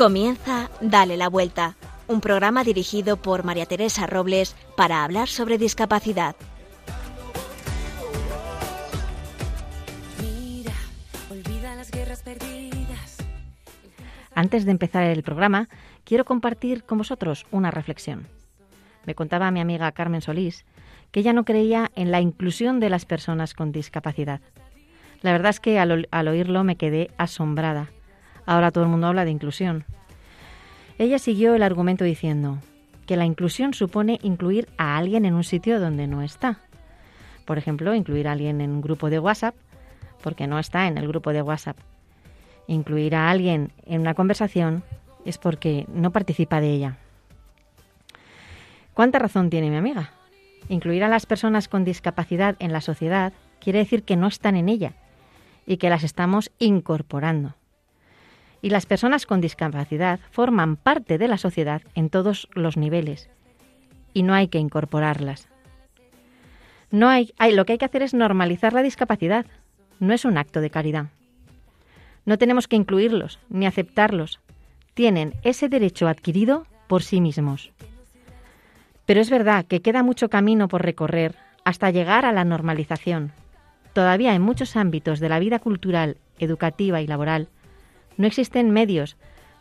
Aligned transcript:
Comienza 0.00 0.70
Dale 0.80 1.18
la 1.18 1.28
Vuelta, 1.28 1.76
un 2.08 2.22
programa 2.22 2.64
dirigido 2.64 3.18
por 3.18 3.44
María 3.44 3.66
Teresa 3.66 4.06
Robles 4.06 4.56
para 4.74 5.04
hablar 5.04 5.28
sobre 5.28 5.58
discapacidad. 5.58 6.36
Antes 14.34 14.64
de 14.64 14.70
empezar 14.70 15.02
el 15.02 15.22
programa, 15.22 15.68
quiero 16.04 16.24
compartir 16.24 16.84
con 16.84 16.96
vosotros 16.96 17.44
una 17.50 17.70
reflexión. 17.70 18.26
Me 19.04 19.14
contaba 19.14 19.50
mi 19.50 19.60
amiga 19.60 19.92
Carmen 19.92 20.22
Solís 20.22 20.64
que 21.10 21.20
ella 21.20 21.34
no 21.34 21.44
creía 21.44 21.90
en 21.94 22.10
la 22.10 22.22
inclusión 22.22 22.80
de 22.80 22.88
las 22.88 23.04
personas 23.04 23.52
con 23.52 23.70
discapacidad. 23.70 24.40
La 25.20 25.32
verdad 25.32 25.50
es 25.50 25.60
que 25.60 25.78
al, 25.78 26.28
oírlo 26.28 26.64
me 26.64 26.76
quedé 26.76 27.10
asombrada. 27.18 27.90
Ahora 28.50 28.72
todo 28.72 28.82
el 28.82 28.90
mundo 28.90 29.06
habla 29.06 29.24
de 29.24 29.30
inclusión. 29.30 29.84
Ella 30.98 31.20
siguió 31.20 31.54
el 31.54 31.62
argumento 31.62 32.02
diciendo 32.02 32.58
que 33.06 33.16
la 33.16 33.24
inclusión 33.24 33.74
supone 33.74 34.18
incluir 34.24 34.68
a 34.76 34.96
alguien 34.96 35.24
en 35.24 35.34
un 35.34 35.44
sitio 35.44 35.78
donde 35.78 36.08
no 36.08 36.20
está. 36.20 36.58
Por 37.44 37.58
ejemplo, 37.58 37.94
incluir 37.94 38.26
a 38.26 38.32
alguien 38.32 38.60
en 38.60 38.72
un 38.72 38.80
grupo 38.80 39.08
de 39.08 39.20
WhatsApp 39.20 39.54
porque 40.20 40.48
no 40.48 40.58
está 40.58 40.88
en 40.88 40.98
el 40.98 41.06
grupo 41.06 41.32
de 41.32 41.42
WhatsApp. 41.42 41.76
Incluir 42.66 43.14
a 43.14 43.30
alguien 43.30 43.70
en 43.86 44.00
una 44.00 44.14
conversación 44.14 44.82
es 45.24 45.38
porque 45.38 45.86
no 45.94 46.10
participa 46.10 46.60
de 46.60 46.70
ella. 46.70 46.96
¿Cuánta 48.94 49.20
razón 49.20 49.48
tiene 49.48 49.70
mi 49.70 49.76
amiga? 49.76 50.10
Incluir 50.68 51.04
a 51.04 51.08
las 51.08 51.24
personas 51.24 51.68
con 51.68 51.84
discapacidad 51.84 52.56
en 52.58 52.72
la 52.72 52.80
sociedad 52.80 53.32
quiere 53.60 53.78
decir 53.78 54.02
que 54.02 54.16
no 54.16 54.26
están 54.26 54.56
en 54.56 54.68
ella 54.68 54.94
y 55.66 55.76
que 55.76 55.88
las 55.88 56.02
estamos 56.02 56.50
incorporando. 56.58 57.54
Y 58.62 58.70
las 58.70 58.86
personas 58.86 59.26
con 59.26 59.40
discapacidad 59.40 60.20
forman 60.30 60.76
parte 60.76 61.18
de 61.18 61.28
la 61.28 61.38
sociedad 61.38 61.82
en 61.94 62.10
todos 62.10 62.48
los 62.54 62.76
niveles 62.76 63.30
y 64.12 64.22
no 64.22 64.34
hay 64.34 64.48
que 64.48 64.58
incorporarlas. 64.58 65.48
No 66.90 67.08
hay, 67.08 67.32
hay, 67.38 67.54
lo 67.54 67.64
que 67.64 67.72
hay 67.72 67.78
que 67.78 67.84
hacer 67.84 68.02
es 68.02 68.14
normalizar 68.14 68.72
la 68.72 68.82
discapacidad. 68.82 69.46
No 69.98 70.12
es 70.12 70.24
un 70.24 70.36
acto 70.36 70.60
de 70.60 70.70
caridad. 70.70 71.06
No 72.26 72.36
tenemos 72.36 72.68
que 72.68 72.76
incluirlos 72.76 73.38
ni 73.48 73.66
aceptarlos. 73.66 74.40
Tienen 74.94 75.34
ese 75.42 75.68
derecho 75.68 76.08
adquirido 76.08 76.66
por 76.88 77.02
sí 77.02 77.20
mismos. 77.20 77.70
Pero 79.06 79.20
es 79.20 79.30
verdad 79.30 79.64
que 79.64 79.80
queda 79.80 80.02
mucho 80.02 80.28
camino 80.28 80.68
por 80.68 80.82
recorrer 80.82 81.36
hasta 81.64 81.90
llegar 81.90 82.24
a 82.24 82.32
la 82.32 82.44
normalización, 82.44 83.32
Todavía 83.92 84.34
en 84.34 84.42
muchos 84.42 84.76
ámbitos 84.76 85.18
de 85.18 85.28
la 85.28 85.38
vida 85.38 85.58
cultural, 85.58 86.16
educativa 86.38 87.00
y 87.00 87.06
laboral 87.06 87.48
no 88.20 88.26
existen 88.26 88.70
medios 88.70 89.16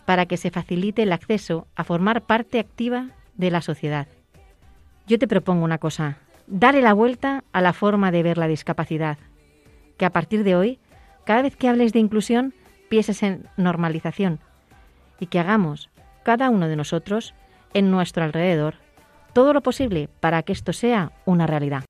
para 0.05 0.25
que 0.25 0.35
se 0.35 0.52
facilite 0.52 1.03
el 1.03 1.13
acceso 1.13 1.67
a 1.75 1.85
formar 1.85 2.23
parte 2.23 2.59
activa 2.59 3.11
de 3.35 3.51
la 3.51 3.61
sociedad. 3.61 4.07
Yo 5.07 5.17
te 5.17 5.29
propongo 5.29 5.63
una 5.63 5.77
cosa, 5.77 6.17
darle 6.45 6.81
la 6.81 6.93
vuelta 6.93 7.45
a 7.53 7.61
la 7.61 7.71
forma 7.71 8.11
de 8.11 8.21
ver 8.21 8.38
la 8.38 8.49
discapacidad, 8.49 9.17
que 9.97 10.05
a 10.05 10.09
partir 10.09 10.43
de 10.43 10.57
hoy, 10.57 10.79
cada 11.25 11.41
vez 11.41 11.55
que 11.55 11.69
hables 11.69 11.93
de 11.93 11.99
inclusión, 11.99 12.53
pienses 12.89 13.23
en 13.23 13.47
normalización 13.55 14.39
y 15.21 15.27
que 15.27 15.39
hagamos, 15.39 15.89
cada 16.23 16.49
uno 16.49 16.67
de 16.67 16.75
nosotros, 16.75 17.33
en 17.73 17.91
nuestro 17.91 18.25
alrededor, 18.25 18.75
todo 19.31 19.53
lo 19.53 19.61
posible 19.61 20.09
para 20.19 20.44
que 20.44 20.51
esto 20.51 20.73
sea 20.73 21.13
una 21.23 21.47
realidad. 21.47 21.85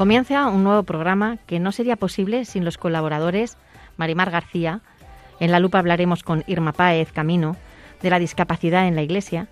Comienza 0.00 0.46
un 0.46 0.64
nuevo 0.64 0.82
programa 0.84 1.36
que 1.46 1.60
no 1.60 1.72
sería 1.72 1.94
posible 1.94 2.46
sin 2.46 2.64
los 2.64 2.78
colaboradores 2.78 3.58
Marimar 3.98 4.30
García. 4.30 4.80
En 5.40 5.52
la 5.52 5.60
lupa 5.60 5.78
hablaremos 5.78 6.22
con 6.22 6.42
Irma 6.46 6.72
Páez 6.72 7.12
Camino 7.12 7.54
de 8.00 8.08
la 8.08 8.18
discapacidad 8.18 8.88
en 8.88 8.96
la 8.96 9.02
Iglesia. 9.02 9.48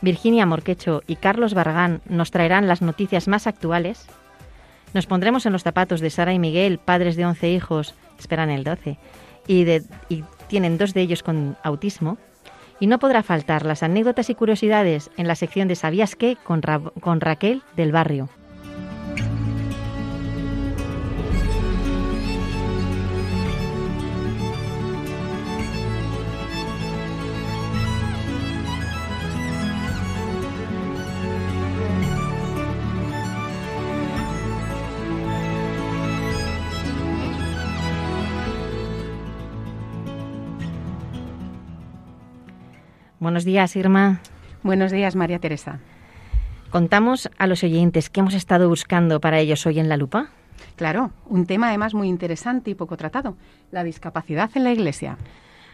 Virginia 0.00 0.46
Morquecho 0.46 1.02
y 1.06 1.16
Carlos 1.16 1.52
Barragán 1.52 2.00
nos 2.06 2.30
traerán 2.30 2.68
las 2.68 2.80
noticias 2.80 3.28
más 3.28 3.46
actuales. 3.46 4.06
Nos 4.94 5.04
pondremos 5.04 5.44
en 5.44 5.52
los 5.52 5.62
zapatos 5.62 6.00
de 6.00 6.08
Sara 6.08 6.32
y 6.32 6.38
Miguel, 6.38 6.78
padres 6.78 7.14
de 7.14 7.26
11 7.26 7.50
hijos, 7.50 7.94
esperan 8.18 8.48
el 8.48 8.64
12, 8.64 8.96
y, 9.46 9.70
y 10.08 10.24
tienen 10.48 10.78
dos 10.78 10.94
de 10.94 11.02
ellos 11.02 11.22
con 11.22 11.58
autismo. 11.62 12.16
Y 12.80 12.86
no 12.86 12.98
podrá 12.98 13.22
faltar 13.22 13.66
las 13.66 13.82
anécdotas 13.82 14.30
y 14.30 14.34
curiosidades 14.34 15.10
en 15.18 15.28
la 15.28 15.34
sección 15.34 15.68
de 15.68 15.76
¿Sabías 15.76 16.16
qué? 16.16 16.38
con 16.44 17.20
Raquel 17.20 17.62
del 17.76 17.92
Barrio. 17.92 18.30
Buenos 43.18 43.44
días, 43.46 43.74
Irma. 43.76 44.20
Buenos 44.62 44.92
días, 44.92 45.16
María 45.16 45.38
Teresa. 45.38 45.78
Contamos 46.70 47.30
a 47.38 47.46
los 47.46 47.64
oyentes 47.64 48.10
qué 48.10 48.20
hemos 48.20 48.34
estado 48.34 48.68
buscando 48.68 49.20
para 49.20 49.38
ellos 49.38 49.64
hoy 49.64 49.78
en 49.78 49.88
la 49.88 49.96
lupa. 49.96 50.28
Claro, 50.76 51.12
un 51.26 51.46
tema 51.46 51.68
además 51.68 51.94
muy 51.94 52.08
interesante 52.08 52.70
y 52.70 52.74
poco 52.74 52.98
tratado, 52.98 53.36
la 53.70 53.84
discapacidad 53.84 54.50
en 54.54 54.64
la 54.64 54.72
Iglesia. 54.72 55.16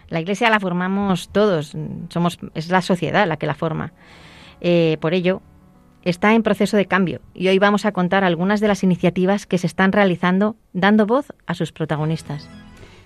La 0.08 0.20
Iglesia 0.20 0.50
la 0.50 0.60
formamos 0.60 1.30
todos, 1.30 1.76
somos, 2.10 2.38
es 2.54 2.68
la 2.68 2.82
sociedad 2.82 3.26
la 3.26 3.38
que 3.38 3.46
la 3.46 3.54
forma. 3.54 3.92
Eh, 4.60 4.96
por 5.00 5.12
ello, 5.12 5.42
está 6.04 6.34
en 6.34 6.44
proceso 6.44 6.76
de 6.76 6.86
cambio 6.86 7.22
y 7.34 7.48
hoy 7.48 7.58
vamos 7.58 7.86
a 7.86 7.92
contar 7.92 8.22
algunas 8.22 8.60
de 8.60 8.68
las 8.68 8.84
iniciativas 8.84 9.46
que 9.46 9.58
se 9.58 9.66
están 9.66 9.90
realizando 9.90 10.54
dando 10.72 11.06
voz 11.06 11.32
a 11.46 11.54
sus 11.54 11.72
protagonistas. 11.72 12.48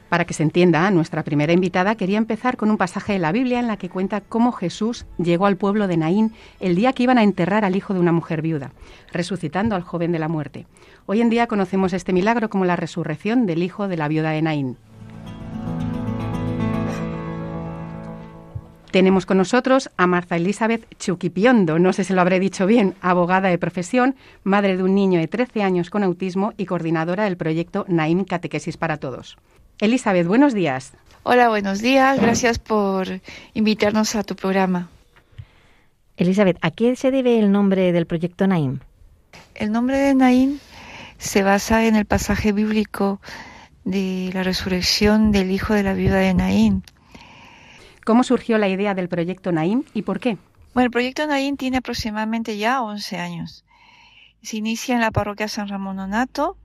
Para 0.08 0.24
que 0.24 0.34
se 0.34 0.44
entienda, 0.44 0.88
nuestra 0.92 1.24
primera 1.24 1.52
invitada 1.52 1.96
quería 1.96 2.18
empezar 2.18 2.56
con 2.56 2.70
un 2.70 2.76
pasaje 2.76 3.14
de 3.14 3.18
la 3.18 3.32
Biblia 3.32 3.58
en 3.58 3.66
la 3.66 3.76
que 3.76 3.88
cuenta 3.88 4.20
cómo 4.20 4.52
Jesús 4.52 5.04
llegó 5.18 5.46
al 5.46 5.56
pueblo 5.56 5.88
de 5.88 5.96
Naín 5.96 6.32
el 6.60 6.76
día 6.76 6.92
que 6.92 7.02
iban 7.02 7.18
a 7.18 7.24
enterrar 7.24 7.64
al 7.64 7.74
hijo 7.74 7.92
de 7.92 8.00
una 8.00 8.12
mujer 8.12 8.40
viuda, 8.40 8.70
resucitando 9.12 9.74
al 9.74 9.82
joven 9.82 10.12
de 10.12 10.20
la 10.20 10.28
muerte. 10.28 10.66
Hoy 11.06 11.20
en 11.20 11.30
día 11.30 11.48
conocemos 11.48 11.92
este 11.92 12.12
milagro 12.12 12.48
como 12.48 12.64
la 12.64 12.76
resurrección 12.76 13.46
del 13.46 13.64
hijo 13.64 13.88
de 13.88 13.96
la 13.96 14.06
viuda 14.06 14.30
de 14.30 14.42
Naín. 14.42 14.76
Tenemos 18.92 19.26
con 19.26 19.36
nosotros 19.36 19.90
a 19.96 20.06
Marta 20.06 20.36
Elizabeth 20.36 20.86
Chuquipiondo, 20.98 21.80
no 21.80 21.92
sé 21.92 22.04
si 22.04 22.14
lo 22.14 22.20
habré 22.20 22.38
dicho 22.38 22.64
bien, 22.66 22.94
abogada 23.02 23.48
de 23.48 23.58
profesión, 23.58 24.14
madre 24.44 24.76
de 24.76 24.84
un 24.84 24.94
niño 24.94 25.18
de 25.18 25.26
13 25.26 25.64
años 25.64 25.90
con 25.90 26.04
autismo 26.04 26.54
y 26.56 26.64
coordinadora 26.64 27.24
del 27.24 27.36
proyecto 27.36 27.84
Naim 27.88 28.24
Catequesis 28.24 28.76
para 28.76 28.96
Todos. 28.96 29.36
Elizabeth, 29.78 30.26
buenos 30.26 30.54
días. 30.54 30.94
Hola, 31.22 31.50
buenos 31.50 31.80
días. 31.80 32.18
Gracias 32.18 32.58
por 32.58 33.20
invitarnos 33.52 34.14
a 34.14 34.22
tu 34.22 34.34
programa. 34.34 34.88
Elizabeth, 36.16 36.56
¿a 36.62 36.70
qué 36.70 36.96
se 36.96 37.10
debe 37.10 37.38
el 37.38 37.52
nombre 37.52 37.92
del 37.92 38.06
proyecto 38.06 38.46
Naim? 38.46 38.78
El 39.54 39.72
nombre 39.72 39.98
de 39.98 40.14
Naim 40.14 40.58
se 41.18 41.42
basa 41.42 41.84
en 41.84 41.94
el 41.94 42.06
pasaje 42.06 42.52
bíblico 42.52 43.20
de 43.84 44.30
la 44.32 44.42
resurrección 44.42 45.30
del 45.30 45.50
hijo 45.50 45.74
de 45.74 45.82
la 45.82 45.92
viuda 45.92 46.16
de 46.16 46.32
Naim. 46.32 46.80
¿Cómo 48.06 48.24
surgió 48.24 48.56
la 48.56 48.68
idea 48.68 48.94
del 48.94 49.10
proyecto 49.10 49.52
Naim 49.52 49.84
y 49.92 50.02
por 50.02 50.20
qué? 50.20 50.38
Bueno, 50.72 50.86
el 50.86 50.90
proyecto 50.90 51.26
Naim 51.26 51.58
tiene 51.58 51.78
aproximadamente 51.78 52.56
ya 52.56 52.80
11 52.80 53.18
años. 53.18 53.66
Se 54.40 54.56
inicia 54.56 54.94
en 54.94 55.02
la 55.02 55.10
parroquia 55.10 55.48
San 55.48 55.68
Ramón 55.68 55.96
Nonato 55.96 56.56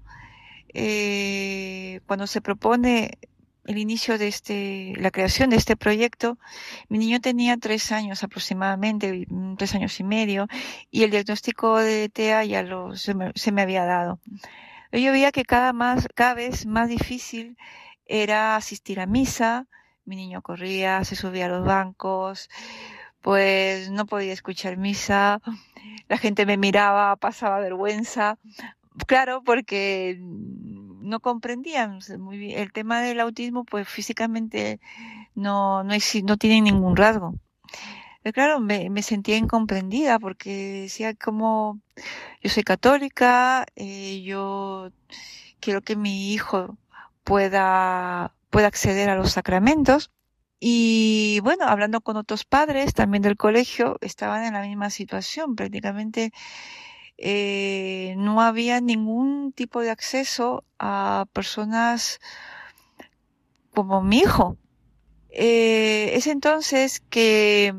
eh, 0.73 2.01
cuando 2.05 2.27
se 2.27 2.41
propone 2.41 3.17
el 3.65 3.77
inicio 3.77 4.17
de 4.17 4.27
este, 4.27 4.93
la 4.97 5.11
creación 5.11 5.49
de 5.49 5.55
este 5.55 5.75
proyecto, 5.75 6.37
mi 6.89 6.97
niño 6.97 7.21
tenía 7.21 7.57
tres 7.57 7.91
años 7.91 8.23
aproximadamente, 8.23 9.25
mm, 9.29 9.55
tres 9.55 9.75
años 9.75 9.99
y 9.99 10.03
medio, 10.03 10.47
y 10.89 11.03
el 11.03 11.11
diagnóstico 11.11 11.77
de 11.77 12.09
TEA 12.09 12.43
ya 12.45 12.65
se, 12.95 13.13
me, 13.13 13.61
había 13.61 13.85
dado. 13.85 14.19
Yo 14.91 15.11
veía 15.11 15.31
que 15.31 15.45
cada 15.45 16.33
vez 16.33 16.65
más 16.65 16.89
difícil 16.89 17.57
era 18.05 18.55
asistir 18.55 18.99
a 18.99 19.05
misa, 19.05 19.67
mi 20.05 20.15
niño 20.15 20.41
corría, 20.41 21.03
se 21.05 21.15
subía 21.15 21.45
a 21.45 21.49
los 21.49 21.65
bancos, 21.65 22.49
pues 23.21 23.91
no 23.91 24.05
podía 24.05 24.33
escuchar 24.33 24.77
misa, 24.77 25.39
la 26.09 26.17
gente 26.17 26.45
me 26.45 26.57
miraba, 26.57 27.15
pasaba 27.15 27.59
vergüenza, 27.59 28.37
Claro, 29.07 29.41
porque 29.43 30.17
no 30.19 31.19
comprendían 31.19 31.99
muy 32.19 32.37
bien 32.37 32.59
el 32.59 32.71
tema 32.71 33.01
del 33.01 33.19
autismo, 33.19 33.63
pues 33.63 33.87
físicamente 33.87 34.79
no, 35.35 35.83
no, 35.83 35.93
ningún 36.43 36.95
rasgo. 36.95 37.35
Pero 38.23 38.33
claro, 38.33 38.59
me, 38.59 38.89
me, 38.89 39.01
sentía 39.01 39.37
incomprendida 39.37 40.19
porque 40.19 40.81
decía 40.83 41.15
como 41.15 41.81
yo 42.43 42.49
soy 42.49 42.63
católica, 42.63 43.65
eh, 43.75 44.21
yo 44.23 44.91
quiero 45.59 45.81
que 45.81 45.95
mi 45.95 46.33
hijo 46.33 46.77
pueda, 47.23 48.35
pueda 48.49 48.67
acceder 48.67 49.09
a 49.09 49.15
los 49.15 49.31
sacramentos. 49.31 50.11
Y 50.59 51.39
bueno, 51.43 51.65
hablando 51.65 52.01
con 52.01 52.17
otros 52.17 52.45
padres 52.45 52.93
también 52.93 53.23
del 53.23 53.37
colegio, 53.37 53.97
estaban 54.01 54.43
en 54.45 54.53
la 54.53 54.61
misma 54.61 54.89
situación. 54.91 55.55
Prácticamente 55.55 56.31
eh, 57.17 58.15
no 58.17 58.41
había 58.41 58.81
ningún 58.81 59.53
tipo 59.53 59.81
de 59.81 59.91
acceso 59.91 60.63
a 60.79 61.25
personas 61.33 62.19
como 63.73 64.01
mi 64.01 64.19
hijo. 64.19 64.57
Eh, 65.29 66.11
es 66.15 66.27
entonces 66.27 67.01
que 67.09 67.73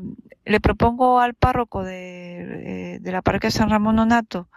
le 0.45 0.59
propongo 0.59 1.19
al 1.19 1.33
párroco 1.35 1.83
de, 1.83 2.99
de 3.01 3.11
la 3.11 3.21
parroquia 3.21 3.51
San 3.51 3.69
Ramón 3.69 3.97
Nonato, 3.97 4.49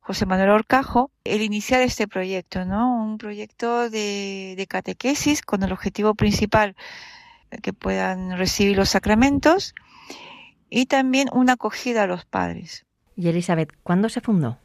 José 0.00 0.26
Manuel 0.26 0.50
Orcajo, 0.50 1.10
el 1.24 1.42
iniciar 1.42 1.82
este 1.82 2.08
proyecto, 2.08 2.64
¿no? 2.64 3.02
Un 3.02 3.18
proyecto 3.18 3.90
de 3.90 4.66
catequesis 4.68 5.42
con 5.42 5.62
el 5.62 5.72
objetivo 5.72 6.14
principal 6.14 6.76
que 7.62 7.72
puedan 7.72 8.36
recibir 8.36 8.76
los 8.76 8.90
sacramentos 8.90 9.74
y 10.68 10.86
también 10.86 11.28
una 11.32 11.54
acogida 11.54 12.04
a 12.04 12.06
los 12.06 12.24
padres. 12.24 12.85
¿Y 13.16 13.28
Elizabeth, 13.28 13.72
cuándo 13.82 14.08
se 14.08 14.20
fundó? 14.20 14.58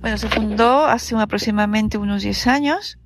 Bueno, 0.00 0.18
se 0.18 0.28
fundó 0.28 0.84
hace 0.84 1.16
aproximadamente 1.16 1.98
unos 1.98 2.22
10 2.22 2.46
años, 2.46 2.98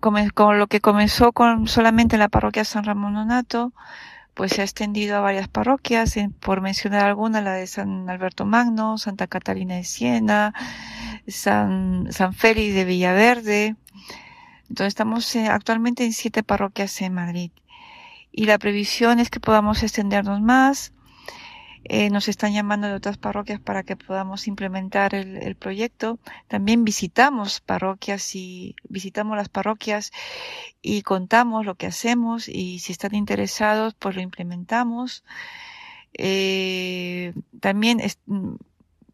con 0.00 0.58
lo 0.58 0.66
que 0.66 0.80
comenzó 0.80 1.32
con 1.32 1.68
solamente 1.68 2.18
la 2.18 2.28
parroquia 2.28 2.64
San 2.64 2.84
Ramón 2.84 3.14
Nonato, 3.14 3.72
pues 4.34 4.52
se 4.52 4.60
ha 4.60 4.64
extendido 4.64 5.16
a 5.16 5.20
varias 5.20 5.48
parroquias, 5.48 6.14
por 6.40 6.60
mencionar 6.60 7.06
algunas, 7.06 7.42
la 7.42 7.54
de 7.54 7.66
San 7.66 8.10
Alberto 8.10 8.44
Magno, 8.44 8.98
Santa 8.98 9.26
Catalina 9.28 9.76
de 9.76 9.84
Siena, 9.84 10.52
San, 11.26 12.08
San 12.12 12.34
Félix 12.34 12.74
de 12.74 12.84
Villaverde. 12.84 13.76
Entonces 14.68 14.88
estamos 14.88 15.34
eh, 15.36 15.46
actualmente 15.46 16.04
en 16.04 16.12
siete 16.12 16.42
parroquias 16.42 17.00
en 17.00 17.14
Madrid. 17.14 17.50
Y 18.30 18.44
la 18.44 18.58
previsión 18.58 19.20
es 19.20 19.30
que 19.30 19.40
podamos 19.40 19.82
extendernos 19.82 20.42
más. 20.42 20.92
Eh, 21.88 22.10
nos 22.10 22.26
están 22.28 22.52
llamando 22.52 22.88
de 22.88 22.94
otras 22.94 23.16
parroquias 23.16 23.60
para 23.60 23.84
que 23.84 23.96
podamos 23.96 24.48
implementar 24.48 25.14
el, 25.14 25.54
proyecto. 25.54 26.18
También 26.48 26.84
visitamos 26.84 27.60
parroquias 27.60 28.34
y 28.34 28.74
visitamos 28.88 29.36
las 29.36 29.48
parroquias 29.48 30.10
y 30.82 31.02
contamos 31.02 31.64
lo 31.64 31.76
que 31.76 31.86
hacemos 31.86 32.48
y 32.48 32.80
si 32.80 32.90
están 32.90 33.14
interesados, 33.14 33.94
pues 33.94 34.16
lo 34.16 34.22
implementamos. 34.22 35.22
Eh, 36.14 37.34
también 37.60 38.00
es, 38.00 38.18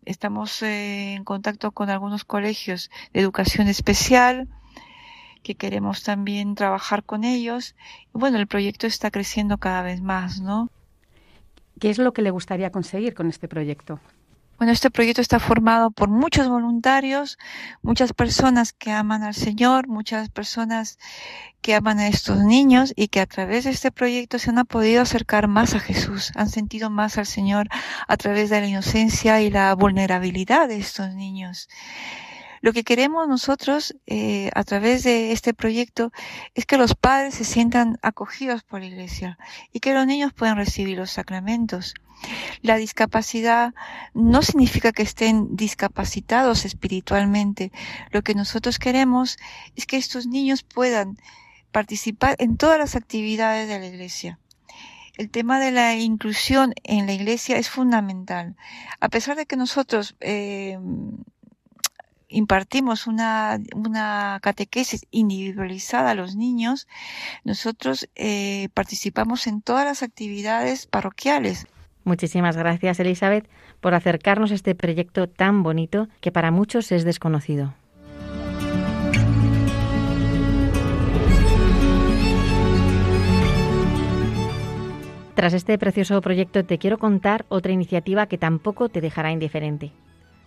estamos 0.07 0.63
eh, 0.63 1.15
en 1.15 1.25
contacto 1.25 1.73
con 1.73 1.91
algunos 1.91 2.25
colegios 2.25 2.91
de 3.13 3.21
educación 3.21 3.69
especial 3.69 4.49
que 5.43 5.57
queremos 5.57 6.05
también 6.05 6.55
trabajar 6.55 7.05
con 7.05 7.25
ellos. 7.25 7.75
Bueno, 8.15 8.39
el 8.39 8.47
proyecto 8.47 8.87
está 8.87 9.11
creciendo 9.11 9.59
cada 9.59 9.83
vez 9.83 10.01
más, 10.01 10.41
¿no? 10.41 10.71
¿Qué 11.81 11.91
es 11.91 11.99
lo 11.99 12.13
que 12.13 12.23
le 12.23 12.31
gustaría 12.31 12.71
conseguir 12.71 13.15
con 13.15 13.29
este 13.29 13.49
proyecto? 13.49 14.01
Bueno, 14.63 14.75
este 14.75 14.93
proyecto 14.93 15.21
está 15.21 15.41
formado 15.41 15.91
por 15.91 16.09
muchos 16.09 16.49
voluntarios, 16.49 17.37
muchas 17.83 18.13
personas 18.13 18.73
que 18.73 18.93
aman 18.93 19.25
al 19.25 19.35
Señor, 19.35 19.89
muchas 19.89 20.29
personas 20.29 21.01
que 21.63 21.75
aman 21.75 21.99
a 21.99 22.07
estos 22.07 22.39
niños 22.39 22.93
y 22.95 23.09
que 23.09 23.19
a 23.19 23.27
través 23.27 23.65
de 23.65 23.71
este 23.71 23.91
proyecto 23.91 24.39
se 24.39 24.51
han 24.51 24.65
podido 24.67 25.03
acercar 25.03 25.49
más 25.49 25.75
a 25.75 25.81
Jesús, 25.81 26.31
han 26.37 26.49
sentido 26.49 26.91
más 26.91 27.19
al 27.19 27.27
Señor 27.27 27.67
a 28.07 28.17
través 28.17 28.51
de 28.51 28.61
la 28.61 28.69
inocencia 28.69 29.41
y 29.41 29.51
la 29.51 29.75
vulnerabilidad 29.75 30.69
de 30.69 30.79
estos 30.79 31.13
niños. 31.13 31.69
Lo 32.63 32.73
que 32.73 32.85
queremos 32.85 33.27
nosotros 33.27 33.97
eh, 34.07 34.49
a 34.55 34.63
través 34.63 35.03
de 35.03 35.33
este 35.33 35.53
proyecto 35.53 36.13
es 36.55 36.65
que 36.65 36.79
los 36.79 36.95
padres 36.95 37.35
se 37.35 37.45
sientan 37.45 37.99
acogidos 38.03 38.63
por 38.63 38.79
la 38.79 38.87
iglesia 38.87 39.37
y 39.73 39.81
que 39.81 39.93
los 39.93 40.07
niños 40.07 40.33
puedan 40.33 40.57
recibir 40.57 40.97
los 40.97 41.11
sacramentos. 41.11 41.95
La 42.61 42.77
discapacidad 42.77 43.75
no 44.15 44.43
significa 44.43 44.93
que 44.93 45.03
estén 45.03 45.57
discapacitados 45.57 46.65
espiritualmente. 46.65 47.73
Lo 48.13 48.23
que 48.23 48.37
nosotros 48.37 48.79
queremos 48.79 49.39
es 49.75 49.85
que 49.85 49.97
estos 49.97 50.29
niños 50.29 50.63
puedan 50.63 51.19
participar 51.73 52.37
en 52.39 52.57
todas 52.57 52.79
las 52.79 52.95
actividades 52.95 53.69
de 53.69 53.81
la 53.81 53.87
iglesia. 53.87 54.39
El 55.19 55.31
tema 55.31 55.59
de 55.59 55.73
la 55.73 55.97
inclusión 55.97 56.75
en 56.85 57.07
la 57.07 57.13
iglesia 57.13 57.57
es 57.57 57.69
fundamental. 57.69 58.55
A 59.01 59.09
pesar 59.09 59.37
de 59.37 59.47
que 59.47 59.57
nosotros 59.57 60.15
eh, 60.21 60.79
impartimos 62.33 63.07
una, 63.07 63.61
catequesis 64.43 65.07
individualizada 65.11 66.11
a 66.11 66.15
los 66.15 66.35
niños, 66.35 66.89
nosotros 67.45 68.09
eh, 68.17 68.69
participamos 68.75 69.47
en 69.47 69.63
todas 69.63 69.85
las 69.85 70.03
actividades 70.03 70.87
parroquiales. 70.87 71.67
Muchísimas 72.05 72.57
gracias, 72.57 72.99
Elizabeth, 72.99 73.49
por 73.81 73.95
acercarnos 73.95 74.51
a 74.51 74.55
este 74.55 74.75
proyecto 74.75 75.29
tan 75.29 75.63
bonito 75.63 76.09
que 76.21 76.33
para 76.33 76.51
muchos 76.51 76.91
es 76.91 77.05
desconocido. 77.05 77.75
Tras 85.35 85.55
este 85.55 85.79
precioso 85.79 86.21
proyecto 86.21 86.65
te 86.65 86.79
quiero 86.79 86.99
contar 86.99 87.47
otra 87.49 87.73
iniciativa 87.73 88.27
que 88.27 88.39
tampoco 88.39 88.89
te 88.89 89.01
dejará 89.01 89.33
indiferente. 89.33 89.91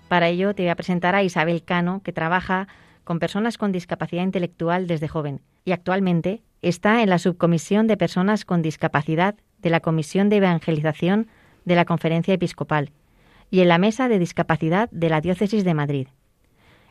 Para 0.08 0.28
ello 0.28 0.54
te 0.54 0.64
voy 0.64 0.70
a 0.70 0.76
presentar 0.76 1.16
a 1.16 1.24
Isabel 1.24 1.64
Cano, 1.64 2.02
que 2.04 2.14
trabaja 2.14 2.68
con 3.04 3.20
personas 3.20 3.58
con 3.58 3.72
discapacidad 3.72 4.24
intelectual 4.24 4.88
desde 4.88 5.08
joven 5.08 5.42
y 5.64 5.72
actualmente 5.72 6.42
está 6.62 7.02
en 7.02 7.10
la 7.10 7.20
subcomisión 7.20 7.88
de 7.88 7.98
personas 7.98 8.46
con 8.46 8.62
discapacidad 8.62 9.36
de 9.60 9.70
la 9.70 9.80
Comisión 9.80 10.30
de 10.30 10.38
Evangelización 10.38 11.28
de 11.66 11.76
la 11.76 11.86
Conferencia 11.86 12.34
Episcopal 12.34 12.92
y 13.50 13.62
en 13.62 13.68
la 13.68 13.78
Mesa 13.78 14.08
de 14.08 14.20
Discapacidad 14.20 14.90
de 14.92 15.10
la 15.10 15.22
Diócesis 15.22 15.64
de 15.64 15.74
Madrid. 15.74 16.08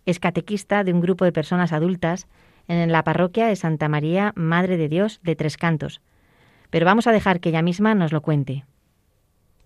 Es 0.07 0.19
catequista 0.19 0.85
de 0.85 0.93
un 0.93 1.01
grupo 1.01 1.25
de 1.25 1.33
personas 1.33 1.73
adultas 1.73 2.27
en 2.69 2.91
la 2.91 3.05
parroquia 3.05 3.47
de 3.47 3.57
Santa 3.57 3.89
María, 3.89 4.33
Madre 4.37 4.77
de 4.77 4.89
Dios, 4.89 5.21
de 5.23 5.37
Tres 5.37 5.57
Cantos. 5.57 6.01
Pero 6.71 6.87
vamos 6.87 7.07
a 7.07 7.13
dejar 7.13 7.41
que 7.41 7.51
ella 7.51 7.63
misma 7.63 7.95
nos 7.95 8.13
lo 8.13 8.23
cuente. 8.23 8.65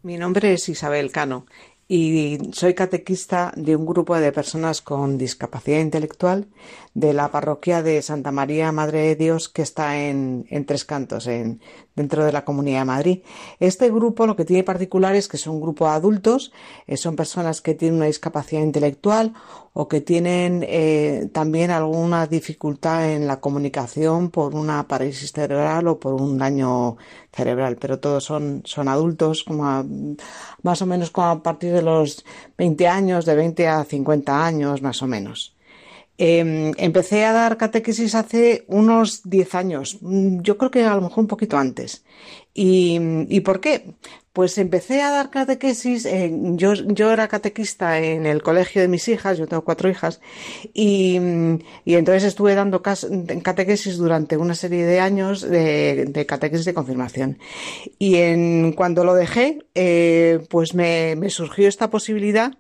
Mi 0.03 0.17
nombre 0.17 0.53
es 0.53 0.69
Isabel 0.69 1.11
Cano 1.11 1.47
y 1.89 2.39
soy 2.53 2.75
catequista 2.75 3.51
de 3.57 3.75
un 3.75 3.87
grupo 3.87 4.15
de 4.15 4.31
personas 4.31 4.83
con 4.83 5.17
discapacidad 5.17 5.81
intelectual 5.81 6.49
de 6.93 7.15
la 7.15 7.31
parroquia 7.31 7.83
de 7.83 8.03
Santa 8.03 8.31
María 8.31 8.71
Madre 8.73 9.01
de 9.01 9.17
Dios 9.17 9.49
que 9.49 9.63
está 9.63 9.99
en, 9.99 10.47
en 10.51 10.67
Tres 10.67 10.85
Cantos, 10.85 11.27
en, 11.27 11.61
dentro 11.99 12.25
de 12.25 12.33
la 12.33 12.45
Comunidad 12.45 12.81
de 12.81 12.85
Madrid. 12.85 13.19
Este 13.61 13.91
grupo 13.91 14.27
lo 14.27 14.37
que 14.37 14.45
tiene 14.45 14.63
particular 14.63 15.15
es 15.15 15.29
que 15.29 15.37
son 15.37 15.57
un 15.57 15.61
grupo 15.61 15.85
de 15.85 15.93
adultos, 15.93 16.53
eh, 16.87 16.97
son 16.97 17.17
personas 17.17 17.61
que 17.61 17.75
tienen 17.75 17.97
una 17.97 18.07
discapacidad 18.07 18.63
intelectual 18.63 19.35
o 19.75 19.87
que 19.89 20.01
tienen 20.01 20.65
eh, 20.67 21.29
también 21.33 21.71
alguna 21.71 22.27
dificultad 22.27 23.13
en 23.13 23.27
la 23.27 23.41
comunicación 23.41 24.31
por 24.31 24.55
una 24.55 24.89
parálisis 24.89 25.33
cerebral 25.33 25.89
o 25.89 26.01
por 26.01 26.15
un 26.15 26.39
daño 26.39 26.97
cerebral, 27.33 27.77
pero 27.77 27.99
todos 28.01 28.25
son, 28.25 28.63
son 28.65 28.89
adultos, 28.89 29.45
como 29.45 29.85
más 30.63 30.83
o 30.83 30.87
menos 30.87 31.11
como 31.11 31.29
a 31.29 31.43
partir 31.43 31.73
de 31.73 31.83
los 31.83 32.25
20 32.57 32.89
años, 32.89 33.25
de 33.25 33.35
20 33.35 33.69
a 33.69 33.85
50 33.85 34.47
años 34.47 34.83
más 34.83 35.03
o 35.03 35.07
menos. 35.07 35.58
Em, 36.21 36.73
empecé 36.79 37.25
a 37.25 37.33
dar 37.33 37.57
catequesis 37.57 38.17
hace 38.17 38.65
unos 38.67 39.23
10 39.23 39.55
años, 39.55 39.99
yo 40.03 40.59
creo 40.59 40.73
que 40.73 40.83
a 40.83 40.97
lo 40.97 41.03
mejor 41.03 41.21
un 41.21 41.29
poquito 41.29 41.57
antes. 41.57 42.05
¿Y, 42.53 42.99
¿y 43.29 43.41
por 43.41 43.61
qué? 43.61 43.95
Pues 44.33 44.59
empecé 44.59 45.01
a 45.01 45.11
dar 45.11 45.31
catequesis, 45.31 46.09
yo, 46.57 46.75
yo 46.75 47.13
era 47.13 47.29
catequista 47.29 48.01
en 48.01 48.27
el 48.27 48.43
colegio 48.43 48.83
de 48.83 48.89
mis 48.89 49.07
hijas, 49.07 49.39
yo 49.39 49.47
tengo 49.47 49.63
cuatro 49.63 49.89
hijas, 49.89 50.21
y, 50.75 51.21
y 51.85 51.95
entonces 51.95 52.25
estuve 52.25 52.57
dando 52.57 52.83
catequesis 52.83 53.97
durante 53.97 54.37
una 54.37 54.57
serie 54.57 54.87
de 54.87 54.99
años 54.99 55.41
de, 55.43 56.07
de 56.07 56.27
catequesis 56.27 56.67
de 56.67 56.75
confirmación. 56.75 57.39
Y 57.99 58.17
en, 58.17 58.73
cuando 58.73 59.05
lo 59.05 59.15
dejé, 59.15 59.61
eh, 59.77 60.41
pues 60.51 60.75
me, 60.75 61.15
me, 61.17 61.31
surgió 61.31 61.69
esta 61.69 61.91
posibilidad 61.91 62.59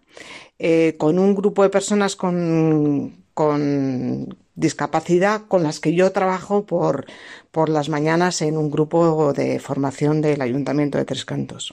eh, 0.60 0.94
con 0.96 1.18
un 1.18 1.34
grupo 1.34 1.64
de 1.64 1.70
personas 1.70 2.14
con, 2.16 3.17
con 3.38 4.36
discapacidad 4.56 5.42
con 5.46 5.62
las 5.62 5.78
que 5.78 5.94
yo 5.94 6.10
trabajo 6.10 6.66
por, 6.66 7.06
por 7.52 7.68
las 7.68 7.88
mañanas 7.88 8.42
en 8.42 8.56
un 8.56 8.68
grupo 8.68 9.32
de 9.32 9.60
formación 9.60 10.20
del 10.20 10.42
Ayuntamiento 10.42 10.98
de 10.98 11.04
Tres 11.04 11.24
Cantos. 11.24 11.72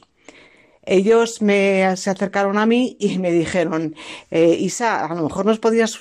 ellos 0.86 1.41
me, 1.41 1.98
se 1.98 2.12
acercaron 2.12 2.60
a 2.60 2.67
mí 2.67 2.98
y 3.00 3.17
me 3.17 3.31
dijeron, 3.31 3.95
eh, 4.29 4.55
Isa, 4.60 5.07
a 5.07 5.15
lo 5.15 5.24
mejor 5.24 5.48
nos 5.48 5.57
podías, 5.57 5.98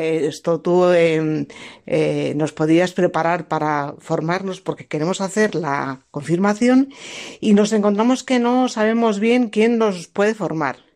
esto 0.00 0.62
tú 0.62 0.86
em, 0.88 1.48
eh, 1.84 2.32
nos 2.34 2.52
podías 2.54 2.92
preparar 2.94 3.46
para 3.46 3.94
formarnos 3.98 4.62
porque 4.62 4.86
queremos 4.86 5.20
hacer 5.20 5.54
la 5.54 6.00
confirmación 6.10 6.88
y 7.42 7.52
nos 7.52 7.74
encontramos 7.74 8.24
que 8.24 8.38
no 8.38 8.70
sabemos 8.70 9.20
bien 9.20 9.50
quién 9.50 9.76
nos 9.76 10.08
puede 10.08 10.32
formar. 10.34 10.93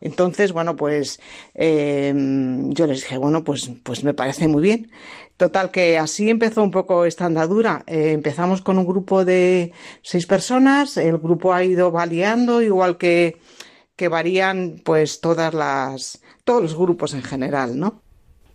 Entonces, 0.00 0.52
bueno, 0.52 0.76
pues 0.76 1.20
em, 1.54 2.70
yo 2.72 2.86
les 2.86 3.00
dije, 3.00 3.18
bueno, 3.18 3.44
pues, 3.44 3.70
pues 3.82 4.04
me 4.04 4.14
parece 4.14 4.48
muy 4.48 4.62
bien. 4.62 4.90
Total, 5.36 5.70
que 5.70 5.98
así 5.98 6.30
empezó 6.30 6.62
un 6.62 6.70
poco 6.70 7.04
esta 7.04 7.24
andadura. 7.24 7.84
Eh, 7.86 8.12
empezamos 8.12 8.60
con 8.60 8.78
un 8.78 8.86
grupo 8.86 9.24
de 9.24 9.72
seis 10.02 10.26
personas, 10.26 10.96
el 10.96 11.18
grupo 11.18 11.54
ha 11.54 11.64
ido 11.64 11.90
variando, 11.90 12.60
igual 12.62 12.96
que, 12.96 13.38
que 13.96 14.08
varían 14.08 14.80
pues 14.84 15.20
todas 15.20 15.54
las, 15.54 16.20
todos 16.44 16.62
los 16.62 16.76
grupos 16.76 17.14
en 17.14 17.22
general, 17.22 17.78
¿no? 17.78 18.02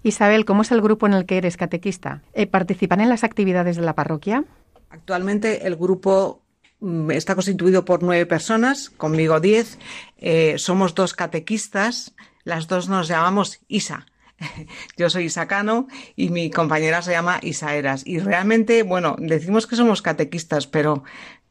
Isabel, 0.04 0.44
¿cómo 0.44 0.64
es 0.64 0.72
el 0.72 0.82
grupo 0.82 1.08
en 1.08 1.14
el 1.14 1.26
que 1.26 1.38
eres 1.38 1.56
catequista? 1.56 2.22
Eh, 2.34 2.48
¿Participan 2.48 3.00
en 3.00 3.08
las 3.08 3.24
actividades 3.24 3.78
de 3.78 3.84
la 3.84 3.96
parroquia? 3.96 4.44
Actualmente 4.90 5.66
el 5.66 5.78
grupo 5.78 6.43
está 7.10 7.36
constituido 7.36 7.86
por 7.86 8.04
nueve 8.04 8.26
personas, 8.26 8.90
conmigo 8.90 9.40
diez. 9.40 9.78
Eh, 10.18 10.56
somos 10.58 10.96
dos 10.96 11.14
catequistas, 11.14 12.14
las 12.44 12.68
dos 12.68 12.90
nos 12.90 13.08
llamamos 13.08 13.60
Isa. 13.68 14.06
Yo 14.98 15.10
soy 15.10 15.26
Isacano 15.26 15.88
y 16.16 16.30
mi 16.30 16.50
compañera 16.50 17.02
se 17.02 17.12
llama 17.12 17.40
Isaeras. 17.42 18.06
Y 18.06 18.20
realmente, 18.20 18.84
bueno, 18.84 19.16
decimos 19.20 19.68
que 19.68 19.76
somos 19.76 20.02
catequistas, 20.02 20.68
pero 20.68 21.04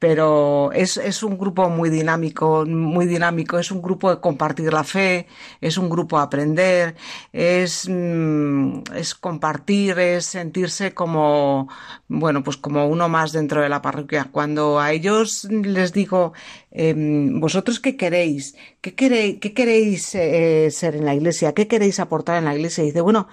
pero 0.03 0.73
es, 0.73 0.97
es, 0.97 1.23
un 1.23 1.39
grupo 1.39 1.69
muy 1.69 1.89
dinámico, 1.89 2.67
muy 2.67 3.07
dinámico, 3.07 3.61
es 3.61 3.71
un 3.71 3.81
grupo 3.81 4.11
de 4.11 4.21
compartir 4.21 4.73
la 4.73 4.83
fe, 4.83 5.29
es 5.61 5.79
un 5.79 5.89
grupo 5.89 6.17
de 6.17 6.25
aprender, 6.25 6.97
es, 7.33 7.89
mm, 7.89 8.83
es 8.97 9.15
compartir, 9.15 10.01
es 10.01 10.27
sentirse 10.27 10.93
como, 10.93 11.69
bueno, 12.09 12.43
pues 12.43 12.57
como 12.57 12.89
uno 12.89 13.09
más 13.09 13.31
dentro 13.31 13.63
de 13.63 13.69
la 13.69 13.81
parroquia. 13.81 14.29
Cuando 14.33 14.81
a 14.81 14.91
ellos 14.91 15.45
les 15.45 15.93
digo, 15.93 16.33
em, 16.73 17.39
vosotros 17.39 17.79
qué 17.79 17.97
queréis, 17.97 18.57
qué 18.81 18.97
queréis, 18.97 19.39
qué 19.39 19.55
queréis 19.55 20.17
eh, 20.17 20.69
ser 20.73 20.97
en 20.97 21.05
la 21.05 21.15
iglesia, 21.15 21.55
qué 21.55 21.69
queréis 21.69 22.01
aportar 22.01 22.39
en 22.39 22.47
la 22.47 22.57
iglesia, 22.57 22.83
y 22.83 22.89
dice, 22.89 23.03
bueno, 23.03 23.29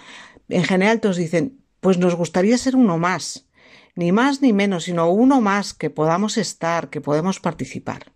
en 0.50 0.64
general 0.66 1.00
todos 1.00 1.18
dicen, 1.18 1.64
pues 1.80 1.98
nos 1.98 2.14
gustaría 2.16 2.60
ser 2.60 2.76
uno 2.76 3.00
más 3.00 3.49
ni 3.96 4.12
más 4.12 4.42
ni 4.42 4.54
menos, 4.54 4.86
sino 4.86 5.10
uno 5.12 5.42
más 5.42 5.74
que 5.74 5.90
podamos 5.90 6.38
estar, 6.38 6.90
que 6.90 7.02
podemos 7.02 7.40
participar. 7.40 8.12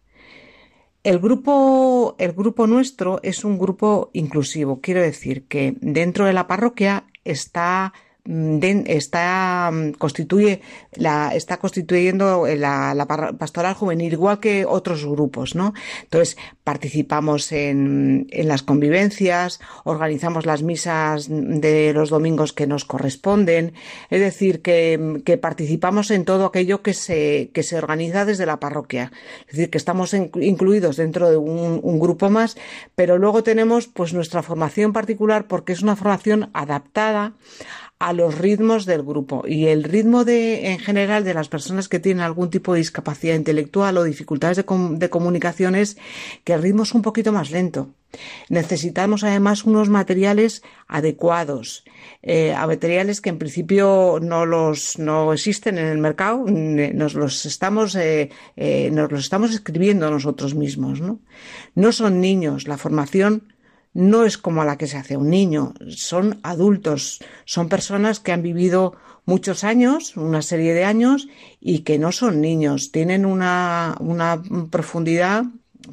El 1.04 1.20
grupo, 1.20 2.16
el 2.18 2.32
grupo 2.32 2.66
nuestro 2.66 3.20
es 3.24 3.44
un 3.44 3.60
grupo 3.60 4.10
inclusivo. 4.14 4.80
Quiero 4.80 5.02
decir 5.02 5.48
que 5.48 5.76
dentro 5.82 6.26
de 6.26 6.34
la 6.34 6.48
parroquia 6.48 7.06
está 7.26 7.94
está 8.26 9.70
mm, 9.74 9.92
constituye 9.94 10.62
la 10.96 11.36
está 11.36 11.58
constituyendo 11.58 12.46
la, 12.48 12.94
la, 12.94 13.06
pastoral 13.06 13.74
juvenil 13.74 14.14
igual 14.14 14.40
que 14.40 14.66
otros 14.66 15.06
grupos 15.06 15.56
no 15.56 15.74
entonces 16.04 16.38
participamos 16.64 17.52
en, 17.52 18.28
en 18.32 18.48
las 18.48 18.64
convivencias 18.64 19.60
organizamos 19.84 20.46
las 20.46 20.64
misas 20.64 21.28
de 21.30 21.92
los 21.94 22.10
domingos 22.10 22.54
que 22.54 22.66
nos 22.66 22.86
corresponden 22.86 23.74
es 24.10 24.22
decir 24.22 24.62
que, 24.62 25.22
que 25.26 25.38
participamos 25.38 26.10
en 26.10 26.24
todo 26.24 26.46
aquello 26.46 26.82
que 26.82 26.94
se 26.94 27.50
que 27.54 27.64
se 27.64 27.78
organiza 27.78 28.24
desde 28.24 28.46
la 28.46 28.60
parroquia. 28.60 29.12
Es 29.48 29.58
decir 29.58 29.70
que 29.70 29.78
estamos 29.78 30.14
incluidos 30.14 30.96
dentro 30.96 31.30
de 31.30 31.36
un, 31.36 31.82
un 31.84 32.00
grupo 32.00 32.30
más 32.30 32.56
pero 32.96 33.18
luego 33.18 33.44
tenemos 33.44 33.88
pues 33.88 34.14
nuestra 34.14 34.44
formación 34.44 34.94
particular 34.94 35.48
porque 35.48 35.74
es 35.74 35.82
una 35.82 35.98
formación 35.98 36.50
adaptada 36.54 37.34
a 38.04 38.12
los 38.12 38.38
ritmos 38.38 38.86
del 38.86 39.02
grupo 39.02 39.46
y 39.48 39.68
el 39.68 39.86
ritmo 39.86 40.26
de 40.26 40.72
en 40.72 40.80
general 40.80 41.24
de 41.24 41.34
las 41.34 41.48
personas 41.48 41.88
que 41.88 42.02
tienen 42.02 42.22
algún 42.22 42.50
tipo 42.50 42.74
de 42.74 42.80
discapacidad 42.80 43.36
intelectual 43.36 43.98
o 43.98 44.04
dificultades 44.04 44.58
de, 44.58 44.66
de 44.68 45.10
comunicación 45.10 45.74
es 45.74 45.96
que 46.44 46.52
el 46.52 46.62
ritmo 46.62 46.84
es 46.84 46.94
un 46.94 47.02
poquito 47.02 47.32
más 47.32 47.50
lento. 47.50 47.92
Necesitamos 48.50 49.24
además 49.24 49.64
unos 49.64 49.88
materiales 49.88 50.64
adecuados, 50.86 51.86
eh, 52.22 52.54
a 52.54 52.68
materiales 52.68 53.22
que 53.22 53.30
en 53.30 53.40
principio 53.40 54.20
no 54.22 54.46
los 54.46 55.00
no 55.00 55.32
existen 55.32 55.78
en 55.78 55.86
el 55.86 55.98
mercado, 55.98 56.44
nos 56.46 57.14
los 57.14 57.46
estamos 57.46 57.96
eh, 57.96 58.30
eh, 58.58 58.90
nos 58.92 59.14
los 59.14 59.22
estamos 59.22 59.54
escribiendo 59.54 60.12
nosotros 60.12 60.56
mismos, 60.56 61.00
¿no? 61.00 61.22
No 61.74 61.94
son 61.94 62.20
niños, 62.20 62.68
la 62.68 62.78
formación 62.78 63.53
no 63.94 64.26
es 64.26 64.38
como 64.38 64.64
la 64.64 64.78
que 64.78 64.88
se 64.88 64.98
hace 64.98 65.16
a 65.16 65.20
un 65.20 65.30
niño, 65.30 65.74
son 65.90 66.40
adultos, 66.44 67.20
son 67.46 67.70
personas 67.70 68.20
que 68.20 68.32
han 68.32 68.42
vivido 68.42 68.96
muchos 69.26 69.64
años, 69.64 70.18
una 70.18 70.42
serie 70.42 70.74
de 70.74 70.84
años, 70.84 71.28
y 71.62 71.80
que 71.80 72.00
no 72.00 72.12
son 72.12 72.42
niños, 72.42 72.92
tienen 72.92 73.26
una, 73.26 73.96
una 74.00 74.42
profundidad 74.70 75.46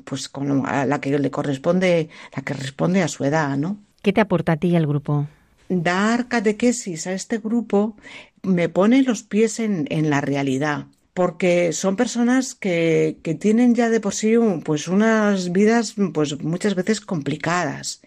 pues 0.05 0.29
con 0.29 0.63
la 0.63 1.01
que 1.01 1.19
le 1.19 1.31
corresponde, 1.31 2.09
la 2.35 2.43
que 2.43 2.55
responde 2.55 3.03
a 3.03 3.09
su 3.09 3.25
edad, 3.25 3.57
¿no? 3.57 3.77
¿Qué 4.03 4.13
te 4.13 4.21
aporta 4.21 4.53
a 4.53 4.57
ti 4.57 4.75
el 4.77 4.87
grupo? 4.87 5.27
Dar 5.69 6.29
catequesis 6.29 7.07
a 7.07 7.13
este 7.13 7.39
grupo 7.39 7.97
me 8.43 8.69
pone 8.69 9.03
los 9.03 9.23
pies 9.25 9.61
en, 9.61 9.87
en 9.91 10.09
la 10.09 10.21
realidad 10.21 10.87
porque 11.15 11.73
son 11.73 11.97
personas 11.97 12.55
que, 12.55 13.19
que 13.23 13.35
tienen 13.35 13.75
ya 13.75 13.91
de 13.91 14.01
por 14.01 14.15
sí 14.15 14.35
pues 14.65 14.89
unas 14.89 15.53
vidas 15.53 15.95
pues 16.15 16.43
muchas 16.43 16.75
veces 16.75 17.01
complicadas 17.01 18.03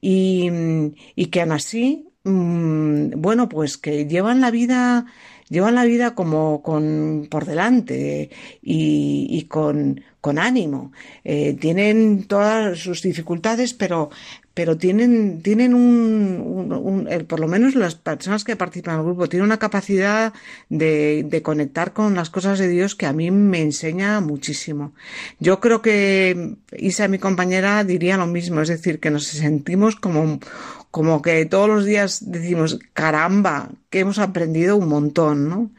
y, 0.00 0.50
y 1.14 1.26
que 1.26 1.40
aún 1.40 1.52
así 1.52 2.08
mm, 2.24 3.20
bueno 3.20 3.48
pues 3.48 3.76
que 3.78 4.06
llevan 4.06 4.40
la 4.40 4.50
vida 4.50 5.06
llevan 5.50 5.74
la 5.74 5.84
vida 5.84 6.14
como 6.14 6.62
con 6.62 7.26
por 7.30 7.44
delante 7.44 8.30
y, 8.62 9.26
y 9.28 9.42
con, 9.44 10.02
con 10.20 10.38
ánimo. 10.38 10.92
Eh, 11.24 11.54
tienen 11.60 12.24
todas 12.26 12.78
sus 12.78 13.02
dificultades, 13.02 13.74
pero 13.74 14.10
pero 14.60 14.76
tienen, 14.76 15.40
tienen 15.40 15.72
un, 15.72 17.08
por 17.26 17.40
lo 17.40 17.48
menos 17.48 17.74
las 17.74 17.94
personas 17.94 18.44
que 18.44 18.56
participan 18.56 18.96
en 18.96 19.00
el 19.00 19.06
grupo, 19.06 19.26
tienen 19.26 19.46
una 19.46 19.58
capacidad 19.58 20.34
de, 20.68 21.24
de, 21.26 21.40
conectar 21.40 21.94
con 21.94 22.14
las 22.14 22.28
cosas 22.28 22.58
de 22.58 22.68
Dios 22.68 22.94
que 22.94 23.06
a 23.06 23.14
mí 23.14 23.30
me 23.30 23.62
enseña 23.62 24.20
muchísimo. 24.20 24.92
Yo 25.38 25.60
creo 25.60 25.80
que 25.80 26.56
Isa, 26.76 27.08
mi 27.08 27.18
compañera, 27.18 27.84
diría 27.84 28.18
lo 28.18 28.26
mismo, 28.26 28.60
es 28.60 28.68
decir, 28.68 29.00
que 29.00 29.10
nos 29.10 29.28
sentimos 29.28 29.96
como, 29.96 30.40
como 30.90 31.22
que 31.22 31.46
todos 31.46 31.66
los 31.66 31.86
días 31.86 32.30
decimos, 32.30 32.78
caramba, 32.92 33.70
que 33.88 34.00
hemos 34.00 34.18
aprendido 34.18 34.76
un 34.76 34.90
montón, 34.90 35.48
¿no? 35.48 35.70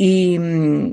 Y, 0.00 0.38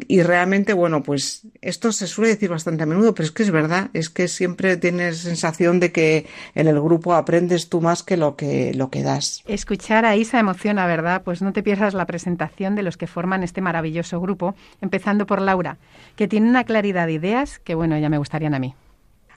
y, 0.07 0.23
realmente, 0.23 0.73
bueno, 0.73 1.03
pues 1.03 1.43
esto 1.61 1.91
se 1.91 2.07
suele 2.07 2.31
decir 2.31 2.49
bastante 2.49 2.81
a 2.81 2.85
menudo, 2.87 3.13
pero 3.13 3.27
es 3.27 3.31
que 3.31 3.43
es 3.43 3.51
verdad, 3.51 3.91
es 3.93 4.09
que 4.09 4.27
siempre 4.27 4.77
tienes 4.77 5.19
sensación 5.19 5.79
de 5.79 5.91
que 5.91 6.25
en 6.55 6.67
el 6.67 6.81
grupo 6.81 7.13
aprendes 7.13 7.69
tú 7.69 7.81
más 7.81 8.01
que 8.01 8.17
lo 8.17 8.35
que, 8.35 8.73
lo 8.73 8.89
que 8.89 9.03
das. 9.03 9.43
Escuchar 9.45 10.05
a 10.05 10.15
Isa 10.15 10.39
emociona, 10.39 10.87
¿verdad? 10.87 11.21
Pues 11.23 11.43
no 11.43 11.53
te 11.53 11.61
pierdas 11.61 11.93
la 11.93 12.07
presentación 12.07 12.73
de 12.73 12.81
los 12.81 12.97
que 12.97 13.05
forman 13.05 13.43
este 13.43 13.61
maravilloso 13.61 14.19
grupo, 14.19 14.55
empezando 14.81 15.27
por 15.27 15.39
Laura, 15.39 15.77
que 16.15 16.27
tiene 16.27 16.49
una 16.49 16.63
claridad 16.63 17.05
de 17.05 17.13
ideas 17.13 17.59
que, 17.59 17.75
bueno, 17.75 17.99
ya 17.99 18.09
me 18.09 18.17
gustarían 18.17 18.55
a 18.55 18.59
mí. 18.59 18.73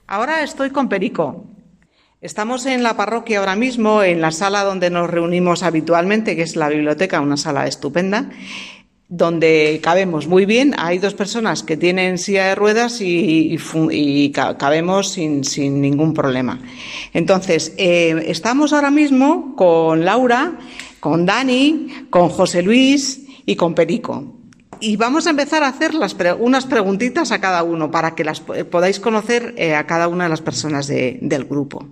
Ahora 0.07 0.41
estoy 0.41 0.71
con 0.71 0.89
Perico. 0.89 1.45
Estamos 2.21 2.65
en 2.65 2.81
la 2.81 2.97
parroquia 2.97 3.37
ahora 3.37 3.55
mismo, 3.55 4.01
en 4.01 4.19
la 4.19 4.31
sala 4.31 4.63
donde 4.63 4.89
nos 4.89 5.11
reunimos 5.11 5.61
habitualmente, 5.61 6.35
que 6.35 6.41
es 6.41 6.55
la 6.55 6.69
biblioteca, 6.69 7.21
una 7.21 7.37
sala 7.37 7.67
estupenda 7.67 8.31
donde 9.09 9.79
cabemos 9.83 10.27
muy 10.27 10.45
bien. 10.45 10.75
Hay 10.77 10.99
dos 10.99 11.15
personas 11.15 11.63
que 11.63 11.75
tienen 11.75 12.19
silla 12.19 12.45
de 12.45 12.55
ruedas 12.55 12.99
y, 13.01 14.31
cabemos 14.31 15.11
sin, 15.11 15.43
sin, 15.43 15.81
ningún 15.81 16.13
problema. 16.13 16.59
Entonces, 17.13 17.73
eh, 17.77 18.23
estamos 18.27 18.71
ahora 18.71 18.91
mismo 18.91 19.55
con 19.55 20.05
Laura, 20.05 20.59
con 20.99 21.25
Dani, 21.25 22.05
con 22.11 22.29
José 22.29 22.61
Luis 22.61 23.25
y 23.47 23.55
con 23.55 23.73
Perico. 23.73 24.35
Y 24.79 24.95
vamos 24.95 25.27
a 25.27 25.31
empezar 25.31 25.63
a 25.63 25.69
hacer 25.69 25.91
unas 26.39 26.65
preguntitas 26.65 27.31
a 27.31 27.41
cada 27.41 27.63
uno 27.63 27.91
para 27.91 28.15
que 28.15 28.23
las 28.23 28.39
podáis 28.39 28.99
conocer 28.99 29.55
eh, 29.57 29.75
a 29.75 29.85
cada 29.85 30.07
una 30.07 30.25
de 30.25 30.29
las 30.29 30.41
personas 30.41 30.87
de, 30.87 31.17
del 31.21 31.45
grupo. 31.45 31.85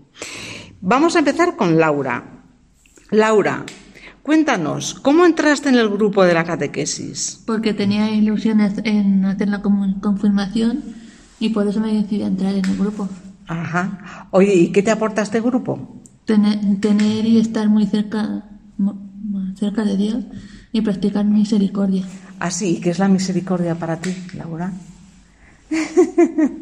Vamos 0.80 1.16
a 1.16 1.20
empezar 1.20 1.56
con 1.56 1.78
Laura. 1.78 2.44
Laura, 3.10 3.66
Cuéntanos, 4.28 4.94
¿cómo 4.94 5.26
entraste 5.26 5.70
en 5.70 5.76
el 5.76 5.88
grupo 5.88 6.26
de 6.26 6.34
la 6.34 6.44
catequesis? 6.44 7.42
Porque 7.46 7.74
tenía 7.74 8.12
ilusiones 8.12 8.74
en 8.84 9.24
hacer 9.24 9.48
la 9.48 9.62
confirmación 9.62 10.84
y 11.40 11.48
por 11.52 11.66
eso 11.66 11.80
me 11.80 11.94
decidí 11.94 12.24
a 12.24 12.28
entrar 12.28 12.54
en 12.54 12.66
el 12.66 12.76
grupo. 12.76 13.08
Ajá. 13.48 14.28
Oye, 14.32 14.54
¿y 14.54 14.74
qué 14.74 14.84
te 14.84 14.92
aporta 14.92 15.22
este 15.22 15.40
grupo? 15.40 16.02
Tener, 16.26 16.60
tener 16.82 17.26
y 17.26 17.40
estar 17.40 17.70
muy 17.70 17.86
cerca, 17.86 18.44
cerca 19.56 19.86
de 19.86 19.96
Dios 19.96 20.26
y 20.74 20.82
practicar 20.82 21.24
misericordia. 21.24 22.04
Ah, 22.38 22.52
sí, 22.52 22.82
¿qué 22.84 22.90
es 22.90 23.00
la 23.00 23.08
misericordia 23.08 23.76
para 23.76 23.96
ti, 23.96 24.14
Laura? 24.34 24.74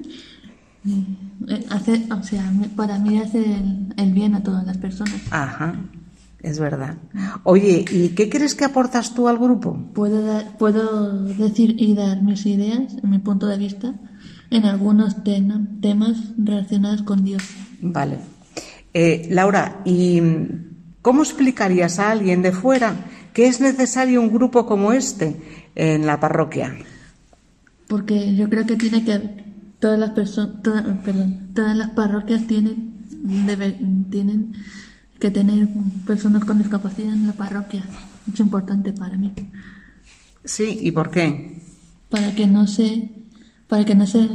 Eh, 1.49 1.65
hace, 1.71 2.05
o 2.11 2.21
sea, 2.21 2.53
para 2.75 2.99
mí 2.99 3.17
hace 3.17 3.39
el, 3.39 3.91
el 3.97 4.13
bien 4.13 4.35
a 4.35 4.43
todas 4.43 4.63
las 4.67 4.77
personas. 4.77 5.19
Ajá, 5.31 5.73
es 6.45 6.59
verdad. 6.59 6.97
Oye, 7.43 7.83
¿y 7.91 8.09
qué 8.09 8.29
crees 8.29 8.55
que 8.55 8.65
aportas 8.65 9.13
tú 9.13 9.27
al 9.27 9.37
grupo? 9.37 9.77
Puedo, 9.93 10.21
dar- 10.21 10.57
puedo 10.57 11.23
decir 11.23 11.75
y 11.79 11.93
dar 11.95 12.21
mis 12.21 12.45
ideas, 12.45 13.03
mi 13.03 13.19
punto 13.19 13.47
de 13.47 13.57
vista, 13.57 13.93
en 14.51 14.65
algunos 14.65 15.23
temas 15.23 16.17
relacionados 16.37 17.01
con 17.03 17.23
Dios. 17.25 17.43
Vale. 17.81 18.19
Eh, 18.93 19.27
Laura, 19.31 19.81
¿y 19.85 20.21
cómo 21.01 21.23
explicarías 21.23 21.99
a 21.99 22.11
alguien 22.11 22.41
de 22.41 22.51
fuera 22.51 22.95
que 23.33 23.47
es 23.47 23.59
necesario 23.59 24.21
un 24.21 24.31
grupo 24.31 24.65
como 24.65 24.93
este 24.93 25.41
en 25.75 26.05
la 26.05 26.19
parroquia? 26.19 26.75
Porque 27.87 28.35
yo 28.35 28.49
creo 28.49 28.65
que 28.65 28.75
tiene 28.77 29.03
que 29.03 29.43
todas 29.79 29.99
las 29.99 30.11
personas, 30.11 30.55
perdón, 31.03 31.49
todas 31.53 31.75
las 31.75 31.89
parroquias 31.91 32.47
tienen, 32.47 32.93
debe- 33.45 33.77
tienen 34.09 34.53
que 35.19 35.31
tener 35.31 35.67
personas 36.05 36.43
con 36.45 36.57
discapacidad 36.59 37.13
en 37.13 37.27
la 37.27 37.33
parroquia. 37.33 37.83
Es 38.31 38.39
importante 38.39 38.91
para 38.93 39.17
mí, 39.17 39.33
Sí, 40.43 40.77
¿y 40.81 40.91
por 40.91 41.09
qué? 41.09 41.61
para 42.09 42.33
que 42.35 42.45
no 42.47 42.67
se, 42.67 43.09
para 43.67 43.83
que 43.85 43.95
no 43.95 44.05
se, 44.05 44.29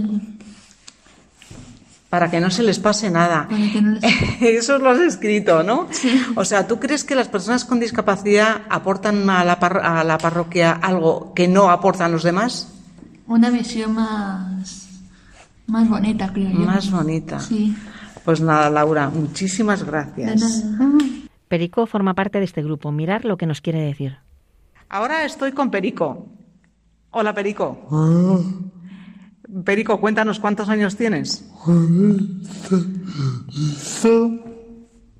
Para 2.09 2.29
que 2.31 2.41
no 2.41 2.51
se 2.51 2.65
les 2.65 2.81
pase 2.81 3.09
nada. 3.11 3.47
no 3.51 3.91
les, 3.93 4.03
Eso 4.41 4.79
lo 4.79 4.91
has 4.91 4.99
escrito, 4.99 5.63
¿no? 5.63 5.87
O 6.35 6.45
sea, 6.45 6.67
¿tú 6.67 6.81
crees 6.81 7.05
que 7.05 7.15
las 7.15 7.29
personas 7.29 7.65
con 7.65 7.79
discapacidad 7.79 8.63
aportan 8.69 9.31
a 9.31 9.45
la, 9.45 9.61
par- 9.61 9.79
a 9.85 10.03
la 10.03 10.19
parroquia 10.19 10.73
algo 10.73 11.33
que 11.35 11.47
no 11.47 11.71
aportan 11.71 12.11
los 12.13 12.23
demás? 12.25 12.69
una 13.29 13.49
visión 13.51 13.95
más, 13.95 14.89
más 15.69 15.89
bonita, 15.89 16.33
creo 16.33 16.51
yo. 16.51 16.59
Más 16.67 16.91
bonita. 16.91 17.39
Sí, 17.39 17.77
Pues 18.31 18.41
nada, 18.41 18.71
Laura, 18.71 19.11
muchísimas 19.11 19.83
gracias. 19.83 20.65
Perico 21.49 21.87
forma 21.87 22.15
parte 22.15 22.39
de 22.39 22.45
este 22.45 22.63
grupo. 22.63 22.93
Mirar 22.93 23.25
lo 23.25 23.37
que 23.37 23.45
nos 23.45 23.61
quiere 23.61 23.81
decir. 23.81 24.19
Ahora 24.89 25.25
estoy 25.25 25.51
con 25.51 25.69
Perico. 25.69 26.29
Hola, 27.11 27.35
Perico. 27.35 27.89
Perico, 29.65 30.01
cuéntanos 30.01 30.39
cuántos 30.39 30.69
años 30.69 30.97
tienes. 30.97 31.45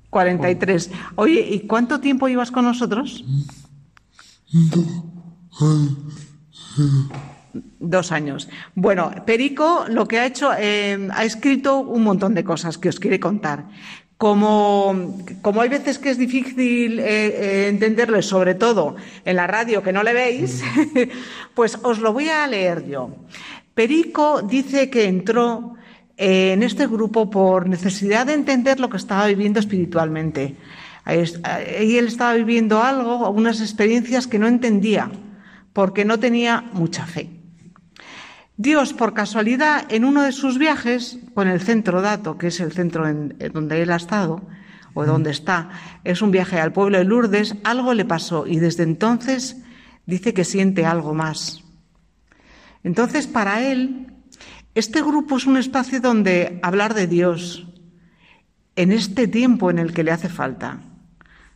43. 0.09 0.91
Oye, 1.15 1.41
¿y 1.51 1.67
cuánto 1.67 1.99
tiempo 1.99 2.29
llevas 2.29 2.49
con 2.49 2.63
nosotros? 2.63 3.25
Dos 7.53 8.11
años. 8.11 8.49
Bueno, 8.75 9.11
Perico 9.25 9.85
lo 9.89 10.07
que 10.07 10.19
ha 10.19 10.25
hecho, 10.25 10.51
eh, 10.57 11.09
ha 11.11 11.25
escrito 11.25 11.79
un 11.79 12.03
montón 12.03 12.33
de 12.33 12.43
cosas 12.43 12.77
que 12.77 12.89
os 12.89 12.99
quiere 12.99 13.19
contar. 13.19 13.65
Como, 14.17 15.17
como 15.41 15.61
hay 15.61 15.69
veces 15.69 15.97
que 15.97 16.11
es 16.11 16.17
difícil 16.19 16.99
eh, 16.99 17.05
eh, 17.05 17.67
entenderle, 17.69 18.21
sobre 18.21 18.53
todo 18.53 18.95
en 19.25 19.35
la 19.35 19.47
radio 19.47 19.81
que 19.81 19.91
no 19.91 20.03
le 20.03 20.13
veis, 20.13 20.63
pues 21.55 21.79
os 21.81 21.97
lo 21.99 22.13
voy 22.13 22.29
a 22.29 22.45
leer 22.45 22.87
yo. 22.87 23.09
Perico 23.73 24.43
dice 24.43 24.91
que 24.91 25.05
entró 25.05 25.73
eh, 26.17 26.53
en 26.53 26.61
este 26.61 26.85
grupo 26.85 27.31
por 27.31 27.67
necesidad 27.67 28.27
de 28.27 28.33
entender 28.33 28.79
lo 28.79 28.91
que 28.91 28.97
estaba 28.97 29.25
viviendo 29.25 29.59
espiritualmente. 29.59 30.55
Ahí 31.03 31.97
él 31.97 32.05
estaba 32.05 32.35
viviendo 32.35 32.83
algo, 32.83 33.27
unas 33.31 33.59
experiencias 33.59 34.27
que 34.27 34.37
no 34.37 34.47
entendía, 34.47 35.09
porque 35.73 36.05
no 36.05 36.19
tenía 36.19 36.63
mucha 36.73 37.07
fe. 37.07 37.40
Dios, 38.61 38.93
por 38.93 39.13
casualidad, 39.13 39.85
en 39.91 40.05
uno 40.05 40.21
de 40.21 40.31
sus 40.31 40.57
viajes 40.59 41.17
con 41.33 41.47
el 41.47 41.61
centro 41.61 42.01
dato, 42.01 42.37
que 42.37 42.47
es 42.47 42.59
el 42.59 42.71
centro 42.71 43.07
en, 43.07 43.35
en 43.39 43.51
donde 43.53 43.81
él 43.81 43.91
ha 43.91 43.95
estado, 43.95 44.41
o 44.93 45.05
donde 45.05 45.31
está, 45.31 45.69
es 46.03 46.21
un 46.21 46.31
viaje 46.31 46.59
al 46.59 46.71
pueblo 46.71 46.97
de 46.97 47.05
Lourdes, 47.05 47.55
algo 47.63 47.93
le 47.93 48.05
pasó 48.05 48.45
y 48.45 48.59
desde 48.59 48.83
entonces 48.83 49.57
dice 50.05 50.33
que 50.33 50.43
siente 50.43 50.85
algo 50.85 51.13
más. 51.13 51.63
Entonces, 52.83 53.25
para 53.25 53.63
él, 53.63 54.07
este 54.75 55.01
grupo 55.01 55.37
es 55.37 55.45
un 55.47 55.57
espacio 55.57 55.99
donde 56.01 56.59
hablar 56.61 56.93
de 56.93 57.07
Dios 57.07 57.67
en 58.75 58.91
este 58.91 59.27
tiempo 59.27 59.71
en 59.71 59.79
el 59.79 59.93
que 59.93 60.03
le 60.03 60.11
hace 60.11 60.29
falta. 60.29 60.81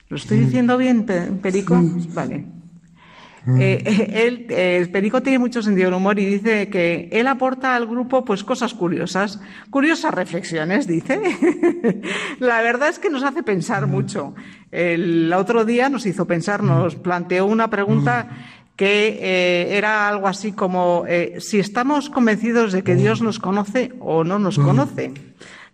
¿Lo 0.10 0.18
estoy 0.18 0.40
diciendo 0.40 0.78
bien, 0.78 1.06
Pe- 1.06 1.32
Perico? 1.42 1.76
Vale. 2.14 2.46
Eh, 3.48 3.84
eh, 3.86 4.26
él, 4.26 4.48
eh, 4.50 4.88
Perico 4.92 5.22
tiene 5.22 5.38
mucho 5.38 5.62
sentido 5.62 5.86
del 5.86 5.96
humor 5.96 6.18
y 6.18 6.26
dice 6.26 6.68
que 6.70 7.10
él 7.12 7.28
aporta 7.28 7.76
al 7.76 7.86
grupo 7.86 8.26
pues 8.26 8.44
cosas 8.44 8.74
curiosas, 8.74 9.40
curiosas 9.70 10.14
reflexiones, 10.14 10.88
dice. 10.88 11.20
La 12.40 12.62
verdad 12.62 12.90
es 12.90 12.98
que 12.98 13.10
nos 13.10 13.24
hace 13.24 13.44
pensar 13.44 13.86
mucho. 13.86 14.34
El 14.72 15.32
otro 15.34 15.64
día 15.64 15.90
nos 15.90 16.06
hizo 16.06 16.26
pensar, 16.26 16.64
nos 16.64 16.96
planteó 16.96 17.46
una 17.46 17.70
pregunta 17.70 18.30
que 18.76 19.20
eh, 19.22 19.78
era 19.78 20.10
algo 20.10 20.28
así 20.28 20.52
como 20.52 21.06
si 21.40 21.60
estamos 21.60 22.10
convencidos 22.10 22.74
de 22.74 22.84
que 22.84 22.96
Dios 22.96 23.22
nos 23.22 23.40
conoce 23.40 23.94
o 24.00 24.24
no 24.24 24.40
nos 24.40 24.58
conoce. 24.58 25.14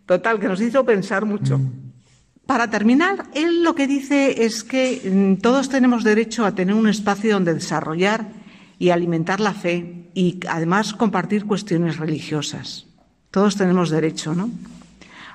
Total, 0.05 0.39
que 0.39 0.47
nos 0.47 0.61
hizo 0.61 0.85
pensar 0.85 1.25
mucho. 1.25 1.59
Para 2.51 2.69
terminar, 2.69 3.27
él 3.33 3.63
lo 3.63 3.75
que 3.75 3.87
dice 3.87 4.43
es 4.43 4.65
que 4.65 5.09
mm, 5.09 5.41
todos 5.41 5.69
tenemos 5.69 6.03
derecho 6.03 6.43
a 6.43 6.53
tener 6.53 6.75
un 6.75 6.89
espacio 6.89 7.35
donde 7.35 7.53
desarrollar 7.53 8.27
y 8.77 8.89
alimentar 8.89 9.39
la 9.39 9.53
fe 9.53 10.09
y 10.13 10.37
además 10.49 10.93
compartir 10.93 11.45
cuestiones 11.45 11.95
religiosas. 11.95 12.87
Todos 13.31 13.55
tenemos 13.55 13.89
derecho, 13.89 14.35
¿no? 14.35 14.49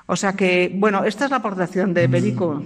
O 0.05 0.15
sea 0.15 0.35
que, 0.35 0.71
bueno, 0.77 1.05
esta 1.05 1.25
es 1.25 1.31
la 1.31 1.39
aportación 1.39 1.95
de 1.95 2.07
Perico. 2.07 2.63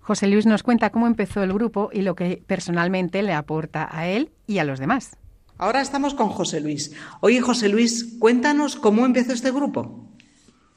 José 0.00 0.26
Luis 0.26 0.46
nos 0.46 0.62
cuenta 0.62 0.88
cómo 0.88 1.06
empezó 1.06 1.42
el 1.42 1.52
grupo 1.52 1.90
y 1.92 2.00
lo 2.00 2.14
que 2.14 2.42
personalmente 2.46 3.22
le 3.22 3.34
aporta 3.34 3.86
a 3.94 4.08
él 4.08 4.32
y 4.46 4.56
a 4.56 4.64
los 4.64 4.78
demás. 4.78 5.18
Ahora 5.58 5.82
estamos 5.82 6.14
con 6.14 6.30
José 6.30 6.62
Luis. 6.62 6.92
Oye, 7.20 7.42
José 7.42 7.68
Luis, 7.68 8.16
cuéntanos 8.18 8.76
cómo 8.76 9.04
empezó 9.04 9.34
este 9.34 9.50
grupo. 9.50 10.13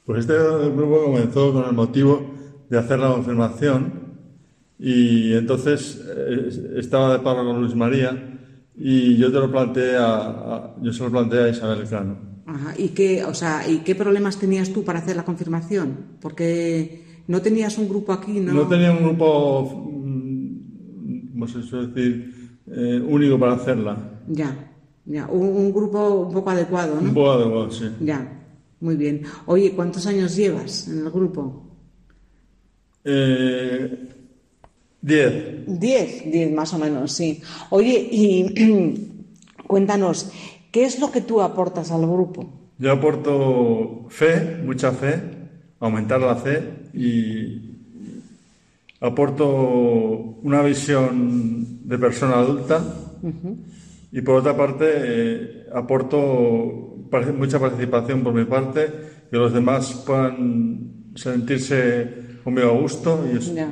Pues 0.08 0.20
este 0.20 0.32
grupo 0.74 1.04
comenzó 1.04 1.52
con 1.52 1.66
el 1.66 1.74
motivo 1.74 2.22
de 2.70 2.78
hacer 2.78 2.98
la 2.98 3.08
confirmación 3.08 3.92
y 4.78 5.34
entonces 5.34 6.00
eh, 6.16 6.48
estaba 6.78 7.12
de 7.12 7.18
paro 7.18 7.44
con 7.44 7.60
Luis 7.60 7.74
María 7.74 8.16
y 8.74 9.18
yo 9.18 9.30
te 9.30 9.38
lo 9.38 9.50
planteé 9.50 9.96
a, 9.98 10.16
a- 10.16 10.74
yo 10.80 10.94
se 10.94 11.04
lo 11.04 11.10
planteé 11.10 11.40
a 11.42 11.48
Isabel 11.50 11.86
Cano. 11.86 12.16
Ajá, 12.46 12.72
¿Y 12.78 12.88
qué, 12.88 13.22
o 13.22 13.34
sea, 13.34 13.68
¿y 13.68 13.80
qué 13.80 13.94
problemas 13.94 14.38
tenías 14.38 14.72
tú 14.72 14.82
para 14.82 15.00
hacer 15.00 15.14
la 15.14 15.24
confirmación? 15.26 16.16
Porque 16.22 17.04
no 17.26 17.42
tenías 17.42 17.76
un 17.76 17.86
grupo 17.86 18.14
aquí, 18.14 18.40
¿no? 18.40 18.54
No 18.54 18.66
tenía 18.66 18.90
un 18.92 19.02
grupo, 19.04 19.70
mm, 19.76 21.32
¿cómo 21.32 21.46
se 21.48 21.62
suele 21.62 21.88
decir?, 21.88 22.34
eh, 22.70 23.02
único 23.06 23.38
para 23.38 23.52
hacerla. 23.52 23.98
Ya, 24.26 24.56
ya, 25.04 25.26
un, 25.26 25.48
un 25.48 25.70
grupo 25.70 26.22
un 26.28 26.32
poco 26.32 26.48
adecuado, 26.48 26.98
¿no? 26.98 27.08
Un 27.08 27.14
poco 27.14 27.32
adecuado, 27.32 27.70
sí. 27.70 27.84
Ya, 28.00 28.37
muy 28.80 28.96
bien. 28.96 29.22
Oye, 29.46 29.72
¿cuántos 29.72 30.06
años 30.06 30.36
llevas 30.36 30.88
en 30.88 30.98
el 30.98 31.10
grupo? 31.10 31.62
Eh, 33.04 34.08
diez. 35.00 35.34
Diez, 35.66 36.30
diez 36.30 36.52
más 36.52 36.72
o 36.74 36.78
menos, 36.78 37.12
sí. 37.12 37.40
Oye, 37.70 38.08
y 38.10 39.14
cuéntanos, 39.66 40.30
¿qué 40.70 40.84
es 40.84 40.98
lo 40.98 41.10
que 41.10 41.20
tú 41.20 41.40
aportas 41.40 41.90
al 41.90 42.02
grupo? 42.02 42.72
Yo 42.78 42.92
aporto 42.92 44.06
fe, 44.08 44.60
mucha 44.64 44.92
fe, 44.92 45.20
aumentar 45.80 46.20
la 46.20 46.36
fe 46.36 46.62
y 46.94 47.68
aporto 49.00 49.48
una 50.42 50.62
visión 50.62 51.88
de 51.88 51.98
persona 51.98 52.38
adulta 52.38 52.82
y 54.12 54.20
por 54.22 54.36
otra 54.36 54.56
parte 54.56 54.86
eh, 54.88 55.66
aporto 55.74 56.87
mucha 57.36 57.58
participación 57.58 58.22
por 58.22 58.32
mi 58.32 58.44
parte, 58.44 58.88
que 59.30 59.36
los 59.36 59.52
demás 59.52 60.02
puedan 60.06 61.12
sentirse 61.14 62.40
conmigo 62.44 62.68
a 62.68 62.80
gusto 62.80 63.24
y 63.32 63.36
eso. 63.36 63.54
Ya. 63.54 63.70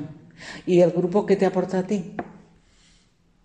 ¿Y 0.67 0.81
el 0.81 0.91
grupo 0.91 1.25
qué 1.25 1.37
te 1.37 1.47
aporta 1.47 1.79
a 1.79 1.87
ti? 1.87 2.15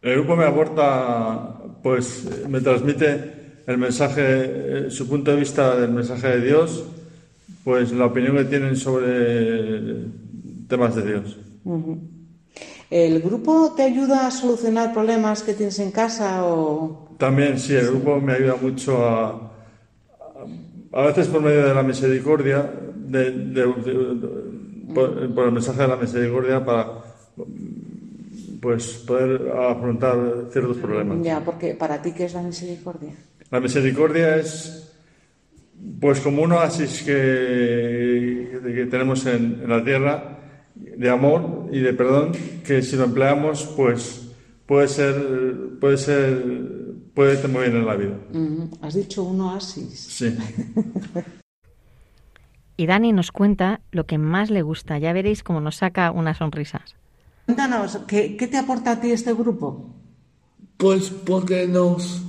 El 0.02 0.16
grupo 0.16 0.36
me 0.36 0.46
aporta, 0.46 1.60
pues 1.84 2.28
me 2.50 2.60
transmite 2.60 3.42
el 3.68 3.78
mensaje, 3.78 4.24
eh, 4.26 4.90
su 4.90 5.08
punto 5.08 5.32
de 5.32 5.38
vista 5.38 5.76
del 5.76 5.92
mensaje 5.92 6.28
de 6.28 6.42
Dios, 6.42 6.84
pues 7.64 7.92
la 7.92 8.06
opinión 8.08 8.36
que 8.38 8.46
tienen 8.46 8.76
sobre 8.76 10.06
temas 10.68 10.96
de 10.96 11.04
Dios. 11.04 11.38
¿El 12.90 13.22
grupo 13.22 13.74
te 13.76 13.84
ayuda 13.84 14.28
a 14.28 14.32
solucionar 14.32 14.94
problemas 14.94 15.44
que 15.44 15.54
tienes 15.54 15.80
en 15.80 15.92
casa 15.92 16.46
o...? 16.46 17.16
También, 17.18 17.60
sí, 17.60 17.76
el 17.76 17.88
grupo 17.88 18.20
me 18.20 18.34
ayuda 18.34 18.56
mucho 18.60 19.06
a, 19.06 19.51
a, 20.94 21.02
veces 21.04 21.28
por 21.28 21.42
medio 21.42 21.66
de 21.68 21.74
la 21.74 21.84
misericordia, 21.84 22.70
de, 22.96 23.32
de- 23.32 23.66
de- 23.66 24.16
de- 24.16 24.94
por, 24.94 25.34
por 25.34 25.46
el 25.46 25.52
mensaje 25.54 25.82
de 25.82 25.88
la 25.88 25.96
misericordia 25.96 26.64
para 26.66 26.88
pues 28.62 29.04
poder 29.08 29.52
afrontar 29.58 30.18
ciertos 30.52 30.78
problemas. 30.78 31.18
Ya, 31.24 31.40
porque 31.44 31.74
para 31.74 32.02
ti, 32.02 32.12
¿qué 32.12 32.26
es 32.26 32.34
la 32.34 32.44
misericordia? 32.44 33.12
La 33.50 33.60
misericordia 33.60 34.36
es 34.38 34.92
pues 36.00 36.20
como 36.20 36.44
un 36.44 36.52
oasis 36.52 37.02
que, 37.04 38.60
que 38.64 38.86
tenemos 38.86 39.26
en, 39.26 39.62
en, 39.64 39.70
la 39.70 39.84
tierra 39.84 40.38
de 40.76 41.10
amor 41.10 41.68
y 41.72 41.80
de 41.80 41.94
perdón 41.94 42.34
que 42.66 42.82
si 42.84 42.96
lo 42.96 43.06
empleamos 43.06 43.64
pues 43.76 44.30
puede 44.68 44.88
ser 44.88 45.16
puede 45.80 45.98
ser 45.98 46.38
puede 47.14 47.34
estar 47.34 47.50
muy 47.50 47.62
bien 47.64 47.78
en 47.78 47.86
la 47.86 47.96
vida. 47.96 48.18
Has 48.82 48.94
dicho 48.96 49.24
un 49.24 49.42
oasis. 49.42 50.00
Sí. 50.00 50.38
y 52.78 52.86
Dani 52.86 53.12
nos 53.14 53.32
cuenta 53.32 53.82
lo 53.92 54.06
que 54.06 54.18
más 54.18 54.50
le 54.50 54.62
gusta. 54.62 54.98
Ya 54.98 55.14
veréis 55.14 55.44
cómo 55.44 55.62
nos 55.62 55.78
saca 55.78 56.12
unas 56.12 56.38
sonrisas. 56.38 56.96
Cuéntanos, 57.46 58.00
¿qué, 58.08 58.38
¿qué, 58.38 58.48
te 58.48 58.58
aporta 58.58 58.92
a 58.92 59.02
ti 59.02 59.12
este 59.12 59.34
grupo? 59.34 59.94
Pues 60.78 61.10
porque 61.10 61.68
nos 61.68 62.22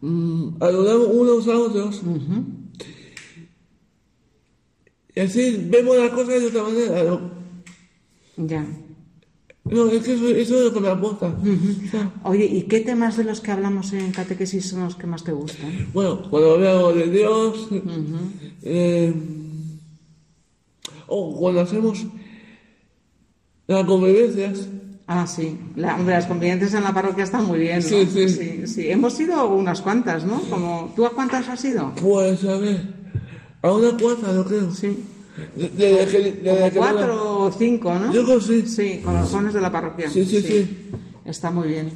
mmm, 0.00 0.62
ayudamos 0.62 1.08
unos 1.08 1.48
a 1.48 1.58
otros. 1.58 2.02
Uh 2.02 2.16
-huh. 2.16 2.44
Y 5.14 5.20
así 5.20 5.66
vemos 5.68 5.96
las 5.96 6.10
cosas 6.10 6.40
de 6.40 6.46
otra 6.46 6.62
manera, 6.62 7.04
¿no? 7.04 7.30
Ya. 8.36 8.64
No, 9.64 9.88
es 9.88 10.02
que 10.02 10.14
eso, 10.14 10.28
eso 10.28 10.56
es 10.58 10.64
lo 10.64 10.72
que 10.72 10.80
me 10.80 10.88
aporta. 10.88 11.34
Oye, 12.24 12.44
¿y 12.44 12.62
qué 12.62 12.80
temas 12.80 13.16
de 13.16 13.24
los 13.24 13.40
que 13.40 13.52
hablamos 13.52 13.92
en 13.92 14.10
catequesis 14.10 14.68
son 14.68 14.84
los 14.84 14.96
que 14.96 15.06
más 15.06 15.22
te 15.22 15.32
gustan? 15.32 15.88
Bueno, 15.92 16.22
cuando 16.28 16.54
hablamos 16.54 16.94
de 16.96 17.06
Dios, 17.08 17.68
uh 17.70 17.74
-huh. 17.74 18.30
eh, 18.62 19.14
o 21.06 21.38
cuando 21.38 21.60
hacemos 21.60 22.04
las 23.68 23.84
convivencias. 23.84 24.68
Ah, 25.06 25.26
sí. 25.26 25.58
La, 25.76 25.96
hombre, 25.96 26.14
las 26.14 26.26
convivencias 26.26 26.74
en 26.74 26.84
la 26.84 26.92
parroquia 26.92 27.24
están 27.24 27.44
muy 27.46 27.60
bien, 27.60 27.76
¿no? 27.76 27.82
Sí, 27.82 28.06
sí. 28.06 28.28
sí, 28.28 28.66
sí. 28.66 28.90
Hemos 28.90 29.18
ido 29.20 29.46
unas 29.48 29.80
cuantas, 29.80 30.24
¿no? 30.24 30.40
Como, 30.50 30.92
¿Tú 30.96 31.06
a 31.06 31.10
cuántas 31.10 31.48
has 31.48 31.64
ido? 31.64 31.92
Pues, 32.00 32.44
a 32.44 32.56
ver, 32.56 32.80
a 33.62 33.72
unas 33.72 34.00
cuantas, 34.00 34.34
yo 34.34 34.44
creo. 34.44 34.70
Sí. 34.72 35.04
Que, 35.56 35.70
que 35.70 36.72
cuatro 36.74 37.40
o 37.40 37.52
cinco, 37.52 37.94
¿no? 37.94 38.12
Yo 38.12 38.40
sí. 38.40 38.66
Sí, 38.66 39.00
con 39.02 39.14
los 39.14 39.30
jóvenes 39.30 39.54
de 39.54 39.60
la 39.60 39.72
parroquia. 39.72 40.10
Sí, 40.10 40.24
sí, 40.24 40.42
sí. 40.42 40.90
Está 41.24 41.50
muy 41.50 41.68
bien. 41.68 41.92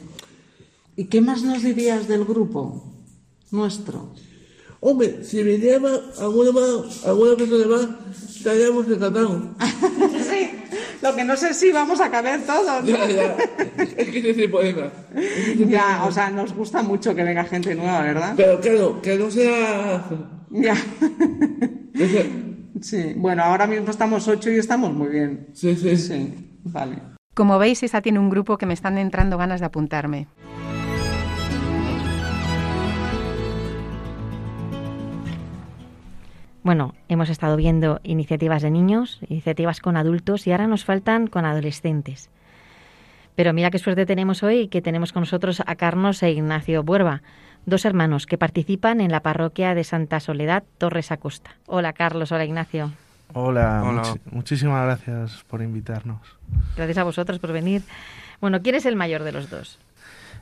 ¿Y 0.96 1.04
qué 1.04 1.20
más 1.20 1.42
nos 1.42 1.62
dirías 1.62 2.08
del 2.08 2.24
grupo 2.24 2.94
nuestro? 3.50 4.14
Hombre, 4.80 5.24
si 5.24 5.42
viniera 5.42 5.78
más, 5.80 6.00
alguna 6.18 6.52
más, 6.52 7.04
alguna 7.04 7.36
persona 7.36 7.66
más, 7.66 7.88
estaríamos 8.36 8.86
encantados. 8.86 9.42
sí, 10.30 10.50
lo 11.02 11.14
que 11.14 11.24
no 11.24 11.36
sé 11.36 11.52
si 11.54 11.72
vamos 11.72 12.00
a 12.00 12.10
caber 12.10 12.40
todos. 12.46 12.84
¿no? 12.84 12.88
ya, 12.88 13.06
ya. 13.10 13.36
Es 13.78 13.94
que 13.94 14.18
ese 14.18 14.34
tipo 14.34 14.60
de 14.60 14.74
más. 14.74 14.92
Ya, 15.68 16.04
o 16.06 16.12
sea, 16.12 16.30
nos 16.30 16.54
gusta 16.54 16.82
mucho 16.82 17.14
que 17.14 17.24
venga 17.24 17.44
gente 17.44 17.74
nueva, 17.74 18.00
¿verdad? 18.02 18.34
Pero 18.36 18.60
claro, 18.60 19.02
que 19.02 19.18
no 19.18 19.30
sea. 19.30 20.04
Ya. 20.50 20.76
Sí, 22.80 23.14
bueno, 23.16 23.42
ahora 23.42 23.66
mismo 23.66 23.90
estamos 23.90 24.28
ocho 24.28 24.50
y 24.50 24.56
estamos 24.56 24.92
muy 24.92 25.08
bien. 25.08 25.48
Sí, 25.52 25.74
sí. 25.76 25.96
Sí, 25.96 26.60
vale. 26.64 26.96
Como 27.34 27.58
veis, 27.58 27.82
esa 27.82 28.00
tiene 28.00 28.18
un 28.18 28.30
grupo 28.30 28.58
que 28.58 28.66
me 28.66 28.74
están 28.74 28.98
entrando 28.98 29.38
ganas 29.38 29.60
de 29.60 29.66
apuntarme. 29.66 30.26
Bueno, 36.62 36.94
hemos 37.08 37.30
estado 37.30 37.56
viendo 37.56 38.00
iniciativas 38.02 38.60
de 38.60 38.72
niños, 38.72 39.20
iniciativas 39.28 39.80
con 39.80 39.96
adultos 39.96 40.48
y 40.48 40.50
ahora 40.50 40.66
nos 40.66 40.84
faltan 40.84 41.28
con 41.28 41.44
adolescentes. 41.44 42.28
Pero 43.36 43.52
mira 43.52 43.70
qué 43.70 43.78
suerte 43.78 44.04
tenemos 44.04 44.42
hoy 44.42 44.66
que 44.66 44.82
tenemos 44.82 45.12
con 45.12 45.20
nosotros 45.20 45.62
a 45.64 45.76
Carlos 45.76 46.22
e 46.24 46.32
Ignacio 46.32 46.82
Buerba, 46.82 47.22
dos 47.66 47.84
hermanos 47.84 48.26
que 48.26 48.38
participan 48.38 49.00
en 49.00 49.10
la 49.10 49.20
parroquia 49.20 49.74
de 49.74 49.84
Santa 49.84 50.20
Soledad 50.20 50.62
Torres 50.78 51.10
Acosta. 51.12 51.56
Hola 51.66 51.92
Carlos, 51.92 52.32
hola 52.32 52.44
Ignacio. 52.44 52.92
Hola, 53.34 53.82
Hola. 53.84 54.14
muchísimas 54.30 54.84
gracias 54.84 55.44
por 55.48 55.60
invitarnos. 55.60 56.20
Gracias 56.76 56.96
a 56.98 57.02
vosotros 57.04 57.40
por 57.40 57.52
venir. 57.52 57.82
Bueno, 58.40 58.62
¿quién 58.62 58.76
es 58.76 58.86
el 58.86 58.94
mayor 58.96 59.24
de 59.24 59.32
los 59.32 59.50
dos? 59.50 59.78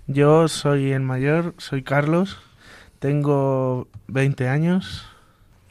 Yo 0.06 0.48
soy 0.48 0.92
el 0.92 1.00
mayor, 1.00 1.54
soy 1.56 1.82
Carlos, 1.82 2.38
tengo 2.98 3.88
20 4.08 4.48
años. 4.48 5.06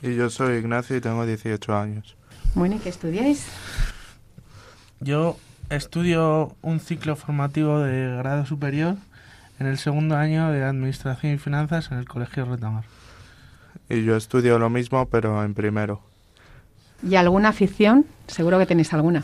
Y 0.02 0.16
yo 0.16 0.30
soy 0.30 0.58
Ignacio 0.58 0.98
y 0.98 1.02
tengo 1.02 1.26
18 1.26 1.78
años. 1.78 2.18
Bueno, 2.56 2.76
¿y 2.76 2.80
qué 2.80 2.90
estudiáis? 2.90 3.48
Yo 5.00 5.38
estudio 5.70 6.56
un 6.62 6.80
ciclo 6.80 7.16
formativo 7.16 7.80
de 7.80 8.18
grado 8.18 8.46
superior 8.46 8.96
en 9.60 9.68
el 9.68 9.78
segundo 9.78 10.16
año 10.16 10.52
de 10.52 10.64
Administración 10.64 11.34
y 11.34 11.38
Finanzas 11.38 11.92
en 11.92 11.98
el 11.98 12.08
Colegio 12.08 12.46
Retamar. 12.46 12.84
Y 13.90 14.04
yo 14.04 14.16
estudio 14.16 14.60
lo 14.60 14.70
mismo, 14.70 15.06
pero 15.08 15.44
en 15.44 15.54
primero. 15.54 16.02
¿Y 17.08 17.16
alguna 17.16 17.50
afición? 17.50 18.06
Seguro 18.28 18.58
que 18.60 18.66
tenéis 18.66 18.94
alguna. 18.94 19.24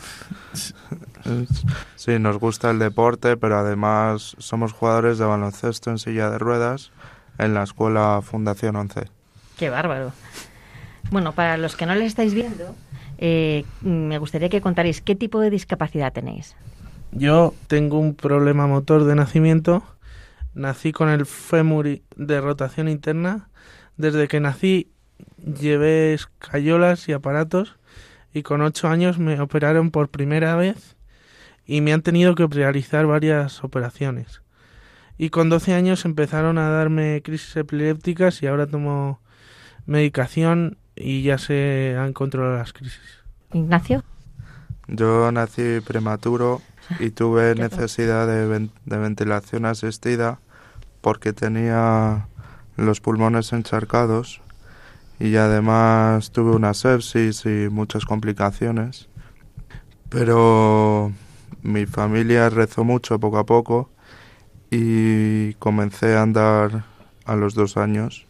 Sí, 1.96 2.18
nos 2.20 2.38
gusta 2.38 2.72
el 2.72 2.80
deporte, 2.80 3.38
pero 3.38 3.58
además 3.58 4.36
somos 4.39 4.74
jugadores 4.74 5.18
de 5.18 5.26
baloncesto 5.26 5.92
en 5.92 5.98
silla 5.98 6.30
de 6.30 6.38
ruedas 6.38 6.92
en 7.38 7.54
la 7.54 7.63
escuela 7.63 8.22
Fundación 8.22 8.76
11. 8.76 9.08
Qué 9.58 9.70
bárbaro. 9.70 10.12
Bueno, 11.12 11.34
para 11.34 11.58
los 11.58 11.76
que 11.76 11.86
no 11.86 11.96
les 11.96 12.08
estáis 12.08 12.34
viendo, 12.34 12.76
eh, 13.18 13.65
me 13.82 14.18
gustaría 14.18 14.50
que 14.50 14.62
contarais 14.62 15.02
qué 15.02 15.15
tipo 15.15 15.39
de 15.39 15.50
discapacidad 15.50 16.13
tenéis. 16.13 16.56
Yo 17.12 17.54
tengo 17.68 18.00
un 18.00 18.13
problema 18.13 18.68
motor 18.68 19.06
de 19.06 19.15
nacimiento. 19.15 19.84
Nací 20.60 20.91
con 20.91 21.08
el 21.08 21.26
fémur 21.26 21.88
de 22.17 22.41
rotación 22.41 22.89
interna. 22.89 23.48
Desde 23.95 24.28
que 24.28 24.41
nací 24.41 24.91
llevé 25.38 26.13
escayolas 26.13 27.08
y 27.08 27.13
aparatos 27.13 27.78
y 28.34 28.43
con 28.43 28.62
ocho 28.62 28.89
años 28.89 29.19
me 29.19 29.39
operaron 29.39 29.89
por 29.89 30.10
primera 30.10 30.56
vez 30.58 30.98
y 31.65 31.80
me 31.80 31.93
han 31.93 32.02
tenido 32.02 32.36
que 32.36 32.45
realizar 32.45 33.06
varias 33.06 33.63
operaciones. 33.63 34.41
Y 35.17 35.30
con 35.30 35.50
12 35.50 35.74
años 35.74 36.04
empezaron 36.04 36.58
a 36.58 36.69
darme 36.69 37.22
crisis 37.24 37.56
epilépticas 37.56 38.43
y 38.43 38.48
ahora 38.48 38.67
tomo 38.67 39.22
medicación 39.86 40.78
y 40.95 41.24
ya 41.24 41.38
se 41.38 41.95
han 41.98 42.12
controlado 42.12 42.58
las 42.58 42.74
crisis. 42.74 43.00
Ignacio. 43.54 44.04
Yo 44.88 45.32
nací 45.32 45.80
prematuro 45.86 46.62
y 47.00 47.12
tuve 47.12 47.56
necesidad 47.56 48.28
de, 48.28 48.45
ven- 48.45 48.72
de 48.86 48.98
ventilación 48.98 49.65
asistida 49.65 50.39
porque 51.02 51.34
tenía 51.34 52.28
los 52.76 53.02
pulmones 53.02 53.52
encharcados 53.54 54.42
y 55.20 55.36
además 55.36 56.32
tuve 56.32 56.56
una 56.56 56.74
sepsis 56.74 57.46
y 57.46 57.70
muchas 57.70 58.06
complicaciones. 58.06 59.10
Pero 60.10 61.12
mi 61.62 61.86
familia 61.86 62.50
rezó 62.50 62.84
mucho 62.84 63.20
poco 63.20 63.38
a 63.38 63.46
poco 63.46 63.90
y 64.72 65.54
comencé 65.56 66.16
a 66.16 66.24
andar 66.24 66.86
a 67.26 67.36
los 67.36 67.54
dos 67.54 67.78
años 67.78 68.26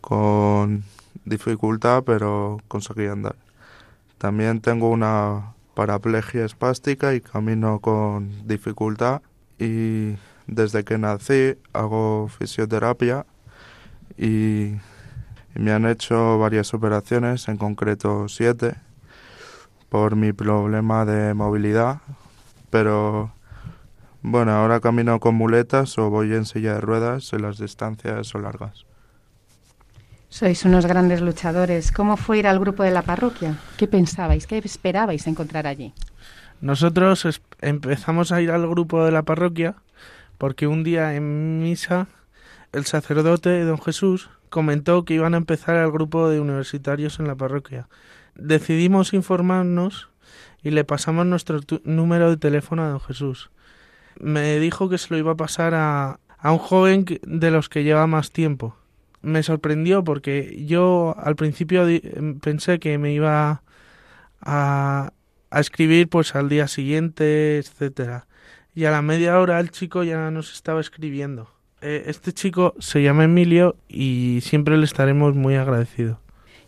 con 0.00 0.84
dificultad, 1.24 2.04
pero 2.04 2.60
conseguí 2.68 3.06
andar. 3.06 3.36
También 4.18 4.60
tengo 4.60 4.90
una 4.90 5.54
paraplegia 5.74 6.44
espástica 6.44 7.14
y 7.14 7.20
camino 7.20 7.80
con 7.80 8.46
dificultad 8.46 9.22
y 9.58 10.14
desde 10.46 10.84
que 10.84 10.98
nací 10.98 11.56
hago 11.72 12.28
fisioterapia 12.28 13.26
y, 14.16 14.74
y 15.54 15.58
me 15.58 15.72
han 15.72 15.86
hecho 15.86 16.38
varias 16.38 16.74
operaciones, 16.74 17.48
en 17.48 17.56
concreto 17.56 18.28
siete, 18.28 18.76
por 19.88 20.16
mi 20.16 20.32
problema 20.32 21.04
de 21.04 21.34
movilidad, 21.34 22.00
pero 22.70 23.32
bueno, 24.22 24.52
ahora 24.52 24.80
camino 24.80 25.20
con 25.20 25.34
muletas 25.34 25.98
o 25.98 26.10
voy 26.10 26.32
en 26.32 26.46
silla 26.46 26.74
de 26.74 26.80
ruedas 26.80 27.24
si 27.24 27.38
las 27.38 27.58
distancias 27.58 28.26
son 28.26 28.42
largas. 28.42 28.86
Sois 30.30 30.64
unos 30.64 30.86
grandes 30.86 31.20
luchadores. 31.20 31.92
¿Cómo 31.92 32.16
fue 32.16 32.38
ir 32.38 32.48
al 32.48 32.58
grupo 32.58 32.82
de 32.82 32.90
la 32.90 33.02
parroquia? 33.02 33.56
¿Qué 33.76 33.86
pensabais? 33.86 34.48
¿Qué 34.48 34.58
esperabais 34.58 35.28
encontrar 35.28 35.68
allí? 35.68 35.92
Nosotros 36.60 37.40
empezamos 37.60 38.32
a 38.32 38.40
ir 38.40 38.50
al 38.50 38.66
grupo 38.66 39.04
de 39.04 39.12
la 39.12 39.22
parroquia 39.22 39.76
porque 40.44 40.66
un 40.66 40.84
día 40.84 41.14
en 41.14 41.62
misa 41.62 42.06
el 42.72 42.84
sacerdote 42.84 43.64
don 43.64 43.80
Jesús 43.80 44.28
comentó 44.50 45.06
que 45.06 45.14
iban 45.14 45.32
a 45.32 45.38
empezar 45.38 45.74
el 45.76 45.90
grupo 45.90 46.28
de 46.28 46.38
universitarios 46.38 47.18
en 47.18 47.26
la 47.28 47.34
parroquia. 47.34 47.88
Decidimos 48.34 49.14
informarnos 49.14 50.10
y 50.62 50.72
le 50.72 50.84
pasamos 50.84 51.24
nuestro 51.24 51.60
número 51.84 52.28
de 52.28 52.36
teléfono 52.36 52.82
a 52.82 52.90
don 52.90 53.00
Jesús. 53.00 53.50
Me 54.20 54.58
dijo 54.58 54.90
que 54.90 54.98
se 54.98 55.14
lo 55.14 55.16
iba 55.16 55.32
a 55.32 55.36
pasar 55.36 55.72
a, 55.72 56.20
a 56.36 56.52
un 56.52 56.58
joven 56.58 57.06
de 57.22 57.50
los 57.50 57.70
que 57.70 57.82
lleva 57.82 58.06
más 58.06 58.30
tiempo. 58.30 58.76
Me 59.22 59.42
sorprendió 59.42 60.04
porque 60.04 60.62
yo 60.66 61.16
al 61.18 61.36
principio 61.36 61.86
pensé 62.42 62.78
que 62.80 62.98
me 62.98 63.14
iba 63.14 63.62
a, 64.42 65.10
a 65.50 65.60
escribir 65.60 66.10
pues 66.10 66.34
al 66.34 66.50
día 66.50 66.68
siguiente, 66.68 67.56
etcétera. 67.56 68.26
Y 68.74 68.86
a 68.86 68.90
la 68.90 69.02
media 69.02 69.38
hora 69.38 69.60
el 69.60 69.70
chico 69.70 70.02
ya 70.02 70.30
nos 70.30 70.52
estaba 70.52 70.80
escribiendo. 70.80 71.48
Eh, 71.80 72.04
este 72.06 72.32
chico 72.32 72.74
se 72.78 73.02
llama 73.02 73.24
Emilio 73.24 73.76
y 73.88 74.40
siempre 74.42 74.76
le 74.76 74.84
estaremos 74.84 75.34
muy 75.34 75.54
agradecidos. 75.54 76.18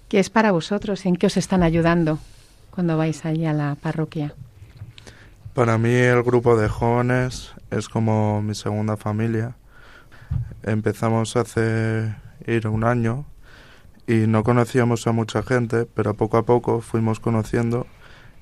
¿Qué 0.09 0.21
es 0.21 0.31
para 0.31 0.53
vosotros? 0.53 1.05
¿En 1.05 1.17
qué 1.17 1.27
os 1.27 1.37
están 1.37 1.63
ayudando 1.63 2.19
cuando 2.71 2.97
vais 2.97 3.25
allí 3.25 3.45
a 3.45 3.53
la 3.53 3.75
parroquia? 3.75 4.35
Para 5.53 5.79
mí 5.79 5.91
el 5.91 6.23
grupo 6.23 6.57
de 6.57 6.69
jóvenes 6.69 7.53
es 7.71 7.89
como 7.89 8.41
mi 8.43 8.55
segunda 8.55 8.97
familia. 8.97 9.57
Empezamos 10.63 11.35
hace 11.37 12.15
ir 12.47 12.69
un 12.69 12.85
año 12.85 13.25
y 14.07 14.27
no 14.29 14.45
conocíamos 14.45 15.07
a 15.07 15.13
mucha 15.13 15.43
gente, 15.43 15.87
pero 15.87 16.15
poco 16.15 16.37
a 16.37 16.45
poco 16.45 16.83
fuimos 16.83 17.19
conociendo 17.19 17.87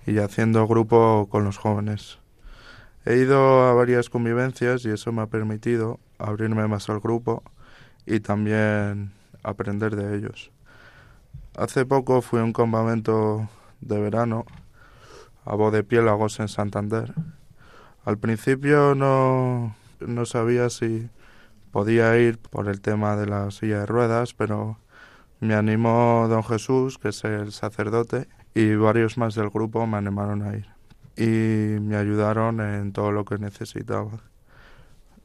y 0.07 0.19
haciendo 0.19 0.67
grupo 0.67 1.29
con 1.31 1.45
los 1.45 1.57
jóvenes. 1.57 2.19
He 3.07 3.17
ido 3.19 3.65
a 3.65 3.75
varias 3.75 4.09
convivencias 4.09 4.85
y 4.87 4.91
eso 4.91 5.13
me 5.13 5.23
ha 5.23 5.27
permitido 5.27 6.01
abrirme 6.19 6.67
más 6.69 6.89
al 6.89 7.01
grupo 7.01 7.43
y 8.07 8.21
también 8.21 9.13
aprender 9.43 9.95
de 9.95 10.17
ellos. 10.17 10.51
Hace 11.57 11.85
poco 11.85 12.23
fui 12.23 12.41
a 12.41 12.45
un 12.45 12.55
campamento 12.55 13.49
de 13.83 14.01
verano 14.01 14.47
a 15.45 15.55
Bodepiélagos 15.55 16.41
en 16.41 16.49
Santander. 16.49 17.13
Al 18.07 18.19
principio 18.19 18.95
no, 18.95 19.77
no 20.01 20.25
sabía 20.25 20.71
si 20.71 21.11
podía 21.73 22.17
ir 22.19 22.39
por 22.39 22.69
el 22.69 22.81
tema 22.81 23.17
de 23.17 23.27
la 23.27 23.51
silla 23.51 23.81
de 23.81 23.87
ruedas, 23.87 24.33
pero 24.33 24.79
me 25.41 25.55
animó 25.55 26.27
don 26.29 26.43
Jesús, 26.43 26.99
que 26.99 27.09
es 27.09 27.23
el 27.25 27.53
sacerdote, 27.53 28.29
y 28.55 28.75
varios 28.77 29.19
más 29.19 29.35
del 29.35 29.51
grupo 29.51 29.87
me 29.87 29.99
animaron 29.99 30.43
a 30.43 30.57
ir. 30.57 30.74
Y 31.17 31.79
me 31.81 31.97
ayudaron 31.97 32.61
en 32.61 32.93
todo 32.93 33.13
lo 33.13 33.25
que 33.25 33.39
necesitaba. 33.39 34.21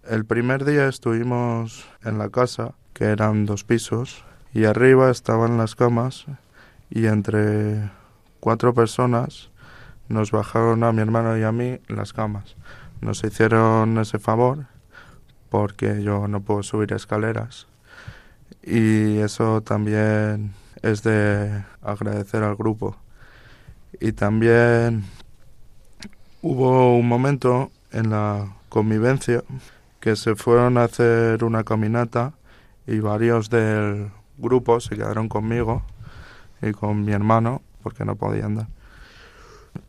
El 0.07 0.25
primer 0.25 0.65
día 0.65 0.87
estuvimos 0.87 1.87
en 2.03 2.17
la 2.17 2.29
casa, 2.29 2.73
que 2.93 3.05
eran 3.05 3.45
dos 3.45 3.63
pisos, 3.63 4.23
y 4.53 4.65
arriba 4.65 5.11
estaban 5.11 5.57
las 5.57 5.75
camas 5.75 6.25
y 6.89 7.05
entre 7.05 7.91
cuatro 8.39 8.73
personas 8.73 9.51
nos 10.07 10.31
bajaron 10.31 10.83
a 10.83 10.91
mi 10.91 11.01
hermano 11.01 11.37
y 11.37 11.43
a 11.43 11.51
mí 11.51 11.79
las 11.87 12.13
camas. 12.13 12.55
Nos 13.01 13.23
hicieron 13.23 13.97
ese 13.99 14.19
favor 14.19 14.65
porque 15.49 16.01
yo 16.03 16.27
no 16.27 16.41
puedo 16.41 16.63
subir 16.63 16.93
escaleras 16.93 17.67
y 18.63 19.17
eso 19.17 19.61
también 19.61 20.53
es 20.81 21.03
de 21.03 21.63
agradecer 21.81 22.43
al 22.43 22.55
grupo. 22.55 22.97
Y 23.99 24.11
también 24.13 25.03
hubo 26.41 26.95
un 26.95 27.07
momento 27.07 27.71
en 27.91 28.11
la 28.11 28.55
convivencia 28.69 29.43
que 29.99 30.15
se 30.15 30.35
fueron 30.35 30.77
a 30.77 30.83
hacer 30.83 31.43
una 31.43 31.63
caminata 31.63 32.33
y 32.87 32.99
varios 32.99 33.49
del 33.49 34.11
grupos 34.37 34.85
se 34.85 34.95
quedaron 34.95 35.27
conmigo 35.27 35.83
y 36.61 36.71
con 36.71 37.03
mi 37.03 37.11
hermano 37.11 37.61
porque 37.83 38.05
no 38.05 38.15
podía 38.15 38.45
andar. 38.45 38.67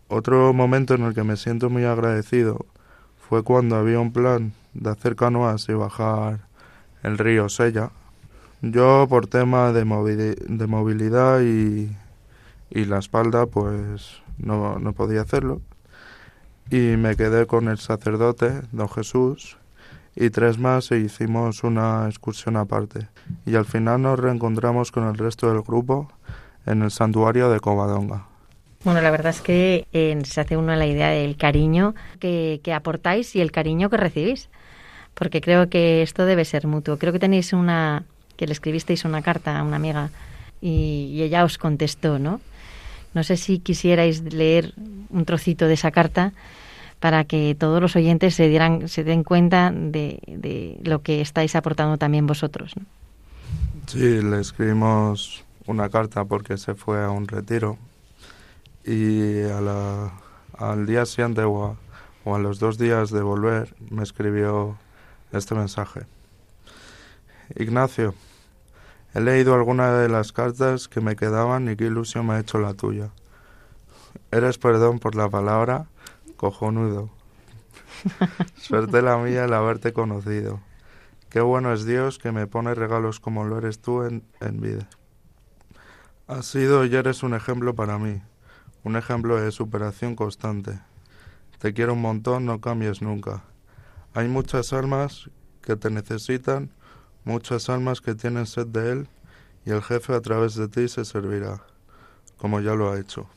Otro 0.09 0.53
momento 0.53 0.95
en 0.95 1.05
el 1.05 1.15
que 1.15 1.23
me 1.23 1.37
siento 1.37 1.71
muy 1.71 1.85
agradecido 1.85 2.67
fue 3.29 3.45
cuando 3.45 3.77
había 3.77 4.01
un 4.01 4.13
plan 4.13 4.53
de 4.75 4.91
hacer 4.91 5.15
canoas 5.15 5.69
y 5.69 5.73
bajar 5.73 6.41
el 7.05 7.17
río 7.17 7.49
Sella. 7.49 7.91
Yo 8.61 9.07
por 9.09 9.29
tema 9.29 9.73
de, 9.73 9.85
de 9.85 10.67
movilidad 10.67 11.41
y, 11.41 11.97
y, 12.71 12.85
la 12.85 12.99
espalda 12.99 13.47
pues 13.47 14.21
no, 14.39 14.79
no 14.79 14.93
podía 14.93 15.23
hacerlo 15.23 15.63
y 16.71 16.97
me 16.97 17.17
quedé 17.17 17.47
con 17.47 17.69
el 17.69 17.79
sacerdote, 17.79 18.63
don 18.71 18.89
Jesús, 18.89 19.59
y 20.15 20.31
tres 20.31 20.59
más 20.59 20.91
e 20.93 20.99
hicimos 20.99 21.65
una 21.65 22.07
excursión 22.09 22.57
aparte. 22.57 23.09
Y 23.45 23.57
al 23.57 23.65
final 23.65 24.03
nos 24.03 24.19
reencontramos 24.19 24.93
con 24.93 25.07
el 25.07 25.17
resto 25.17 25.53
del 25.53 25.63
grupo 25.63 26.11
en 26.67 26.83
el 26.83 26.91
santuario 26.91 27.51
de 27.51 27.61
Covadonga. 27.61 28.27
Bueno, 28.85 29.01
la 29.01 29.11
verdad 29.11 29.31
es 29.31 29.41
que 29.41 29.87
eh, 29.93 30.19
se 30.25 30.41
hace 30.41 30.57
uno 30.57 30.75
la 30.75 30.87
idea 30.87 31.11
del 31.11 31.37
cariño 31.37 31.95
que, 32.19 32.61
que, 32.63 32.73
aportáis 32.73 33.35
y 33.37 33.41
el 33.41 33.53
cariño 33.53 33.91
que 33.91 33.97
recibís, 33.97 34.49
porque 35.15 35.41
creo 35.41 35.69
que 35.69 36.03
esto 36.03 36.25
debe 36.25 36.45
ser 36.45 36.67
mutuo. 36.67 36.99
Creo 36.99 37.13
que 37.13 37.19
tenéis 37.19 37.53
una, 37.53 38.05
que 38.37 38.47
le 38.47 38.53
escribisteis 38.53 39.05
una 39.05 39.23
carta 39.23 39.59
a 39.59 39.65
una 39.65 39.77
amiga 39.77 40.11
y, 40.63 41.11
y 41.13 41.23
ella 41.23 41.45
os 41.45 41.59
contestó, 41.59 42.19
¿no? 42.19 42.41
No 43.13 43.25
sé 43.25 43.37
si 43.37 43.59
quisierais 43.59 44.23
leer 44.33 44.73
un 45.11 45.25
trocito 45.25 45.67
de 45.67 45.75
esa 45.75 45.91
carta 45.91 46.33
para 47.01 47.25
que 47.25 47.57
todos 47.59 47.81
los 47.81 47.97
oyentes 47.97 48.35
se 48.35 48.49
dieran, 48.49 48.89
se 48.89 49.05
den 49.05 49.25
cuenta 49.25 49.73
de, 49.75 50.21
de 50.27 50.79
lo 50.85 51.03
que 51.03 51.21
estáis 51.21 51.57
aportando 51.57 51.97
también 51.97 52.27
vosotros. 52.27 52.75
Sí, 53.87 54.23
le 54.23 54.41
escribimos 54.41 55.45
una 55.67 55.89
carta 55.89 56.25
porque 56.25 56.59
se 56.59 56.75
fue 56.75 57.03
a 57.03 57.11
un 57.11 57.27
retiro 57.27 57.79
y 58.85 59.43
a 59.43 59.61
la, 59.61 60.13
al 60.59 60.87
día 60.87 61.07
siguiente 61.07 61.43
o 61.43 61.65
a, 61.65 61.77
o 62.25 62.37
a 62.37 62.39
los 62.39 62.59
dos 62.59 62.79
días 62.79 63.11
de 63.11 63.23
volver 63.23 63.75
me 63.91 64.03
escribió 64.03 64.77
este 65.33 65.55
mensaje. 65.55 66.03
Ignacio, 67.57 68.15
he 69.15 69.21
leído 69.21 69.55
alguna 69.55 69.93
de 69.95 70.09
las 70.09 70.33
cartas 70.33 70.87
que 70.87 71.01
me 71.01 71.17
quedaban 71.17 71.69
y 71.69 71.77
qué 71.77 71.87
ilusión 71.87 72.27
me 72.27 72.35
ha 72.35 72.41
hecho 72.41 72.59
la 72.59 72.75
tuya. 72.75 73.09
Eres 74.31 74.59
perdón 74.59 74.99
por 74.99 75.15
la 75.15 75.29
palabra 75.29 75.87
cojonudo. 76.41 77.11
Suerte 78.57 79.03
la 79.03 79.19
mía 79.19 79.45
el 79.45 79.53
haberte 79.53 79.93
conocido. 79.93 80.59
Qué 81.29 81.43
bueno 81.43 81.71
es 81.75 81.85
Dios 81.85 82.19
que 82.19 82.33
me 82.33 82.47
pone 82.47 82.75
regalos 82.75 83.21
como 83.21 83.45
lo 83.45 83.59
eres 83.59 83.83
tú 83.83 84.05
en, 84.05 84.25
vida. 84.59 84.89
Has 86.27 86.47
sido 86.47 86.87
y 86.87 86.97
eres 86.97 87.23
un 87.23 87.35
ejemplo 87.35 87.75
para 87.75 87.99
mí, 87.99 88.23
un 88.85 88.97
ejemplo 88.97 89.39
de 89.39 89.53
superación 89.53 90.17
constante. 90.17 90.81
Te 91.59 91.75
quiero 91.75 91.93
un 91.93 92.01
montón, 92.01 92.47
no 92.47 92.59
cambies 92.59 93.03
nunca. 93.03 93.45
Hay 94.15 94.27
muchas 94.27 94.73
almas 94.73 95.29
que 95.61 95.77
te 95.77 95.91
necesitan, 95.91 96.71
muchas 97.25 97.69
almas 97.69 98.01
que 98.01 98.15
tienen 98.15 98.47
sed 98.47 98.67
de 98.67 98.93
Él, 98.93 99.09
y 99.67 99.73
el 99.73 99.83
jefe 99.83 100.15
a 100.15 100.23
través 100.23 100.55
de 100.55 100.69
ti 100.69 100.89
se 100.89 101.05
servirá, 101.05 101.61
como 102.39 102.61
ya 102.61 102.73
lo 102.73 102.91
ha 102.91 102.99
hecho. 102.99 103.29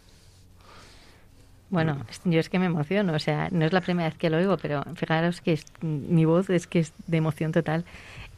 Bueno, 1.73 1.97
yo 2.23 2.39
es 2.39 2.49
que 2.49 2.59
me 2.59 2.67
emociono, 2.67 3.13
o 3.13 3.19
sea, 3.19 3.49
no 3.51 3.65
es 3.65 3.73
la 3.73 3.81
primera 3.81 4.07
vez 4.07 4.15
que 4.15 4.29
lo 4.29 4.37
oigo, 4.37 4.57
pero 4.57 4.83
fijaros 4.93 5.41
que 5.41 5.53
es, 5.53 5.65
mi 5.81 6.23
voz 6.23 6.51
es 6.51 6.67
que 6.67 6.77
es 6.77 6.93
de 7.07 7.17
emoción 7.17 7.51
total. 7.51 7.83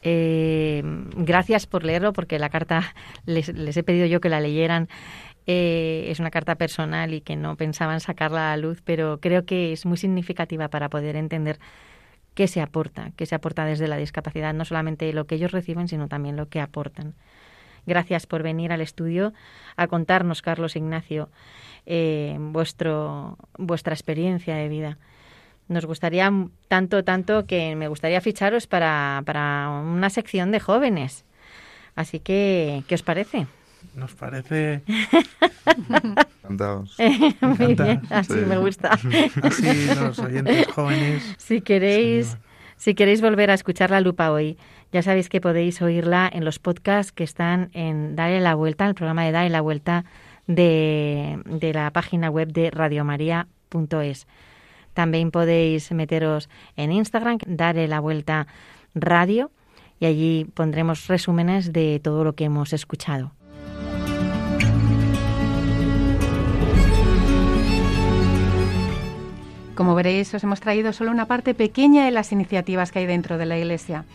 Eh, 0.00 0.82
gracias 1.14 1.66
por 1.66 1.84
leerlo, 1.84 2.14
porque 2.14 2.38
la 2.38 2.48
carta 2.48 2.94
les, 3.26 3.48
les, 3.50 3.76
he 3.76 3.82
pedido 3.82 4.06
yo 4.06 4.22
que 4.22 4.30
la 4.30 4.40
leyeran. 4.40 4.88
Eh, 5.46 6.06
es 6.08 6.18
una 6.18 6.30
carta 6.30 6.54
personal 6.54 7.12
y 7.12 7.20
que 7.20 7.36
no 7.36 7.56
pensaban 7.56 8.00
sacarla 8.00 8.54
a 8.54 8.56
la 8.56 8.62
luz, 8.62 8.80
pero 8.82 9.20
creo 9.20 9.44
que 9.44 9.74
es 9.74 9.84
muy 9.84 9.98
significativa 9.98 10.68
para 10.68 10.88
poder 10.88 11.14
entender 11.14 11.58
qué 12.34 12.48
se 12.48 12.62
aporta, 12.62 13.10
qué 13.16 13.26
se 13.26 13.34
aporta 13.34 13.66
desde 13.66 13.86
la 13.86 13.98
discapacidad, 13.98 14.54
no 14.54 14.64
solamente 14.64 15.12
lo 15.12 15.26
que 15.26 15.34
ellos 15.34 15.52
reciben, 15.52 15.88
sino 15.88 16.08
también 16.08 16.36
lo 16.36 16.48
que 16.48 16.62
aportan. 16.62 17.12
Gracias 17.86 18.26
por 18.26 18.42
venir 18.42 18.72
al 18.72 18.80
estudio 18.80 19.32
a 19.76 19.86
contarnos, 19.86 20.42
Carlos 20.42 20.76
Ignacio, 20.76 21.28
eh, 21.86 22.36
vuestro, 22.38 23.38
vuestra 23.56 23.94
experiencia 23.94 24.56
de 24.56 24.68
vida. 24.68 24.98
Nos 25.68 25.84
gustaría 25.86 26.30
tanto, 26.68 27.02
tanto 27.04 27.46
que 27.46 27.74
me 27.76 27.88
gustaría 27.88 28.20
ficharos 28.20 28.66
para, 28.66 29.22
para 29.24 29.68
una 29.70 30.10
sección 30.10 30.50
de 30.50 30.60
jóvenes. 30.60 31.24
Así 31.94 32.20
que, 32.20 32.84
¿qué 32.88 32.94
os 32.94 33.02
parece? 33.02 33.46
Nos 33.94 34.14
parece. 34.14 34.82
Encantados. 36.42 36.96
Muy 37.40 37.74
bien, 37.74 38.02
así 38.10 38.34
sí. 38.34 38.40
me 38.46 38.58
gusta. 38.58 38.90
Así 39.42 39.86
los 39.94 40.18
oyentes 40.18 40.66
jóvenes. 40.68 41.34
Si 41.38 41.60
queréis, 41.60 42.28
Sí. 42.28 42.36
si 42.76 42.94
queréis 42.94 43.20
volver 43.22 43.50
a 43.50 43.54
escuchar 43.54 43.90
la 43.90 44.00
lupa 44.00 44.30
hoy, 44.30 44.58
ya 44.92 45.02
sabéis 45.02 45.28
que 45.28 45.40
podéis 45.40 45.82
oírla 45.82 46.30
en 46.32 46.44
los 46.44 46.58
podcasts 46.58 47.12
que 47.12 47.24
están 47.24 47.70
en 47.72 48.16
Dale 48.16 48.40
la 48.40 48.54
Vuelta, 48.54 48.86
el 48.86 48.94
programa 48.94 49.24
de 49.24 49.32
Dale 49.32 49.50
la 49.50 49.60
Vuelta 49.60 50.04
de, 50.46 51.72
la 51.74 51.90
página 51.90 52.30
web 52.30 52.52
de 52.52 52.70
radiomaria.es. 52.70 54.26
También 54.94 55.30
podéis 55.30 55.92
meteros 55.92 56.48
en 56.76 56.92
Instagram, 56.92 57.38
Dale 57.46 57.88
la 57.88 58.00
Vuelta 58.00 58.46
Radio, 58.94 59.50
y 60.00 60.06
allí 60.06 60.46
pondremos 60.54 61.08
resúmenes 61.08 61.72
de 61.72 62.00
todo 62.02 62.24
lo 62.24 62.34
que 62.34 62.44
hemos 62.44 62.72
escuchado. 62.72 63.32
Como 69.74 69.94
veréis, 69.94 70.32
os 70.32 70.42
hemos 70.42 70.60
traído 70.60 70.94
solo 70.94 71.10
una 71.10 71.26
parte 71.26 71.52
pequeña 71.52 72.06
de 72.06 72.10
las 72.10 72.32
iniciativas 72.32 72.92
que 72.92 73.00
hay 73.00 73.06
dentro 73.06 73.36
de 73.36 73.44
la 73.44 73.58
Iglesia. 73.58 74.06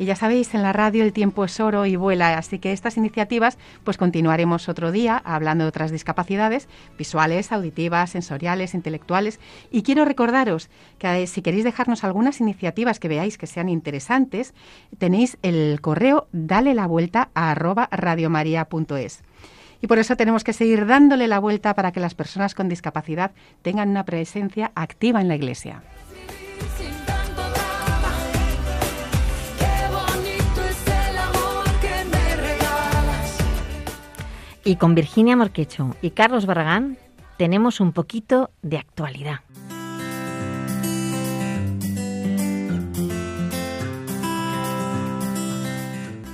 Y 0.00 0.06
ya 0.06 0.16
sabéis, 0.16 0.54
en 0.54 0.62
la 0.62 0.72
radio 0.72 1.04
el 1.04 1.12
tiempo 1.12 1.44
es 1.44 1.60
oro 1.60 1.84
y 1.84 1.94
vuela, 1.94 2.38
así 2.38 2.58
que 2.58 2.72
estas 2.72 2.96
iniciativas 2.96 3.58
pues 3.84 3.98
continuaremos 3.98 4.70
otro 4.70 4.92
día 4.92 5.20
hablando 5.26 5.64
de 5.64 5.68
otras 5.68 5.90
discapacidades 5.90 6.68
visuales, 6.96 7.52
auditivas, 7.52 8.08
sensoriales, 8.08 8.72
intelectuales. 8.72 9.40
Y 9.70 9.82
quiero 9.82 10.06
recordaros 10.06 10.70
que 10.98 11.24
eh, 11.24 11.26
si 11.26 11.42
queréis 11.42 11.64
dejarnos 11.64 12.02
algunas 12.02 12.40
iniciativas 12.40 12.98
que 12.98 13.08
veáis 13.08 13.36
que 13.36 13.46
sean 13.46 13.68
interesantes, 13.68 14.54
tenéis 14.96 15.36
el 15.42 15.82
correo 15.82 16.28
dale 16.32 16.72
la 16.72 16.86
vuelta 16.86 17.28
a 17.34 17.50
arroba 17.50 17.86
radiomaria.es. 17.92 19.20
Y 19.82 19.86
por 19.86 19.98
eso 19.98 20.16
tenemos 20.16 20.44
que 20.44 20.54
seguir 20.54 20.86
dándole 20.86 21.28
la 21.28 21.40
vuelta 21.40 21.74
para 21.74 21.92
que 21.92 22.00
las 22.00 22.14
personas 22.14 22.54
con 22.54 22.70
discapacidad 22.70 23.32
tengan 23.60 23.90
una 23.90 24.06
presencia 24.06 24.72
activa 24.74 25.20
en 25.20 25.28
la 25.28 25.34
Iglesia. 25.36 25.82
Y 34.64 34.76
con 34.76 34.94
Virginia 34.94 35.36
Morquecho 35.36 35.96
y 36.02 36.10
Carlos 36.10 36.44
Barragán 36.44 36.98
tenemos 37.38 37.80
un 37.80 37.92
poquito 37.92 38.50
de 38.60 38.76
actualidad. 38.76 39.40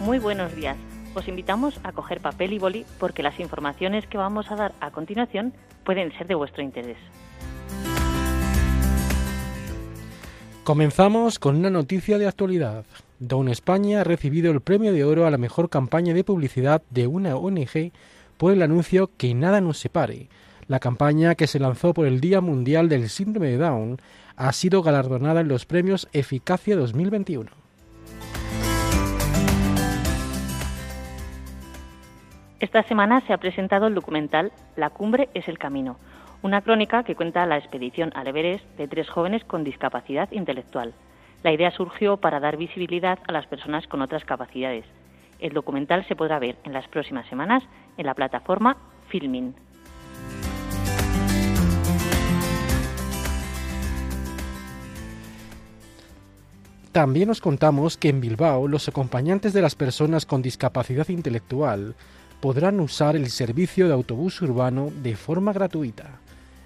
Muy 0.00 0.18
buenos 0.18 0.54
días. 0.56 0.76
Os 1.14 1.28
invitamos 1.28 1.78
a 1.84 1.92
coger 1.92 2.20
papel 2.20 2.52
y 2.52 2.58
boli 2.58 2.84
porque 2.98 3.22
las 3.22 3.38
informaciones 3.38 4.06
que 4.06 4.18
vamos 4.18 4.50
a 4.50 4.56
dar 4.56 4.74
a 4.80 4.90
continuación 4.90 5.52
pueden 5.84 6.12
ser 6.18 6.26
de 6.26 6.34
vuestro 6.34 6.62
interés. 6.62 6.98
Comenzamos 10.64 11.38
con 11.38 11.54
una 11.54 11.70
noticia 11.70 12.18
de 12.18 12.26
actualidad. 12.26 12.84
Down 13.20 13.48
España 13.48 14.00
ha 14.00 14.04
recibido 14.04 14.50
el 14.50 14.60
premio 14.60 14.92
de 14.92 15.04
oro 15.04 15.24
a 15.24 15.30
la 15.30 15.38
mejor 15.38 15.70
campaña 15.70 16.12
de 16.12 16.24
publicidad 16.24 16.82
de 16.90 17.06
una 17.06 17.36
ONG 17.36 17.92
por 18.36 18.52
el 18.52 18.62
anuncio 18.62 19.10
Que 19.16 19.34
nada 19.34 19.60
nos 19.60 19.78
separe. 19.78 20.28
La 20.68 20.80
campaña 20.80 21.34
que 21.34 21.46
se 21.46 21.60
lanzó 21.60 21.94
por 21.94 22.06
el 22.06 22.20
Día 22.20 22.40
Mundial 22.40 22.88
del 22.88 23.08
Síndrome 23.08 23.48
de 23.48 23.58
Down 23.58 23.98
ha 24.36 24.52
sido 24.52 24.82
galardonada 24.82 25.40
en 25.40 25.48
los 25.48 25.64
premios 25.64 26.08
Eficacia 26.12 26.76
2021. 26.76 27.50
Esta 32.58 32.82
semana 32.84 33.20
se 33.26 33.32
ha 33.32 33.38
presentado 33.38 33.86
el 33.86 33.94
documental 33.94 34.50
La 34.76 34.90
cumbre 34.90 35.28
es 35.34 35.46
el 35.46 35.58
camino, 35.58 35.98
una 36.42 36.62
crónica 36.62 37.04
que 37.04 37.14
cuenta 37.14 37.46
la 37.46 37.58
expedición 37.58 38.12
al 38.14 38.28
Everest 38.28 38.64
de 38.76 38.88
tres 38.88 39.08
jóvenes 39.08 39.44
con 39.44 39.62
discapacidad 39.62 40.30
intelectual. 40.32 40.94
La 41.42 41.52
idea 41.52 41.70
surgió 41.70 42.16
para 42.16 42.40
dar 42.40 42.56
visibilidad 42.56 43.18
a 43.28 43.32
las 43.32 43.46
personas 43.46 43.86
con 43.86 44.02
otras 44.02 44.24
capacidades. 44.24 44.84
El 45.38 45.52
documental 45.52 46.06
se 46.08 46.16
podrá 46.16 46.38
ver 46.38 46.56
en 46.64 46.72
las 46.72 46.88
próximas 46.88 47.28
semanas 47.28 47.62
en 47.96 48.06
la 48.06 48.14
plataforma 48.14 48.76
Filmin. 49.08 49.54
También 56.92 57.28
os 57.28 57.42
contamos 57.42 57.98
que 57.98 58.08
en 58.08 58.22
Bilbao 58.22 58.68
los 58.68 58.88
acompañantes 58.88 59.52
de 59.52 59.60
las 59.60 59.74
personas 59.74 60.24
con 60.24 60.40
discapacidad 60.40 61.06
intelectual 61.10 61.94
podrán 62.40 62.80
usar 62.80 63.16
el 63.16 63.28
servicio 63.28 63.86
de 63.86 63.92
autobús 63.92 64.40
urbano 64.40 64.90
de 65.02 65.14
forma 65.14 65.52
gratuita. 65.52 66.20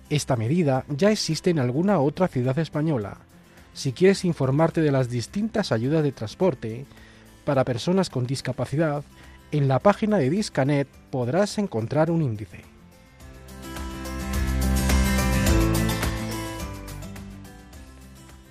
Esta 0.09 0.37
medida 0.37 0.85
ya 0.89 1.11
existe 1.11 1.51
en 1.51 1.59
alguna 1.59 1.99
otra 1.99 2.29
ciudad 2.29 2.57
española. 2.61 3.19
Si 3.73 3.93
quieres 3.93 4.25
informarte 4.25 4.83
de 4.83 4.93
las 4.93 5.11
distintas 5.11 5.73
ayudas 5.73 6.05
de 6.05 6.13
transporte 6.13 6.87
para 7.51 7.65
personas 7.65 8.11
con 8.11 8.29
discapacidad, 8.29 9.03
en 9.51 9.67
la 9.67 9.81
página 9.81 10.19
de 10.19 10.31
Discanet 10.31 10.87
podrás 11.11 11.59
encontrar 11.59 12.09
un 12.09 12.23
índice. 12.23 12.61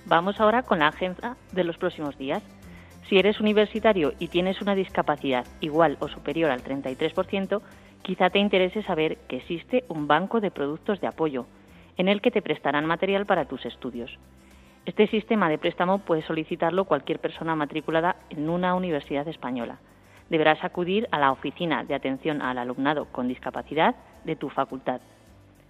Vamos 0.04 0.38
ahora 0.38 0.64
con 0.64 0.80
la 0.80 0.88
agenda 0.88 1.38
de 1.52 1.64
los 1.64 1.78
próximos 1.78 2.18
días. 2.18 2.42
Si 3.08 3.16
eres 3.16 3.40
universitario 3.40 4.12
y 4.18 4.28
tienes 4.28 4.60
una 4.60 4.74
discapacidad 4.74 5.46
igual 5.62 5.96
o 6.00 6.08
superior 6.08 6.50
al 6.50 6.62
33%, 6.62 7.62
quizá 8.02 8.28
te 8.28 8.38
interese 8.38 8.82
saber 8.82 9.16
que 9.28 9.38
existe 9.38 9.84
un 9.88 10.08
banco 10.08 10.42
de 10.42 10.50
productos 10.50 11.00
de 11.00 11.06
apoyo, 11.06 11.46
en 11.96 12.08
el 12.08 12.20
que 12.20 12.30
te 12.30 12.42
prestarán 12.42 12.84
material 12.84 13.24
para 13.24 13.46
tus 13.46 13.64
estudios. 13.64 14.18
Este 14.86 15.06
sistema 15.08 15.48
de 15.48 15.58
préstamo 15.58 15.98
puede 15.98 16.22
solicitarlo 16.22 16.86
cualquier 16.86 17.18
persona 17.18 17.54
matriculada 17.54 18.16
en 18.30 18.48
una 18.48 18.74
universidad 18.74 19.28
española. 19.28 19.78
Deberás 20.30 20.64
acudir 20.64 21.06
a 21.10 21.18
la 21.18 21.32
oficina 21.32 21.84
de 21.84 21.94
atención 21.94 22.40
al 22.40 22.56
alumnado 22.58 23.06
con 23.06 23.28
discapacidad 23.28 23.94
de 24.24 24.36
tu 24.36 24.48
facultad. 24.48 25.00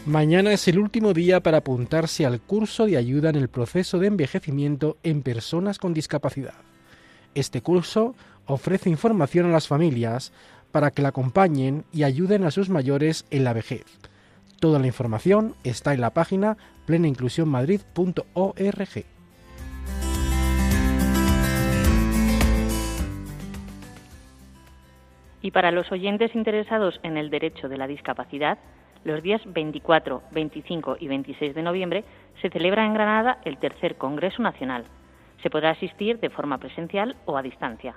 Mañana 0.07 0.53
es 0.53 0.67
el 0.67 0.79
último 0.79 1.13
día 1.13 1.41
para 1.41 1.59
apuntarse 1.59 2.27
al 2.27 2.41
curso 2.41 2.87
de 2.87 2.97
ayuda 2.97 3.31
en 3.31 3.37
el 3.37 3.49
proceso 3.49 3.99
de 3.99 4.09
envejecimiento 4.09 4.97
en 5.03 5.23
personas 5.23 5.79
con 5.79 5.95
discapacidad. 5.95 6.55
Este 7.35 7.63
curso 7.63 8.15
ofrece 8.47 8.91
información 8.91 9.47
a 9.47 9.53
las 9.53 9.69
familias 9.69 10.33
para 10.73 10.91
que 10.91 11.03
la 11.03 11.09
acompañen 11.09 11.85
y 11.93 12.03
ayuden 12.03 12.45
a 12.45 12.51
sus 12.51 12.71
mayores 12.71 13.25
en 13.31 13.45
la 13.45 13.53
vejez 13.53 13.85
Toda 14.61 14.79
la 14.79 14.87
información 14.87 15.57
está 15.65 15.93
en 15.95 16.03
la 16.03 16.11
página 16.11 16.59
plenainclusionmadrid.org. 16.85 19.05
Y 25.43 25.51
para 25.53 25.71
los 25.71 25.91
oyentes 25.91 26.35
interesados 26.35 27.01
en 27.03 27.17
el 27.17 27.31
derecho 27.31 27.71
de 27.71 27.79
la 27.79 27.87
discapacidad, 27.87 28.59
los 29.05 29.23
días 29.23 29.41
24, 29.47 30.23
25 30.31 30.97
y 31.01 31.09
26 31.09 31.55
de 31.55 31.63
noviembre 31.63 32.05
se 32.41 32.51
celebra 32.51 32.85
en 32.85 32.95
Granada 32.95 33.39
el 33.45 33.59
tercer 33.59 33.97
Congreso 33.97 34.43
Nacional. 34.43 34.85
Se 35.43 35.51
podrá 35.51 35.71
asistir 35.71 36.21
de 36.21 36.31
forma 36.31 36.59
presencial 36.59 37.17
o 37.25 37.37
a 37.37 37.43
distancia. 37.43 37.95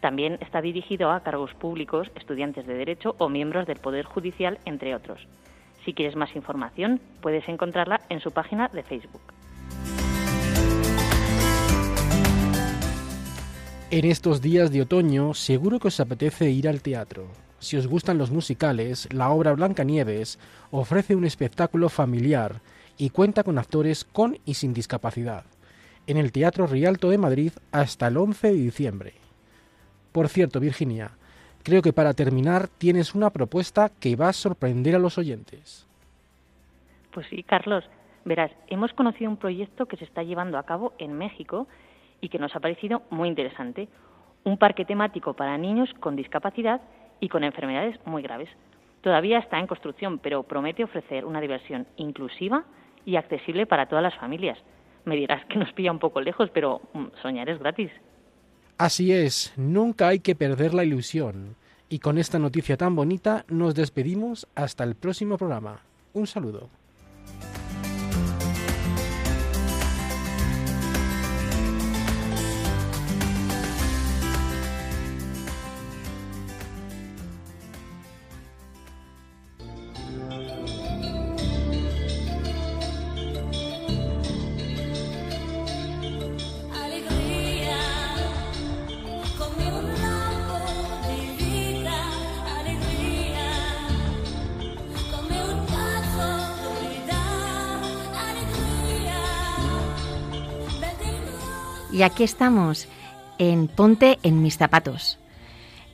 También 0.00 0.38
está 0.40 0.60
dirigido 0.60 1.10
a 1.10 1.20
cargos 1.20 1.54
públicos, 1.54 2.10
estudiantes 2.14 2.66
de 2.66 2.74
Derecho 2.74 3.16
o 3.18 3.28
miembros 3.28 3.66
del 3.66 3.78
Poder 3.80 4.04
Judicial, 4.04 4.58
entre 4.64 4.94
otros. 4.94 5.26
Si 5.84 5.92
quieres 5.92 6.16
más 6.16 6.34
información, 6.36 7.00
puedes 7.20 7.48
encontrarla 7.48 8.00
en 8.08 8.20
su 8.20 8.30
página 8.30 8.68
de 8.68 8.82
Facebook. 8.82 9.22
En 13.90 14.04
estos 14.04 14.40
días 14.40 14.72
de 14.72 14.82
otoño, 14.82 15.34
seguro 15.34 15.78
que 15.78 15.88
os 15.88 16.00
apetece 16.00 16.50
ir 16.50 16.68
al 16.68 16.82
teatro. 16.82 17.28
Si 17.58 17.76
os 17.76 17.86
gustan 17.86 18.18
los 18.18 18.30
musicales, 18.30 19.08
la 19.12 19.30
obra 19.30 19.52
Blancanieves 19.52 20.38
ofrece 20.70 21.14
un 21.16 21.24
espectáculo 21.24 21.88
familiar 21.88 22.60
y 22.98 23.10
cuenta 23.10 23.42
con 23.42 23.58
actores 23.58 24.04
con 24.04 24.38
y 24.44 24.54
sin 24.54 24.74
discapacidad, 24.74 25.44
en 26.06 26.16
el 26.16 26.32
Teatro 26.32 26.66
Rialto 26.66 27.10
de 27.10 27.18
Madrid 27.18 27.52
hasta 27.72 28.08
el 28.08 28.16
11 28.16 28.48
de 28.48 28.54
diciembre. 28.54 29.14
Por 30.12 30.28
cierto, 30.28 30.60
Virginia, 30.60 31.12
Creo 31.64 31.80
que 31.80 31.94
para 31.94 32.12
terminar 32.12 32.68
tienes 32.68 33.14
una 33.14 33.30
propuesta 33.30 33.90
que 33.98 34.16
va 34.16 34.28
a 34.28 34.34
sorprender 34.34 34.94
a 34.94 34.98
los 34.98 35.16
oyentes. 35.16 35.88
Pues 37.10 37.26
sí, 37.28 37.42
Carlos. 37.42 37.84
Verás, 38.26 38.50
hemos 38.66 38.92
conocido 38.92 39.30
un 39.30 39.38
proyecto 39.38 39.86
que 39.86 39.96
se 39.96 40.04
está 40.04 40.22
llevando 40.22 40.58
a 40.58 40.64
cabo 40.64 40.92
en 40.98 41.14
México 41.14 41.66
y 42.20 42.28
que 42.28 42.38
nos 42.38 42.54
ha 42.54 42.60
parecido 42.60 43.02
muy 43.08 43.30
interesante. 43.30 43.88
Un 44.44 44.58
parque 44.58 44.84
temático 44.84 45.32
para 45.32 45.56
niños 45.56 45.88
con 46.00 46.16
discapacidad 46.16 46.82
y 47.24 47.28
con 47.30 47.42
enfermedades 47.42 47.98
muy 48.04 48.22
graves. 48.22 48.50
Todavía 49.00 49.38
está 49.38 49.58
en 49.58 49.66
construcción, 49.66 50.18
pero 50.18 50.42
promete 50.42 50.84
ofrecer 50.84 51.24
una 51.24 51.40
diversión 51.40 51.86
inclusiva 51.96 52.64
y 53.06 53.16
accesible 53.16 53.66
para 53.66 53.86
todas 53.86 54.02
las 54.02 54.14
familias. 54.16 54.58
Me 55.06 55.16
dirás 55.16 55.42
que 55.46 55.56
nos 55.58 55.72
pilla 55.72 55.90
un 55.90 55.98
poco 55.98 56.20
lejos, 56.20 56.50
pero 56.52 56.82
mm, 56.92 57.06
soñar 57.22 57.48
es 57.48 57.58
gratis. 57.58 57.90
Así 58.76 59.12
es, 59.12 59.54
nunca 59.56 60.08
hay 60.08 60.20
que 60.20 60.34
perder 60.34 60.74
la 60.74 60.84
ilusión. 60.84 61.56
Y 61.88 62.00
con 62.00 62.18
esta 62.18 62.38
noticia 62.38 62.76
tan 62.76 62.94
bonita 62.94 63.46
nos 63.48 63.74
despedimos 63.74 64.46
hasta 64.54 64.84
el 64.84 64.94
próximo 64.94 65.38
programa. 65.38 65.80
Un 66.12 66.26
saludo. 66.26 66.68
Y 101.94 102.02
aquí 102.02 102.24
estamos 102.24 102.88
en 103.38 103.68
Ponte 103.68 104.18
en 104.24 104.42
mis 104.42 104.56
zapatos. 104.56 105.20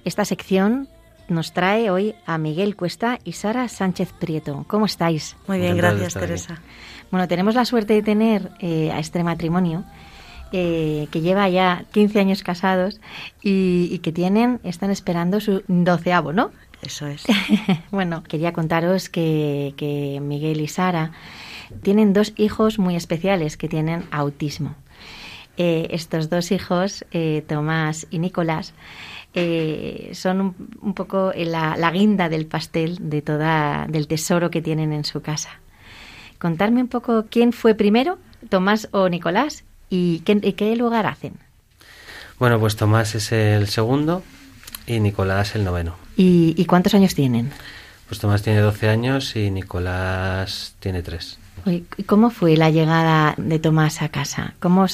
Esta 0.07 0.25
sección 0.25 0.89
nos 1.29 1.53
trae 1.53 1.91
hoy 1.91 2.15
a 2.25 2.39
Miguel 2.39 2.75
Cuesta 2.75 3.19
y 3.23 3.33
Sara 3.33 3.69
Sánchez 3.69 4.15
Prieto. 4.19 4.65
¿Cómo 4.67 4.87
estáis? 4.87 5.37
Muy 5.47 5.59
bien, 5.59 5.77
gracias 5.77 6.15
Teresa. 6.15 6.63
Bueno, 7.11 7.29
tenemos 7.29 7.55
la 7.55 7.67
suerte 7.67 7.93
de 7.93 8.03
tener 8.03 8.51
eh, 8.61 8.91
a 8.91 8.99
este 8.99 9.23
matrimonio 9.23 9.85
eh, 10.53 11.07
que 11.11 11.21
lleva 11.21 11.51
ya 11.51 11.85
15 11.93 12.19
años 12.19 12.43
casados 12.43 12.99
y, 13.43 13.99
que 13.99 14.11
tienen, 14.11 14.59
están 14.65 14.91
esperando 14.91 15.39
su 15.39 15.65
doceavo, 15.69 16.33
¿no? 16.33 16.51
Eso 16.81 17.09
es. 17.09 17.25
bueno, 17.91 18.23
quería 18.23 18.55
contaros 18.55 19.11
que, 19.11 19.75
que 19.77 20.19
Miguel 20.23 20.63
y 20.63 20.69
Sara 20.69 21.13
tienen 21.83 22.15
dos 22.15 22.33
hijos 22.37 22.79
muy 22.79 22.97
especiales 22.97 23.59
que 23.59 23.69
tienen 23.69 24.05
autismo. 24.11 24.77
Eh, 25.63 25.89
estos 25.95 26.31
dos 26.31 26.53
hijos, 26.53 27.05
eh, 27.13 27.45
Tomás 27.47 28.07
y 28.11 28.19
Nicolás, 28.19 28.73
eh, 29.35 30.09
son 30.15 30.57
un, 30.81 30.95
poco 30.95 31.35
la, 31.37 31.91
guinda 31.91 32.31
del 32.31 32.47
pastel 32.47 32.97
de 32.99 33.21
toda 33.21 33.87
del 33.87 34.07
tesoro 34.07 34.51
que 34.51 34.63
tienen 34.63 34.95
en 34.95 35.05
su 35.05 35.21
casa. 35.21 35.51
Contarme 36.39 36.81
un 36.81 36.89
poco 36.89 37.27
quién 37.29 37.53
fue 37.53 37.75
primero, 37.75 38.17
Tomás 38.49 38.89
o 38.93 39.11
Nicolás, 39.11 39.65
y 39.91 40.21
qué, 40.21 40.77
lugar 40.77 41.05
hacen. 41.05 41.35
Bueno, 42.39 42.59
pues 42.59 42.77
Tomás 42.77 43.15
es 43.15 43.31
el 43.31 43.69
segundo 43.69 44.23
y 44.87 44.99
Nicolás 44.99 45.57
el 45.57 45.65
noveno. 45.65 45.97
¿Y, 46.17 46.55
y 46.57 46.65
cuántos 46.65 46.95
años 46.95 47.15
tienen? 47.15 47.51
Pues 48.09 48.19
Tomás 48.19 48.41
tiene 48.41 48.61
12 48.61 48.89
años 48.89 49.37
y 49.37 49.51
Nicolás 49.51 50.75
tiene 50.81 51.03
3. 51.03 51.39
¿Y 51.67 52.03
cómo 52.05 52.31
fue 52.31 52.57
la 52.57 52.71
llegada 52.71 53.35
de 53.37 53.59
Tomás 53.59 54.03
a 54.03 54.09
casa? 54.09 54.55
¿Cómo, 54.61 54.87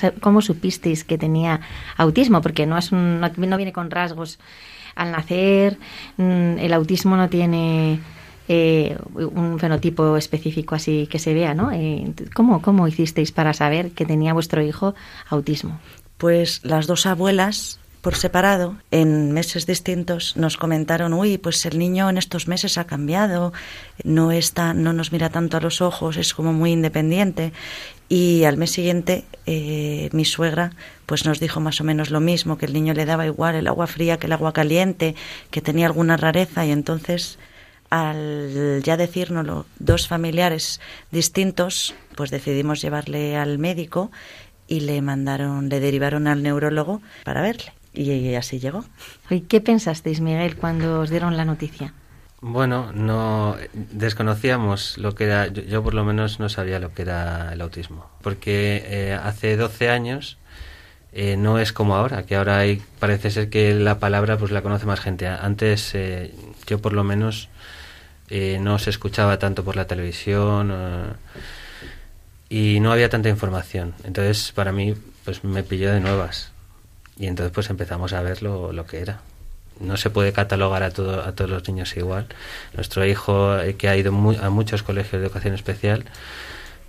supisteis 0.43 1.05
que 1.05 1.19
tenía 1.19 1.61
autismo? 1.97 2.41
Porque 2.41 2.67
no, 2.67 2.77
es 2.77 2.93
no, 2.93 3.31
viene 3.37 3.73
con 3.73 3.91
rasgos 3.91 4.39
al 4.95 5.13
nacer, 5.13 5.79
mm, 6.17 6.59
el 6.59 6.73
autismo 6.73 7.17
no 7.17 7.29
tiene 7.29 8.01
eh, 8.49 8.97
un 9.15 9.59
fenotipo 9.59 10.17
específico 10.17 10.75
así 10.75 11.07
que 11.07 11.19
se 11.19 11.35
vea, 11.35 11.55
¿no? 11.55 11.71
Eh, 11.71 12.13
¿cómo, 12.35 12.63
¿Cómo 12.63 12.89
hicisteis 12.89 13.31
para 13.31 13.53
saber 13.53 13.91
que 13.91 14.07
tenía 14.07 14.33
vuestro 14.33 14.63
hijo 14.63 14.95
autismo? 15.29 15.79
Pues 16.17 16.65
las 16.65 16.87
dos 16.87 17.05
abuelas 17.05 17.79
por 18.07 18.15
separado, 18.15 18.77
en 18.93 19.33
meses 19.33 19.67
distintos, 19.67 20.37
nos 20.37 20.57
comentaron, 20.57 21.13
uy, 21.13 21.39
pues 21.39 21.67
el 21.67 21.77
niño 21.77 22.09
en 22.09 22.19
estos 22.19 22.47
meses 22.47 22.79
ha 22.79 22.85
cambiado, 22.85 23.53
no 24.05 24.31
está, 24.31 24.75
no 24.75 24.93
nos 24.93 25.11
mira 25.11 25.29
tanto 25.29 25.57
a 25.57 25.61
los 25.61 25.81
ojos, 25.81 26.17
es 26.17 26.33
como 26.33 26.53
muy 26.53 26.71
independiente. 26.71 27.53
Y 28.09 28.45
al 28.45 28.59
mes 28.59 28.71
siguiente, 28.71 29.25
eh, 29.47 30.09
mi 30.13 30.25
suegra, 30.25 30.71
pues 31.05 31.25
nos 31.27 31.41
dijo 31.41 31.59
más 31.59 31.81
o 31.81 31.85
menos 31.85 32.13
lo 32.13 32.21
mismo, 32.21 32.59
que 32.59 32.67
el 32.67 32.75
niño 32.75 32.95
le 32.95 33.07
daba 33.07 33.27
igual 33.27 33.57
el 33.57 33.67
agua 33.67 33.89
fría 33.89 34.19
que 34.19 34.29
el 34.29 34.35
agua 34.35 34.53
caliente, 34.53 35.17
que 35.51 35.61
tenía 35.61 35.87
alguna 35.87 36.17
rareza, 36.17 36.65
y 36.65 36.71
entonces 36.71 37.41
al 37.91 38.83
ya 38.85 38.97
decírnoslo 38.97 39.67
dos 39.81 40.07
familiares 40.07 40.81
distintos, 41.11 41.97
pues 42.15 42.31
decidimos 42.31 42.81
llevarle 42.81 43.37
al 43.37 43.59
médico 43.59 44.13
y 44.69 44.79
le 44.79 45.03
mandaron, 45.03 45.69
le 45.69 45.81
derivaron 45.81 46.29
al 46.29 46.45
neurólogo 46.45 47.03
para 47.25 47.43
verle 47.43 47.73
y 47.97 48.35
así 48.35 48.59
llegó. 48.59 48.85
¿Y 49.31 49.43
qué 49.43 49.61
pensasteis, 49.61 50.21
Miguel, 50.21 50.57
cuando 50.57 51.01
os 51.01 51.11
dieron 51.11 51.37
la 51.37 51.45
noticia? 51.45 51.95
Bueno, 52.49 52.93
no 52.93 53.57
desconocíamos 53.73 54.99
lo 54.99 55.15
que 55.15 55.25
era, 55.25 55.49
yo, 55.49 55.83
por 55.83 55.95
lo 55.95 56.05
menos 56.05 56.39
no 56.39 56.49
sabía 56.51 56.79
lo 56.79 56.93
que 56.93 57.03
era 57.03 57.53
el 57.53 57.61
autismo, 57.63 58.11
porque 58.21 58.85
eh, 58.87 59.15
hace 59.15 59.57
12 59.57 59.89
años 59.89 60.37
eh, 61.13 61.37
no 61.39 61.59
es 61.59 61.73
como 61.73 61.97
ahora, 61.97 62.25
que 62.25 62.37
ahora 62.37 62.59
hay, 62.59 62.83
parece 62.99 63.31
ser 63.31 63.49
que 63.49 63.75
la 63.75 63.99
palabra 63.99 64.37
pues 64.37 64.53
la 64.53 64.61
conoce 64.61 64.85
más 64.85 65.01
gente. 65.01 65.27
Antes 65.27 65.95
eh, 65.95 66.35
yo 66.67 66.79
por 66.81 66.93
lo 66.93 67.05
menos 67.05 67.49
no 68.61 68.79
se 68.79 68.91
escuchaba 68.91 69.39
tanto 69.39 69.65
por 69.65 69.77
la 69.77 69.87
televisión 69.87 71.17
y 72.49 72.81
no 72.81 72.93
había 72.93 73.09
tanta 73.09 73.29
información. 73.29 73.95
Entonces 74.05 74.53
para 74.53 74.73
mí 74.73 74.95
pues 75.25 75.43
me 75.43 75.63
pilló 75.63 75.93
de 75.93 76.01
nuevas. 76.01 76.53
Y 77.19 77.27
entonces 77.27 77.53
pues 77.53 77.71
empezamos 77.71 78.13
a 78.13 78.23
ver 78.23 78.43
lo, 78.43 78.73
lo 78.73 78.87
que 78.87 78.99
era. 79.01 79.21
No 79.81 79.97
se 79.97 80.11
puede 80.11 80.33
catalogar 80.33 80.83
a, 80.83 80.91
todo, 80.91 81.23
a 81.23 81.33
todos 81.33 81.51
los 81.51 81.69
niños 81.69 81.97
igual. 81.97 82.27
Nuestro 82.75 83.05
hijo, 83.05 83.59
eh, 83.59 83.77
que 83.77 83.89
ha 83.89 83.97
ido 83.97 84.11
a 84.11 84.51
muchos 84.51 84.83
colegios 84.83 85.21
de 85.21 85.27
educación 85.27 85.55
especial, 85.55 86.05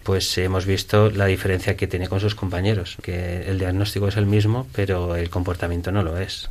pues 0.04 0.38
hemos 0.38 0.66
visto 0.66 1.10
la 1.10 1.26
diferencia 1.26 1.76
que 1.76 1.88
tiene 1.88 2.08
con 2.08 2.22
sus 2.22 2.34
compañeros, 2.34 2.98
que 3.02 3.50
el 3.50 3.60
diagnóstico 3.60 4.08
es 4.08 4.16
el 4.16 4.26
mismo, 4.26 4.66
pero 4.74 5.18
el 5.18 5.30
comportamiento 5.30 5.92
no 5.92 6.02
lo 6.02 6.18
es. 6.18 6.50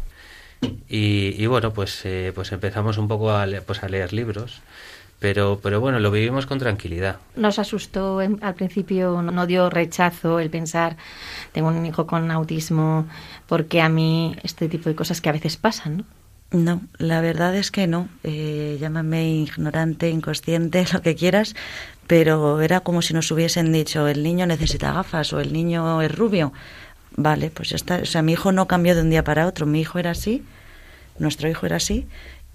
Y, 0.89 1.35
y 1.43 1.47
bueno, 1.47 1.73
pues, 1.73 2.05
eh, 2.05 2.33
pues 2.35 2.53
empezamos 2.53 2.99
un 2.99 3.09
poco 3.09 3.31
a, 3.31 3.47
pues 3.65 3.83
a 3.83 3.89
leer 3.89 4.13
libros 4.13 4.61
pero, 5.19 5.61
pero 5.63 5.81
bueno, 5.81 5.99
lo 5.99 6.11
vivimos 6.11 6.47
con 6.47 6.59
tranquilidad. 6.59 7.17
¿Nos 7.37 7.59
asustó 7.59 8.21
al 8.21 8.55
principio, 8.55 9.23
no 9.23 9.47
dio 9.47 9.71
rechazo 9.71 10.41
el 10.41 10.51
pensar, 10.51 10.97
tengo 11.53 11.69
un 11.69 11.87
hijo 11.87 12.07
con 12.07 12.31
autismo, 12.31 13.07
porque 13.47 13.81
a 13.81 13.89
mí 13.89 14.37
este 14.43 14.69
tipo 14.69 14.89
de 14.89 14.95
cosas 14.95 15.21
que 15.21 15.29
a 15.29 15.33
veces 15.33 15.57
pasan, 15.57 15.99
¿no? 15.99 16.05
No, 16.53 16.81
la 16.99 17.21
verdad 17.21 17.57
es 17.57 17.73
que 17.73 17.89
no. 17.89 18.09
Eh, 18.23 18.79
llámame 18.81 19.31
ignorante, 19.31 20.11
inconsciente, 20.11 20.87
lo 20.93 21.03
que 21.03 21.17
quieras, 21.17 21.57
pero 22.07 22.61
era 22.61 22.81
como 22.81 23.03
si 23.03 23.15
nos 23.15 23.31
hubiesen 23.31 23.73
dicho, 23.73 24.07
el 24.07 24.23
niño 24.23 24.47
necesita 24.47 24.93
gafas 24.93 25.33
o 25.33 25.41
el 25.41 25.53
niño 25.53 26.01
es 26.03 26.15
rubio. 26.15 26.53
Vale, 27.17 27.51
pues 27.51 27.71
ya 27.71 27.77
está. 27.77 27.97
O 27.97 28.05
sea, 28.05 28.23
mi 28.23 28.33
hijo 28.33 28.53
no 28.53 28.69
cambió 28.69 28.95
de 28.95 29.01
un 29.01 29.11
día 29.11 29.25
para 29.25 29.47
otro. 29.47 29.67
Mi 29.67 29.81
hijo 29.81 29.99
era 29.99 30.11
así, 30.11 30.45
nuestro 31.19 31.49
hijo 31.49 31.67
era 31.67 31.77
así, 31.77 32.07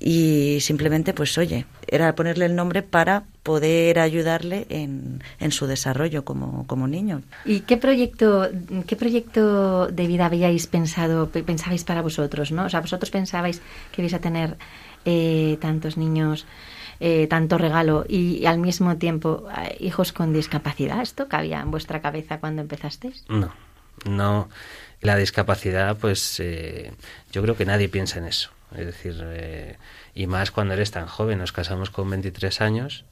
y 0.04 0.60
simplemente 0.62 1.14
pues 1.14 1.38
oye 1.38 1.68
era 1.88 2.16
ponerle 2.16 2.46
el 2.46 2.56
nombre 2.56 2.82
para 2.82 3.26
poder 3.44 4.00
ayudarle 4.00 4.66
en, 4.70 5.24
en 5.40 5.52
su 5.52 5.68
desarrollo 5.68 6.26
como, 6.26 6.66
como, 6.66 6.88
niño. 6.88 7.22
Y 7.46 7.62
qué 7.62 7.78
proyecto 7.78 8.50
qué 8.88 8.96
proyecto 8.96 9.88
de 9.88 10.08
vida 10.08 10.26
habíais 10.26 10.66
pensado 10.66 11.30
pensabais 11.30 11.84
para 11.84 12.02
vosotros 12.02 12.52
no 12.52 12.66
o 12.66 12.70
sea 12.70 12.82
vosotros 12.82 13.12
pensabais 13.12 13.62
que 13.92 14.02
ibais 14.02 14.16
a 14.16 14.20
tener 14.20 14.58
eh, 15.06 15.58
tantos 15.62 15.98
niños 15.98 16.48
eh, 17.00 17.28
tanto 17.28 17.58
regalo 17.58 18.06
y, 18.08 18.46
al 18.46 18.58
mismo 18.58 18.98
tiempo 18.98 19.48
eh, 19.58 19.78
hijos 19.80 20.14
con 20.14 20.34
discapacidad. 20.34 21.02
Esto 21.02 21.28
cabía 21.28 21.62
en 21.62 21.70
vuestra 21.70 22.02
cabeza 22.02 22.40
cuando 22.40 22.64
empezasteis 22.64 23.24
no 23.30 23.54
no. 24.06 24.50
La 25.02 25.16
discapacidad 25.16 25.96
pues 25.98 26.42
yo 27.32 27.42
creo 27.44 27.56
que 27.56 27.66
nadie 27.66 27.88
piensa 27.88 28.18
en 28.18 28.26
eso 28.26 28.50
es 28.76 28.86
decir, 28.86 29.22
eh, 29.24 29.78
y 30.14 30.28
más 30.28 30.52
cuando 30.52 30.74
eres 30.74 30.92
tan 30.92 31.08
joven, 31.08 31.40
nos 31.40 31.52
casamos 31.52 31.90
con 31.90 32.10
23 32.10 32.62
años 32.62 33.06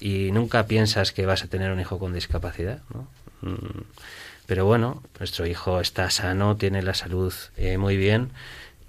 y 0.00 0.30
nunca 0.32 0.66
piensas 0.66 1.12
que 1.12 1.26
vas 1.26 1.44
a 1.44 1.48
tener 1.48 1.70
un 1.72 1.80
hijo 1.80 1.98
con 1.98 2.12
discapacidad, 2.12 2.80
¿no? 2.92 3.08
Mm, 3.42 3.82
pero 4.46 4.66
bueno, 4.66 5.02
nuestro 5.18 5.46
hijo 5.46 5.80
está 5.80 6.10
sano, 6.10 6.56
tiene 6.56 6.82
la 6.82 6.94
salud 6.94 7.32
eh, 7.56 7.78
muy 7.78 7.96
bien 7.96 8.30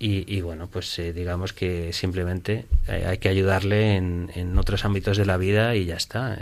y, 0.06 0.42
bueno, 0.42 0.68
pues 0.68 1.00
eh, 1.00 1.14
digamos 1.14 1.54
que 1.54 1.94
simplemente 1.94 2.66
hay 2.90 3.20
que 3.20 3.30
ayudarle 3.30 3.96
en, 3.96 4.32
en, 4.36 4.58
otros 4.58 4.84
ámbitos 4.84 5.16
de 5.16 5.26
la 5.26 5.38
vida 5.38 5.78
y 5.78 5.86
ya 5.86 5.96
está. 5.96 6.38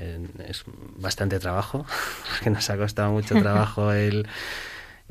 es 0.48 0.64
bastante 0.96 1.38
trabajo, 1.38 1.86
porque 2.30 2.50
nos 2.50 2.68
ha 2.72 2.78
costado 2.78 3.12
mucho 3.12 3.36
trabajo 3.36 3.94
el 3.94 4.26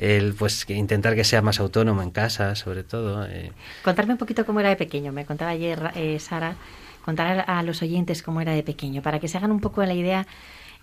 el 0.00 0.32
pues 0.32 0.64
intentar 0.70 1.14
que 1.14 1.24
sea 1.24 1.42
más 1.42 1.60
autónomo 1.60 2.02
en 2.02 2.10
casa, 2.10 2.54
sobre 2.54 2.84
todo. 2.84 3.26
Eh. 3.26 3.52
Contarme 3.84 4.14
un 4.14 4.18
poquito 4.18 4.46
cómo 4.46 4.60
era 4.60 4.70
de 4.70 4.76
pequeño. 4.76 5.12
Me 5.12 5.26
contaba 5.26 5.50
ayer 5.50 5.90
eh, 5.94 6.18
Sara, 6.18 6.56
contar 7.04 7.44
a, 7.46 7.62
los 7.62 7.82
oyentes 7.82 8.22
cómo 8.22 8.40
era 8.40 8.52
de 8.52 8.62
pequeño, 8.62 9.02
para 9.02 9.20
que 9.20 9.28
se 9.28 9.36
hagan 9.36 9.52
un 9.52 9.60
poco 9.60 9.84
la 9.84 9.92
idea 9.92 10.26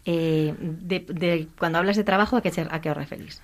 eh, 0.05 0.53
de, 0.59 1.47
cuando 1.57 1.79
hablas 1.79 1.97
de 1.97 2.03
trabajo, 2.03 2.37
¿a 2.37 2.41
qué, 2.41 2.51
a 2.69 2.79
qué 2.79 2.91
os 2.91 2.97
referís? 2.97 3.41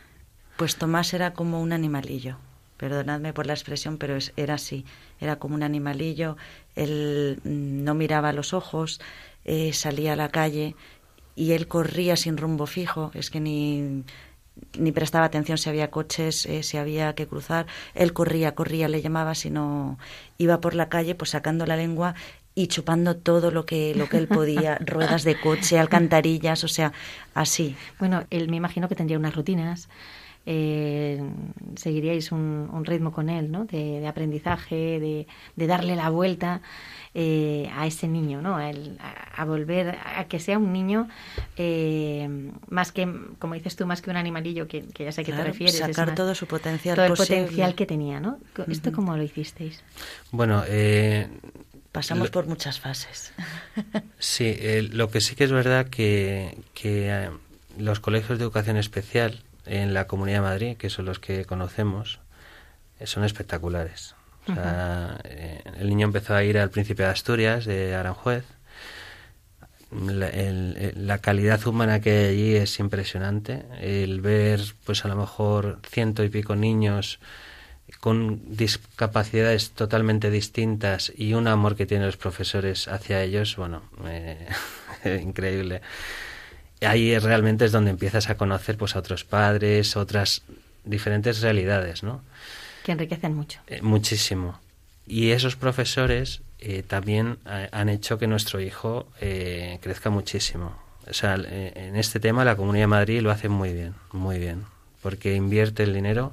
Pues 0.57 0.76
Tomás 0.76 1.11
era 1.15 1.34
como 1.34 1.59
un 1.59 1.74
animalillo. 1.74 2.38
Perdonadme 2.78 3.34
por 3.34 3.47
la 3.47 3.53
expresión, 3.53 3.97
pero 3.97 4.15
era 4.38 4.53
así. 4.53 4.86
Era 5.19 5.38
como 5.38 5.55
un 5.55 5.63
animalillo. 5.63 6.38
Él 6.76 7.39
mm, 7.43 7.84
no 7.84 7.95
miraba 7.95 8.30
a 8.30 8.34
los 8.34 8.53
ojos, 8.53 9.01
salía 9.71 10.13
a 10.13 10.15
la 10.15 10.30
calle 10.30 10.76
y 11.36 11.53
él 11.53 11.67
corría 11.67 12.15
sin 12.15 12.38
rumbo 12.38 12.67
fijo. 12.67 13.09
Es 13.15 13.32
que 13.32 13.39
ni 13.39 14.03
ni 14.78 14.91
prestaba 14.91 15.26
atención 15.26 15.58
si 15.58 15.70
había 15.70 15.91
coches, 15.91 16.45
eh, 16.45 16.64
si 16.64 16.78
había 16.78 17.14
que 17.16 17.28
cruzar. 17.28 17.66
Él 17.95 18.14
corría, 18.14 18.56
corría, 18.56 18.88
le 18.88 19.01
llamaba, 19.01 19.36
si 19.36 19.49
no 19.49 19.97
iba 20.38 20.60
por 20.62 20.76
la 20.76 20.89
calle, 20.89 21.16
pues 21.16 21.32
sacando 21.32 21.66
la 21.66 21.76
lengua 21.76 22.16
y 22.56 22.68
chupando 22.68 23.16
todo 23.18 23.49
lo 23.51 23.66
que 23.66 23.95
lo 23.95 24.08
que 24.10 24.18
él 24.18 24.28
podía, 24.28 24.78
ruedas 24.86 25.24
de 25.24 25.39
coche, 25.39 25.80
alcantarillas, 25.80 26.64
o 26.64 26.68
sea, 26.68 26.93
así. 27.34 27.76
Bueno, 27.99 28.26
él 28.30 28.49
me 28.49 28.58
imagino 28.58 28.88
que 28.88 28.95
tendría 28.95 29.18
unas 29.18 29.36
rutinas. 29.36 29.89
Eh, 30.46 31.24
seguiríais 31.76 32.34
un, 32.34 32.70
un, 32.72 32.84
ritmo 32.84 33.14
con 33.14 33.30
él, 33.30 33.50
¿no? 33.50 33.64
De, 33.64 34.06
aprendizaje, 34.06 35.00
de, 35.00 35.28
de, 35.56 35.68
darle 35.68 35.96
la 35.96 36.10
vuelta 36.10 36.62
eh, 37.14 37.70
a 37.74 37.88
ese 37.88 38.10
niño, 38.10 38.41
¿no? 38.41 38.58
A, 38.58 38.72
a, 39.36 39.46
volver 39.46 39.98
a 40.04 40.26
que 40.26 40.39
sea 40.39 40.58
un 40.58 40.74
niño 40.74 41.08
eh, 41.56 42.28
más 42.68 42.91
que, 42.91 43.08
como 43.39 43.54
dices 43.54 43.78
tú, 43.78 43.86
más 43.86 44.02
que 44.02 44.10
un 44.10 44.18
animalillo, 44.18 44.68
que, 44.68 44.84
que 44.88 45.06
ya 45.06 45.12
sé 45.14 45.22
a 45.22 45.24
qué 45.24 45.32
te 45.32 45.44
refieres. 45.44 45.78
Sacar 45.78 46.14
todo 46.14 46.36
su 46.36 46.46
potencial 46.46 46.96
Todo 46.96 47.06
el 47.06 47.14
potencial 47.14 47.74
que 47.74 47.86
tenía, 47.86 48.20
¿no? 48.20 48.38
¿Esto 48.68 48.91
cómo 48.91 49.16
lo 49.16 49.24
hicisteis? 49.24 49.82
Bueno, 50.32 50.64
eh, 50.68 51.30
Pasamos 51.94 52.32
por 52.32 52.48
muchas 52.48 52.80
fases. 52.80 53.32
Sí, 54.18 54.56
lo 54.91 55.10
que 55.10 55.22
sí 55.22 55.36
que 55.36 55.44
es 55.44 55.52
verdad 55.52 55.88
que, 55.88 56.58
que 56.74 57.30
los 57.78 58.00
colegios 58.00 58.39
de 58.39 58.46
educación 58.46 58.78
especial 58.78 59.44
en 59.66 59.93
la 59.93 60.07
Comunidad 60.07 60.38
de 60.38 60.41
Madrid, 60.41 60.78
que 60.78 60.89
son 60.89 61.05
los 61.05 61.20
que 61.20 61.45
conocemos, 61.45 62.20
eh, 62.99 63.07
son 63.07 63.24
espectaculares. 63.24 64.16
O 64.47 64.53
sea, 64.53 65.20
eh, 65.24 65.61
el 65.80 65.88
niño 65.89 66.05
empezó 66.07 66.36
a 66.36 66.43
ir 66.43 66.57
al 66.57 66.70
Príncipe 66.70 67.03
de 67.03 67.09
Asturias, 67.09 67.66
de 67.66 67.95
Aranjuez. 67.95 68.43
La, 69.91 70.32
la, 70.95 71.18
calidad 71.20 71.66
humana 71.68 72.01
que 72.01 72.11
hay 72.11 72.26
allí 72.30 72.55
es 72.55 72.80
impresionante. 72.80 73.64
El 73.80 74.22
ver, 74.22 74.59
pues 74.86 75.05
a 75.05 75.07
lo 75.07 75.16
mejor 75.16 75.80
ciento 75.88 76.24
y 76.24 76.30
pico 76.30 76.55
niños 76.55 77.20
con 77.99 78.57
discapacidades 78.57 79.72
totalmente 79.72 80.32
distintas 80.32 81.11
y 81.16 81.34
un 81.34 81.47
amor 81.47 81.76
que 81.76 81.86
tienen 81.86 82.07
los 82.07 82.18
profesores 82.18 82.88
hacia 82.88 83.22
ellos, 83.22 83.55
bueno, 83.55 83.84
eh, 84.05 84.47
increíble 85.24 85.82
ahí 86.86 87.17
realmente 87.19 87.65
es 87.65 87.71
donde 87.71 87.91
empiezas 87.91 88.29
a 88.29 88.38
conocer 88.38 88.77
pues 88.77 88.95
a 88.95 88.99
otros 88.99 89.23
padres, 89.23 89.95
otras 89.95 90.43
diferentes 90.84 91.41
realidades, 91.41 92.03
¿no? 92.03 92.21
Que 92.84 92.91
enriquecen 92.91 93.36
mucho. 93.36 93.59
Eh, 93.67 93.81
muchísimo. 93.81 94.59
Y 95.05 95.31
esos 95.31 95.55
profesores 95.55 96.41
eh, 96.59 96.84
también 96.84 97.38
han 97.45 97.89
hecho 97.89 98.17
que 98.17 98.27
nuestro 98.27 98.61
hijo 98.61 99.07
eh, 99.19 99.79
crezca 99.81 100.09
muchísimo. 100.09 100.77
O 101.09 101.13
sea, 101.13 101.36
en 101.36 101.97
este 101.97 102.21
tema 102.21 102.45
la 102.45 102.55
Comunidad 102.55 102.84
de 102.84 102.88
Madrid 102.88 103.21
lo 103.21 103.31
hace 103.31 103.49
muy 103.49 103.73
bien, 103.73 103.93
muy 104.13 104.39
bien, 104.39 104.63
porque 105.01 105.36
invierte 105.36 105.84
el 105.84 105.93
dinero 105.93 106.31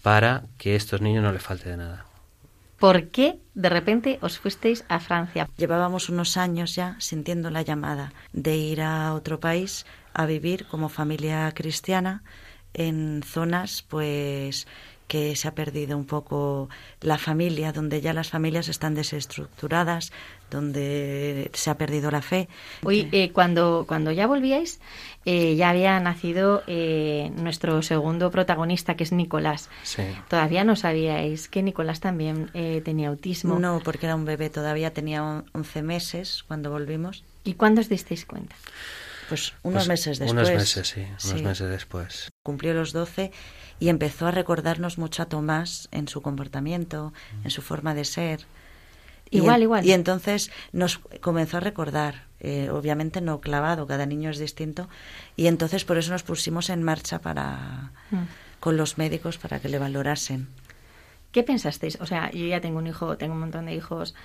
para 0.00 0.44
que 0.58 0.74
a 0.74 0.76
estos 0.76 1.00
niños 1.00 1.24
no 1.24 1.32
les 1.32 1.42
falte 1.42 1.70
de 1.70 1.76
nada. 1.76 2.06
¿Por 2.82 3.10
qué 3.10 3.38
de 3.54 3.68
repente 3.68 4.18
os 4.26 4.42
fuisteis 4.42 4.82
a 4.88 4.98
Francia? 4.98 5.46
Llevábamos 5.56 6.08
unos 6.08 6.36
años 6.36 6.74
ya 6.74 6.96
sintiendo 6.98 7.48
la 7.48 7.62
llamada 7.62 8.12
de 8.32 8.56
ir 8.56 8.82
a 8.82 9.14
otro 9.14 9.38
país 9.38 9.86
a 10.12 10.26
vivir 10.26 10.66
como 10.66 10.88
familia 10.88 11.48
cristiana 11.54 12.24
en 12.74 13.22
zonas 13.22 13.86
pues 13.86 14.66
que 15.12 15.36
se 15.36 15.46
ha 15.46 15.54
perdido 15.54 15.98
un 15.98 16.06
poco 16.06 16.70
la 17.02 17.18
familia, 17.18 17.70
donde 17.70 18.00
ya 18.00 18.14
las 18.14 18.30
familias 18.30 18.68
están 18.68 18.94
desestructuradas, 18.94 20.10
donde 20.50 21.50
se 21.52 21.68
ha 21.68 21.76
perdido 21.76 22.10
la 22.10 22.22
fe. 22.22 22.48
Hoy, 22.82 23.10
eh, 23.12 23.30
cuando, 23.30 23.84
cuando 23.86 24.10
ya 24.10 24.26
volvíais, 24.26 24.80
eh, 25.26 25.54
ya 25.54 25.68
había 25.68 26.00
nacido 26.00 26.62
eh, 26.66 27.30
nuestro 27.36 27.82
segundo 27.82 28.30
protagonista, 28.30 28.96
que 28.96 29.04
es 29.04 29.12
Nicolás. 29.12 29.68
Todavía 30.30 30.64
no 30.64 30.76
sabíais 30.76 31.46
que 31.46 31.62
Nicolás 31.62 32.00
también 32.00 32.48
tenía 32.82 33.08
autismo. 33.08 33.58
No, 33.58 33.82
porque 33.84 34.06
era 34.06 34.16
un 34.16 34.24
bebé, 34.24 34.48
todavía 34.48 34.94
tenía 34.94 35.44
11 35.52 35.82
meses 35.82 36.42
cuando 36.48 36.70
volvimos. 36.70 37.22
¿Y 37.44 37.52
cuándo 37.52 37.82
os 37.82 37.90
disteis 37.90 38.24
cuenta? 38.24 38.56
Pues 39.28 39.52
unos 39.62 39.82
pues 39.82 39.88
meses 39.88 40.18
después. 40.18 40.48
Unos 40.48 40.50
meses, 40.58 40.88
sí, 40.88 41.02
unos 41.02 41.42
meses 41.42 41.68
después. 41.68 42.31
Cumplió 42.44 42.74
los 42.74 42.92
12 42.92 43.30
y 43.78 43.88
empezó 43.88 44.26
a 44.26 44.32
recordarnos 44.32 44.98
mucho 44.98 45.22
a 45.22 45.26
Tomás 45.26 45.88
en 45.92 46.08
su 46.08 46.22
comportamiento, 46.22 47.12
en 47.44 47.50
su 47.50 47.62
forma 47.62 47.94
de 47.94 48.04
ser. 48.04 48.40
Igual, 49.30 49.62
igual. 49.62 49.86
Y 49.86 49.92
entonces 49.92 50.50
nos 50.72 50.98
comenzó 51.20 51.58
a 51.58 51.60
recordar, 51.60 52.24
eh, 52.40 52.68
obviamente 52.70 53.20
no 53.20 53.40
clavado, 53.40 53.86
cada 53.86 54.06
niño 54.06 54.28
es 54.28 54.38
distinto, 54.38 54.88
y 55.36 55.46
entonces 55.46 55.84
por 55.84 55.98
eso 55.98 56.10
nos 56.10 56.24
pusimos 56.24 56.68
en 56.68 56.82
marcha 56.82 57.20
para 57.20 57.92
mm. 58.10 58.24
con 58.58 58.76
los 58.76 58.98
médicos 58.98 59.38
para 59.38 59.60
que 59.60 59.68
le 59.68 59.78
valorasen. 59.78 60.48
¿Qué 61.30 61.44
pensasteis? 61.44 61.96
O 62.00 62.06
sea, 62.06 62.32
yo 62.32 62.44
ya 62.44 62.60
tengo 62.60 62.78
un 62.78 62.88
hijo, 62.88 63.16
tengo 63.16 63.34
un 63.34 63.40
montón 63.40 63.66
de 63.66 63.74
hijos, 63.74 64.16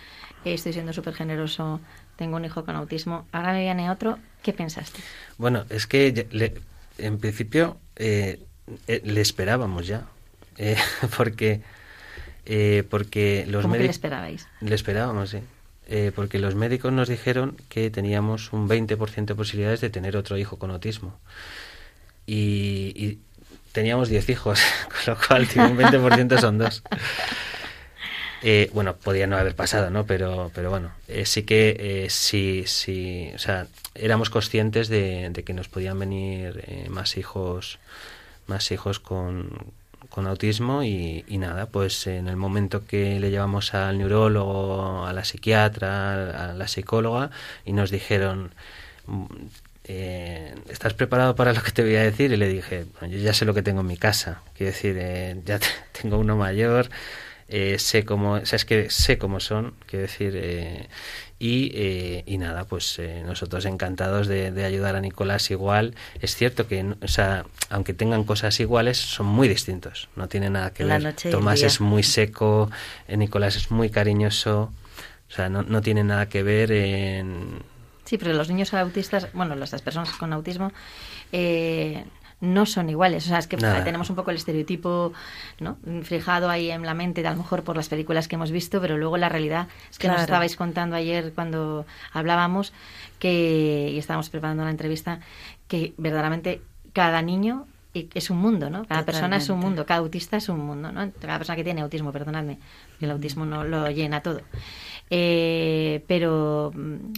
estoy 0.43 0.73
siendo 0.73 0.91
súper 0.91 1.13
generoso, 1.13 1.81
tengo 2.15 2.35
un 2.35 2.45
hijo 2.45 2.65
con 2.65 2.75
autismo, 2.75 3.27
ahora 3.31 3.53
me 3.53 3.61
viene 3.61 3.91
otro, 3.91 4.17
¿qué 4.41 4.53
pensaste? 4.53 4.99
Bueno, 5.37 5.65
es 5.69 5.85
que 5.85 6.27
en 6.97 7.19
principio 7.19 7.77
eh, 7.95 8.39
eh, 8.87 9.01
le 9.05 9.21
esperábamos 9.21 9.87
ya, 9.87 10.07
eh, 10.57 10.77
porque 11.17 11.61
eh, 12.45 12.83
porque 12.89 13.45
los 13.47 13.65
médicos 13.65 13.87
le 13.87 13.91
esperabais? 13.91 14.47
Le 14.61 14.75
esperábamos, 14.75 15.29
sí. 15.29 15.39
porque 16.15 16.39
los 16.39 16.55
médicos 16.55 16.91
nos 16.93 17.09
dijeron 17.09 17.57
que 17.69 17.89
teníamos 17.89 18.53
un 18.53 18.69
20% 18.69 19.25
de 19.25 19.35
posibilidades 19.35 19.81
de 19.81 19.89
tener 19.89 20.15
otro 20.15 20.37
hijo 20.37 20.57
con 20.57 20.71
autismo. 20.71 21.17
Y, 22.25 23.19
teníamos 23.73 24.09
10 24.09 24.29
hijos, 24.29 24.59
con 25.05 25.13
lo 25.13 25.19
cual 25.19 25.41
un 25.55 25.77
20% 25.77 26.39
son 26.39 26.57
dos. 26.57 26.83
bueno, 28.73 28.95
podía 28.95 29.27
no 29.27 29.37
haber 29.37 29.55
pasado, 29.55 29.89
¿no? 29.89 30.05
Pero, 30.05 30.51
pero 30.53 30.69
bueno, 30.69 30.91
sí 31.25 31.43
que 31.43 32.07
sí, 32.09 32.63
sí, 32.67 33.31
o 33.35 33.39
sea, 33.39 33.67
éramos 33.95 34.29
conscientes 34.29 34.87
de, 34.87 35.43
que 35.45 35.53
nos 35.53 35.67
podían 35.67 35.99
venir 35.99 36.87
más 36.89 37.17
hijos 37.17 37.79
más 38.47 38.71
hijos 38.71 38.99
con, 38.99 39.49
autismo 40.15 40.81
y, 40.81 41.23
nada, 41.37 41.67
pues 41.67 42.07
en 42.07 42.27
el 42.27 42.37
momento 42.37 42.87
que 42.87 43.19
le 43.19 43.29
llevamos 43.29 43.75
al 43.75 43.99
neurólogo, 43.99 45.05
a 45.05 45.13
la 45.13 45.23
psiquiatra, 45.23 46.49
a 46.49 46.53
la 46.55 46.67
psicóloga 46.67 47.29
y 47.65 47.73
nos 47.73 47.91
dijeron, 47.91 48.51
mm, 49.05 49.25
eh, 49.83 50.55
¿estás 50.69 50.95
preparado 50.95 51.35
para 51.35 51.53
lo 51.53 51.61
que 51.61 51.71
te 51.71 51.83
voy 51.83 51.97
a 51.97 52.01
decir? 52.01 52.31
Y 52.31 52.37
le 52.37 52.49
dije, 52.49 52.85
yo 53.01 53.17
ya 53.19 53.31
sé 53.31 53.45
lo 53.45 53.53
que 53.53 53.61
tengo 53.61 53.81
en 53.81 53.87
mi 53.87 53.97
casa, 53.97 54.41
quiero 54.55 54.71
decir, 54.71 54.97
eh, 54.99 55.39
ya 55.45 55.59
tengo 56.01 56.17
uno 56.17 56.35
mayor, 56.35 56.89
eh, 57.49 57.77
sé 57.79 58.03
cómo, 58.03 58.33
o 58.33 58.45
sea, 58.45 58.57
es 58.57 58.65
que 58.65 58.89
sé 58.89 59.17
cómo 59.17 59.39
son, 59.39 59.73
quiero 59.85 60.03
decir, 60.03 60.33
eh, 60.35 60.89
y, 61.39 61.71
eh, 61.75 62.23
y, 62.25 62.37
nada, 62.37 62.65
pues 62.65 62.99
nosotros 63.25 63.65
encantados 63.65 64.27
de, 64.27 64.65
ayudar 64.65 64.95
a 64.95 65.01
Nicolás 65.01 65.51
igual. 65.51 65.93
Es 66.19 66.35
cierto 66.35 66.67
que, 66.67 66.95
o 67.01 67.07
sea, 67.07 67.45
aunque 67.69 67.93
tengan 67.93 68.23
cosas 68.23 68.59
iguales, 68.59 68.97
son 68.97 69.27
muy 69.27 69.47
distintos, 69.47 70.09
no 70.15 70.27
tiene 70.27 70.49
nada 70.49 70.73
que 70.73 70.83
ver. 70.83 71.13
Tomás 71.31 71.61
es 71.61 71.79
muy 71.79 72.03
seco, 72.03 72.69
Nicolás 73.07 73.55
es 73.55 73.71
muy 73.71 73.89
cariñoso, 73.89 74.71
o 75.29 75.31
sea, 75.31 75.49
no, 75.49 75.63
no 75.63 75.81
tiene 75.81 76.03
nada 76.03 76.27
que 76.27 76.43
ver 76.43 76.71
en... 76.71 77.61
Sí, 78.05 78.17
pero 78.17 78.33
los 78.33 78.47
niños 78.47 78.73
autistas, 78.73 79.27
bueno, 79.33 79.55
las 79.55 79.81
personas 79.81 80.09
con 80.11 80.31
autismo, 80.31 80.71
eh, 81.33 82.05
no 82.39 82.65
son 82.65 82.89
iguales. 82.89 83.25
O 83.25 83.29
sea, 83.29 83.39
es 83.39 83.47
que 83.47 83.57
tenemos 83.57 84.09
un 84.09 84.15
poco 84.15 84.31
el 84.31 84.37
estereotipo 84.37 85.13
¿no? 85.59 85.77
fijado 86.03 86.49
ahí 86.49 86.69
en 86.69 86.83
la 86.83 86.93
mente, 86.93 87.25
a 87.25 87.31
lo 87.31 87.37
mejor 87.37 87.63
por 87.63 87.75
las 87.75 87.89
películas 87.89 88.27
que 88.27 88.35
hemos 88.35 88.51
visto, 88.51 88.79
pero 88.79 88.97
luego 88.97 89.17
la 89.17 89.29
realidad 89.29 89.67
es 89.89 89.97
que 89.97 90.07
nos 90.07 90.21
estabais 90.21 90.55
contando 90.55 90.95
ayer 90.95 91.33
cuando 91.33 91.85
hablábamos 92.13 92.73
que, 93.19 93.89
y 93.91 93.97
estábamos 93.97 94.29
preparando 94.29 94.63
la 94.63 94.71
entrevista, 94.71 95.19
que 95.67 95.93
verdaderamente 95.97 96.61
cada 96.93 97.21
niño 97.21 97.67
es 98.13 98.29
un 98.29 98.37
mundo, 98.37 98.69
¿no? 98.69 98.85
Cada 98.85 99.03
persona 99.05 99.37
es 99.37 99.49
un 99.49 99.59
mundo, 99.59 99.85
cada 99.85 100.01
autista 100.01 100.37
es 100.37 100.49
un 100.49 100.59
mundo, 100.59 100.91
¿no? 100.91 101.11
Cada 101.19 101.37
persona 101.37 101.55
que 101.55 101.63
tiene 101.63 101.81
autismo, 101.81 102.11
perdonadme, 102.11 102.59
el 103.01 103.11
autismo 103.11 103.45
no 103.45 103.63
lo 103.63 103.89
llena 103.89 104.21
todo. 104.21 104.41
Eh, 105.09 106.03
pero, 106.07 106.73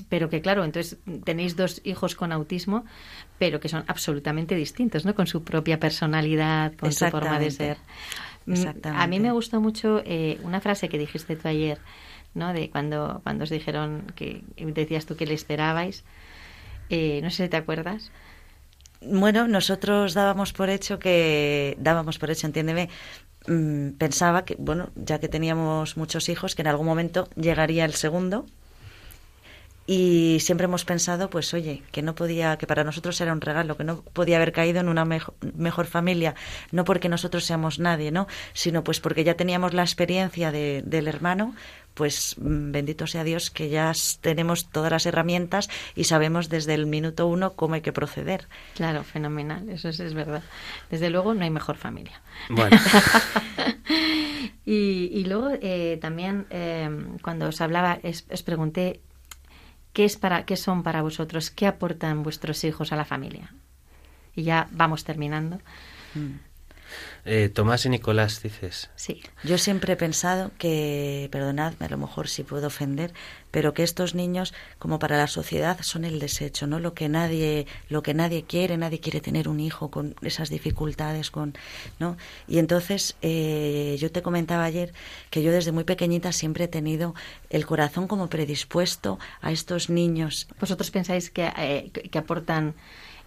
pero 0.10 0.30
que 0.30 0.42
claro, 0.42 0.64
entonces 0.64 1.00
tenéis 1.24 1.56
dos 1.56 1.82
hijos 1.84 2.16
con 2.16 2.32
autismo, 2.32 2.86
pero 3.40 3.60
que 3.60 3.70
son 3.70 3.84
absolutamente 3.88 4.56
distintos, 4.56 5.06
¿no? 5.06 5.16
Con 5.16 5.28
su 5.28 5.44
propia 5.44 5.80
personalidad, 5.80 6.74
con 6.76 6.92
su 6.92 7.08
forma 7.08 7.40
de 7.40 7.52
ser. 7.52 7.78
Mm, 8.46 8.66
a 8.86 9.08
mí 9.08 9.20
me 9.20 9.32
gustó 9.32 9.62
mucho 9.62 10.02
eh, 10.06 10.40
una 10.44 10.62
frase 10.62 10.90
que 10.90 10.98
dijiste 10.98 11.36
tú 11.36 11.48
ayer, 11.48 11.80
¿no? 12.34 12.54
De 12.54 12.70
cuando, 12.70 13.22
cuando 13.24 13.44
os 13.44 13.50
dijeron 13.50 14.12
que 14.16 14.44
decías 14.58 15.06
tú 15.06 15.16
que 15.16 15.26
le 15.26 15.34
esperabais. 15.34 16.04
Eh, 16.90 17.20
no 17.24 17.30
sé 17.30 17.44
si 17.44 17.50
te 17.50 17.58
acuerdas. 17.58 18.12
Bueno, 19.02 19.48
nosotros 19.48 20.14
dábamos 20.14 20.52
por 20.52 20.70
hecho 20.70 21.00
que, 21.00 21.78
dábamos 21.80 22.20
por 22.20 22.32
hecho, 22.32 22.48
entiéndeme, 22.48 22.90
mm, 23.50 23.98
pensaba 23.98 24.46
que, 24.46 24.56
bueno, 24.60 24.90
ya 24.96 25.20
que 25.20 25.28
teníamos 25.28 25.98
muchos 25.98 26.30
hijos, 26.30 26.56
que 26.56 26.62
en 26.62 26.68
algún 26.68 26.86
momento 26.86 27.28
llegaría 27.36 27.86
el 27.86 27.94
segundo 27.94 28.46
y 29.92 30.40
siempre 30.40 30.66
hemos 30.66 30.86
pensado, 30.86 31.32
pues 31.32 31.52
oye, 31.56 31.82
que 31.92 32.04
no 32.04 32.14
podía, 32.14 32.60
que 32.60 32.68
para 32.68 32.84
nosotros 32.84 33.20
era 33.22 33.34
un 33.34 33.42
regalo, 33.42 33.76
que 33.76 33.84
no 33.84 34.04
podía 34.04 34.36
haber 34.36 34.52
caído 34.52 34.80
en 34.80 34.88
una 34.88 35.04
mejor, 35.04 35.88
familia, 35.88 36.36
no 36.72 36.84
porque 36.84 37.10
nosotros 37.10 37.44
seamos 37.44 37.80
nadie, 37.80 38.12
¿no? 38.12 38.28
Sino 38.54 38.84
pues 38.84 39.00
porque 39.00 39.24
ya 39.24 39.34
teníamos 39.34 39.74
la 39.74 39.82
experiencia 39.82 40.52
de, 40.52 40.84
del 40.86 41.08
hermano, 41.08 41.56
pues 41.96 42.36
mm, 42.38 42.72
bendito 42.72 43.08
sea 43.08 43.24
Dios 43.24 43.50
que 43.50 43.70
ya 43.70 43.92
tenemos 44.22 44.70
todas 44.70 44.92
las 44.92 45.08
herramientas 45.08 45.72
y 45.96 46.04
sabemos 46.04 46.50
desde 46.50 46.76
el 46.76 46.86
minuto 46.86 47.26
uno 47.26 47.54
cómo 47.54 47.74
hay 47.74 47.82
que 47.82 47.92
proceder. 47.92 48.48
Claro, 48.76 49.04
fenomenal, 49.04 49.68
eso 49.70 49.90
es, 49.90 50.14
verdad. 50.14 50.44
Desde 50.92 51.10
luego 51.10 51.34
no 51.34 51.44
hay 51.46 51.50
mejor 51.50 51.78
familia. 51.78 52.22
Bueno. 52.52 52.78
y, 54.68 55.24
luego 55.26 55.50
eh, 55.60 55.98
también 56.00 56.46
eh, 56.52 56.92
cuando 57.24 57.48
os 57.48 57.60
hablaba, 57.60 57.98
os 58.04 58.44
pregunté 58.44 59.00
¿Qué, 60.00 60.06
es 60.06 60.16
para, 60.16 60.46
¿Qué 60.46 60.56
son 60.56 60.82
para 60.82 61.02
vosotros? 61.02 61.52
¿Qué 61.52 61.68
aportan 61.68 62.24
vuestros 62.24 62.64
hijos 62.64 62.94
a 62.94 62.96
la 62.96 63.04
familia? 63.04 63.54
Y 64.34 64.44
ya 64.44 64.70
vamos 64.72 65.04
terminando. 65.04 65.58
Mm. 66.16 66.36
Eh, 67.26 67.50
Tomás 67.50 67.86
y 67.86 67.90
Nicolás, 67.90 68.42
dices. 68.42 68.90
Sí. 68.96 69.22
Yo 69.44 69.58
siempre 69.58 69.94
he 69.94 69.96
pensado 69.96 70.52
que, 70.58 71.28
perdonadme, 71.32 71.86
a 71.86 71.90
lo 71.90 71.98
mejor 71.98 72.28
si 72.28 72.44
puedo 72.44 72.68
ofender, 72.68 73.14
pero 73.52 73.74
que 73.74 73.84
estos 73.84 74.16
niños, 74.16 74.54
como 74.78 75.00
para 75.00 75.18
la 75.18 75.28
sociedad, 75.28 75.80
son 75.82 76.06
el 76.06 76.20
desecho, 76.20 76.68
¿no? 76.68 76.80
Lo 76.80 76.94
que 76.94 77.10
nadie, 77.10 77.68
lo 77.90 78.02
que 78.04 78.14
nadie 78.14 78.44
quiere, 78.44 78.78
nadie 78.78 79.00
quiere 79.00 79.22
tener 79.22 79.50
un 79.50 79.60
hijo 79.60 79.90
con 79.92 80.16
esas 80.22 80.50
dificultades, 80.50 81.32
con, 81.32 81.54
¿no? 82.00 82.18
Y 82.48 82.60
entonces, 82.60 83.16
eh, 83.22 83.98
yo 84.00 84.12
te 84.12 84.22
comentaba 84.22 84.64
ayer 84.64 84.94
que 85.30 85.44
yo 85.44 85.52
desde 85.52 85.72
muy 85.72 85.84
pequeñita 85.84 86.32
siempre 86.32 86.66
he 86.66 86.68
tenido 86.68 87.16
el 87.50 87.66
corazón 87.66 88.08
como 88.08 88.30
predispuesto 88.30 89.20
a 89.42 89.52
estos 89.52 89.90
niños. 89.90 90.48
¿Vosotros 90.60 90.92
pensáis 90.92 91.30
que, 91.30 91.52
eh, 91.58 91.92
que 91.92 92.18
aportan 92.18 92.76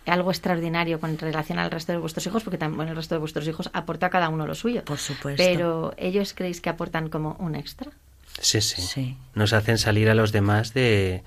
algo 0.06 0.30
extraordinario 0.30 0.98
con 1.00 1.16
relación 1.18 1.58
al 1.58 1.70
resto 1.70 1.92
de 1.92 1.98
vuestros 1.98 2.26
hijos, 2.26 2.42
porque 2.42 2.58
también 2.58 2.88
el 2.88 2.96
resto 2.96 3.14
de 3.14 3.20
vuestros 3.20 3.46
hijos 3.46 3.70
aporta 3.72 4.06
a 4.06 4.10
cada 4.10 4.28
uno 4.28 4.46
lo 4.46 4.54
suyo. 4.54 4.84
Por 4.84 4.98
supuesto. 4.98 5.42
Pero 5.42 5.94
ellos 5.96 6.34
creéis 6.34 6.60
que 6.60 6.70
aportan 6.70 7.08
como 7.08 7.36
un 7.38 7.54
extra. 7.54 7.90
Sí, 8.40 8.60
sí. 8.60 9.16
Nos 9.34 9.52
hacen 9.52 9.78
salir 9.78 10.08
a 10.08 10.14
los 10.14 10.32
demás 10.32 10.74
de 10.74 11.22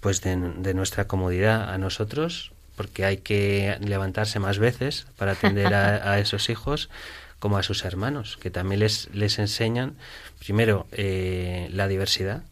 pues 0.00 0.20
de, 0.20 0.36
nuestra 0.74 1.06
comodidad 1.06 1.70
a 1.72 1.78
nosotros, 1.78 2.52
porque 2.76 3.04
hay 3.04 3.18
que 3.18 3.76
levantarse 3.80 4.38
más 4.38 4.58
veces 4.58 5.06
para 5.16 5.32
atender 5.32 5.74
a, 5.74 6.18
esos 6.18 6.48
hijos 6.50 6.90
como 7.38 7.58
a 7.58 7.62
sus 7.62 7.84
hermanos, 7.84 8.38
que 8.38 8.50
también 8.50 8.80
les, 8.80 9.08
les 9.12 9.38
enseñan, 9.38 9.96
primero, 10.38 10.86
eh, 10.92 11.68
la 11.72 11.88
diversidad, 11.88 12.42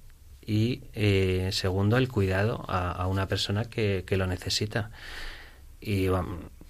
y 0.45 0.83
eh, 0.95 1.51
segundo 1.53 1.97
el 1.97 2.09
cuidado 2.09 2.65
a, 2.69 3.07
una 3.07 3.29
persona 3.29 3.65
que, 3.65 4.05
lo 4.11 4.27
necesita 4.27 4.91
y 5.81 6.09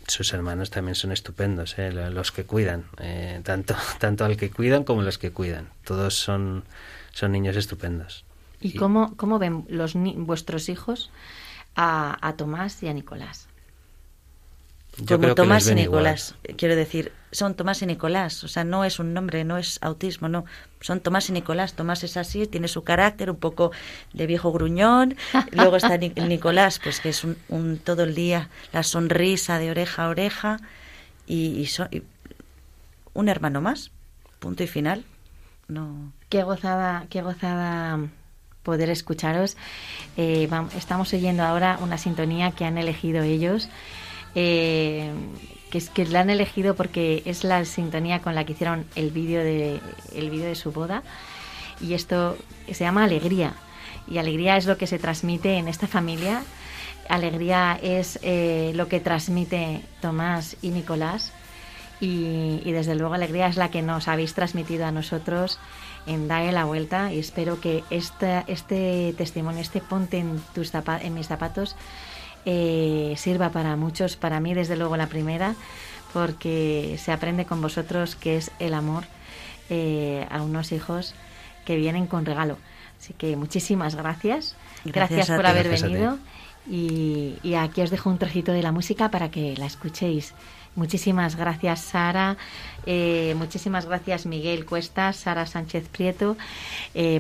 sus 0.07 0.33
hermanos 0.33 0.71
también 0.71 0.95
son 0.95 1.13
estupendos 1.13 1.79
¿eh? 1.79 1.93
los 1.93 2.33
que 2.33 2.45
cuidan 2.45 2.87
eh, 2.99 3.41
tanto 3.45 3.75
tanto 3.99 4.25
al 4.25 4.37
que 4.37 4.51
cuidan 4.51 4.85
como 4.85 5.03
los 5.03 5.19
que 5.19 5.31
cuidan 5.31 5.69
todos 5.85 6.15
son 6.15 6.65
son 7.13 7.33
niños 7.33 7.57
estupendos 7.57 8.25
y, 8.61 8.75
cómo 8.75 9.17
cómo 9.17 9.39
ven 9.39 9.65
los 9.69 9.95
vuestros 9.95 10.69
hijos 10.69 11.11
a, 11.75 12.19
a 12.27 12.37
Tomás 12.37 12.83
y 12.83 12.89
a 12.89 12.93
Nicolás 12.93 13.49
como 15.07 15.35
Tomás 15.35 15.69
y 15.69 15.75
Nicolás. 15.75 16.35
Quiero 16.57 16.77
decir, 16.77 17.13
son 17.33 17.55
Tomás 17.55 17.83
y 17.83 17.87
Nicolás. 17.87 18.45
O 18.45 18.49
sea, 18.49 18.63
no 18.63 18.85
es 18.85 18.99
un 18.99 19.15
nombre, 19.15 19.43
no 19.45 19.59
es 19.59 19.79
autismo, 19.83 20.29
no. 20.29 20.45
Son 20.81 21.01
Tomás 21.01 21.29
y 21.31 21.33
Nicolás. 21.33 21.75
Tomás 21.75 22.05
es 22.05 22.17
así, 22.17 22.47
tiene 22.47 22.69
su 22.69 22.85
carácter 22.85 23.31
un 23.31 23.37
poco 23.37 23.73
de 24.13 24.27
viejo 24.27 24.53
gruñón. 24.53 25.17
Luego 25.51 25.77
está 25.77 25.97
Nicolás, 25.97 26.79
pues 26.83 27.01
que 27.01 27.09
es 27.09 27.25
un, 27.25 27.81
todo 27.83 28.05
el 28.05 28.15
día 28.15 28.51
la 28.73 28.83
sonrisa 28.83 29.59
de 29.59 29.71
oreja 29.71 30.05
a 30.05 30.09
oreja. 30.09 30.61
Y, 31.27 31.69
un 33.15 33.29
hermano 33.29 33.61
más. 33.61 33.91
Punto 34.39 34.63
y 34.63 34.67
final. 34.67 35.05
No. 35.69 36.13
Qué 36.29 36.43
gozada, 36.43 37.07
qué 37.09 37.23
gozada 37.23 37.99
poder 38.63 38.91
escucharos. 38.91 39.57
Eh, 40.17 40.49
estamos 40.77 41.13
oyendo 41.15 41.43
ahora 41.43 41.79
una 41.81 41.99
sintonía 41.99 42.53
que 42.53 42.65
han 42.65 42.79
elegido 42.79 43.23
ellos 43.23 43.69
eh, 44.35 45.11
que 45.73 45.79
es 45.79 45.89
que 45.89 46.05
la 46.05 46.21
han 46.21 46.29
elegido 46.29 46.75
porque 46.75 47.23
es 47.25 47.45
la 47.45 47.65
sintonía 47.65 48.21
con 48.21 48.35
la 48.35 48.45
que 48.45 48.53
hicieron 48.53 48.85
el 48.95 49.11
vídeo 49.11 49.43
de 49.43 49.81
el 50.15 50.29
vídeo 50.29 50.45
de 50.45 50.55
su 50.55 50.71
boda. 50.71 51.03
Y 51.81 51.95
esto 51.95 52.37
se 52.71 52.85
llama 52.85 53.05
alegría. 53.05 53.55
Y 54.07 54.19
alegría 54.19 54.59
es 54.59 54.67
lo 54.67 54.77
que 54.77 54.87
se 54.87 54.99
transmite 54.99 55.57
en 55.57 55.69
esta 55.69 55.87
familia. 55.87 56.43
Alegría 57.09 57.79
es 57.83 58.19
eh, 58.21 58.73
lo 58.75 58.89
que 58.89 59.01
transmite 59.01 59.81
Tomás 60.03 60.59
y 60.61 60.69
Nicolás. 60.69 61.33
Y, 62.01 62.71
desde 62.71 62.95
luego 62.95 63.15
alegría 63.15 63.47
es 63.47 63.57
la 63.57 63.71
que 63.71 63.81
nos 63.81 64.09
habéis 64.09 64.35
transmitido 64.35 64.85
a 64.85 64.93
nosotros 64.93 65.59
en 66.07 66.29
Dale 66.29 66.53
la 66.53 66.67
Vuelta. 66.67 67.15
Y 67.15 67.19
espero 67.19 67.61
que 67.61 67.83
este, 67.89 68.45
este 68.47 69.15
testimonio, 69.17 69.63
este 69.63 69.81
ponte 69.81 70.19
en, 70.19 70.39
tus 70.55 70.71
en 70.75 71.15
mis 71.15 71.29
zapatos, 71.29 71.77
eh, 72.45 73.15
sirva 73.17 73.51
para 73.51 73.77
muchos, 73.77 74.17
para 74.17 74.41
mí 74.41 74.55
desde 74.55 74.77
luego 74.77 74.97
la 74.97 75.07
primera, 75.07 75.55
porque 76.13 76.99
se 77.03 77.13
aprende 77.13 77.47
con 77.47 77.61
vosotros 77.61 78.17
que 78.17 78.37
es 78.37 78.51
el 78.59 78.75
amor 78.75 79.05
eh, 79.71 80.27
a 80.31 80.43
unos 80.43 80.73
hijos 80.73 81.15
que 81.65 81.77
vienen 81.77 82.07
con 82.07 82.27
regalo. 82.27 82.59
Así 82.99 83.15
que 83.15 83.37
muchísimas 83.37 83.95
gracias. 83.95 84.57
Gracias, 84.85 85.31
por 85.31 85.47
haber 85.47 85.69
venido. 85.69 86.19
Y, 86.69 87.39
y, 87.43 87.55
aquí 87.55 87.83
os 87.83 87.91
dejo 87.91 88.09
un 88.09 88.19
trocito 88.19 88.53
de 88.53 88.63
la 88.63 88.71
música 88.71 89.11
para 89.11 89.31
que 89.31 89.57
la 89.57 89.67
escuchéis. 89.67 90.35
Muchísimas 90.77 91.35
gracias, 91.37 91.81
Sara. 91.81 92.37
Eh, 92.87 93.35
muchísimas 93.37 93.87
gracias, 93.87 94.27
Miguel 94.27 94.65
Cuesta, 94.65 95.13
Sara 95.13 95.47
Sánchez 95.47 95.89
Prieto, 95.89 96.37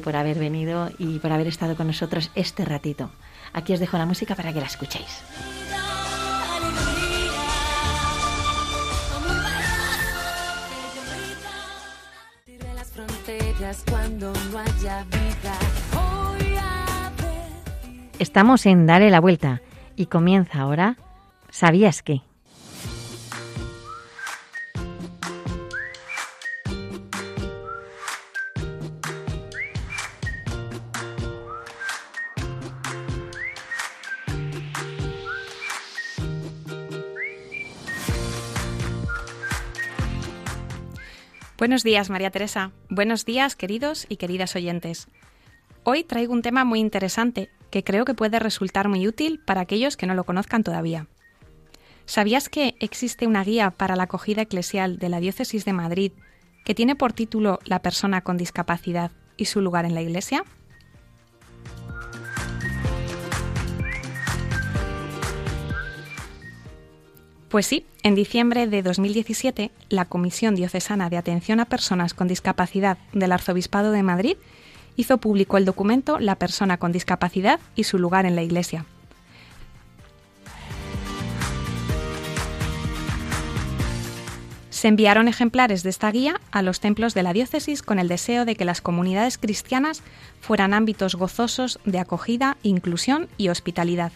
por 0.04 0.16
haber 0.16 0.38
venido 0.38 0.90
y 0.98 1.18
por 1.18 1.32
haber 1.32 1.48
estado 1.48 1.76
con 1.76 1.88
nosotros 1.88 2.30
este 2.34 2.64
ratito. 2.64 3.10
Aquí 3.52 3.72
os 3.72 3.80
dejo 3.80 3.98
la 3.98 4.06
música 4.06 4.34
para 4.34 4.52
que 4.52 4.60
la 4.60 4.66
escuchéis. 4.66 5.22
Estamos 18.18 18.66
en 18.66 18.86
Dale 18.86 19.10
la 19.10 19.20
Vuelta 19.20 19.62
y 19.96 20.06
comienza 20.06 20.60
ahora 20.60 20.96
¿Sabías 21.52 22.02
qué? 22.02 22.22
Buenos 41.62 41.84
días, 41.84 42.10
María 42.10 42.32
Teresa. 42.32 42.72
Buenos 42.90 43.24
días, 43.24 43.54
queridos 43.54 44.06
y 44.08 44.16
queridas 44.16 44.56
oyentes. 44.56 45.06
Hoy 45.84 46.02
traigo 46.02 46.32
un 46.32 46.42
tema 46.42 46.64
muy 46.64 46.80
interesante 46.80 47.50
que 47.70 47.84
creo 47.84 48.04
que 48.04 48.14
puede 48.14 48.40
resultar 48.40 48.88
muy 48.88 49.06
útil 49.06 49.38
para 49.38 49.60
aquellos 49.60 49.96
que 49.96 50.08
no 50.08 50.14
lo 50.14 50.24
conozcan 50.24 50.64
todavía. 50.64 51.06
¿Sabías 52.04 52.48
que 52.48 52.74
existe 52.80 53.28
una 53.28 53.44
guía 53.44 53.70
para 53.70 53.94
la 53.94 54.02
acogida 54.02 54.42
eclesial 54.42 54.98
de 54.98 55.08
la 55.08 55.20
Diócesis 55.20 55.64
de 55.64 55.72
Madrid 55.72 56.10
que 56.64 56.74
tiene 56.74 56.96
por 56.96 57.12
título 57.12 57.60
La 57.64 57.80
persona 57.80 58.22
con 58.22 58.36
discapacidad 58.36 59.12
y 59.36 59.44
su 59.44 59.60
lugar 59.60 59.84
en 59.84 59.94
la 59.94 60.02
Iglesia? 60.02 60.42
Pues 67.52 67.66
sí, 67.66 67.84
en 68.02 68.14
diciembre 68.14 68.66
de 68.66 68.82
2017, 68.82 69.70
la 69.90 70.06
Comisión 70.06 70.54
Diocesana 70.54 71.10
de 71.10 71.18
Atención 71.18 71.60
a 71.60 71.66
Personas 71.66 72.14
con 72.14 72.26
Discapacidad 72.26 72.96
del 73.12 73.30
Arzobispado 73.30 73.92
de 73.92 74.02
Madrid 74.02 74.38
hizo 74.96 75.18
público 75.18 75.58
el 75.58 75.66
documento 75.66 76.18
La 76.18 76.36
persona 76.36 76.78
con 76.78 76.92
discapacidad 76.92 77.60
y 77.76 77.84
su 77.84 77.98
lugar 77.98 78.24
en 78.24 78.36
la 78.36 78.42
Iglesia. 78.42 78.86
Se 84.70 84.88
enviaron 84.88 85.28
ejemplares 85.28 85.82
de 85.82 85.90
esta 85.90 86.10
guía 86.10 86.40
a 86.52 86.62
los 86.62 86.80
templos 86.80 87.12
de 87.12 87.22
la 87.22 87.34
diócesis 87.34 87.82
con 87.82 87.98
el 87.98 88.08
deseo 88.08 88.46
de 88.46 88.56
que 88.56 88.64
las 88.64 88.80
comunidades 88.80 89.36
cristianas 89.36 90.02
fueran 90.40 90.72
ámbitos 90.72 91.16
gozosos 91.16 91.80
de 91.84 91.98
acogida, 91.98 92.56
inclusión 92.62 93.28
y 93.36 93.50
hospitalidad. 93.50 94.10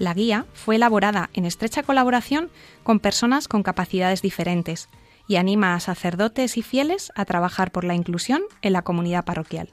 La 0.00 0.14
guía 0.14 0.46
fue 0.54 0.76
elaborada 0.76 1.28
en 1.34 1.44
estrecha 1.44 1.82
colaboración 1.82 2.50
con 2.82 3.00
personas 3.00 3.48
con 3.48 3.62
capacidades 3.62 4.22
diferentes 4.22 4.88
y 5.28 5.36
anima 5.36 5.74
a 5.74 5.80
sacerdotes 5.80 6.56
y 6.56 6.62
fieles 6.62 7.12
a 7.16 7.26
trabajar 7.26 7.70
por 7.70 7.84
la 7.84 7.94
inclusión 7.94 8.40
en 8.62 8.72
la 8.72 8.80
comunidad 8.80 9.26
parroquial. 9.26 9.68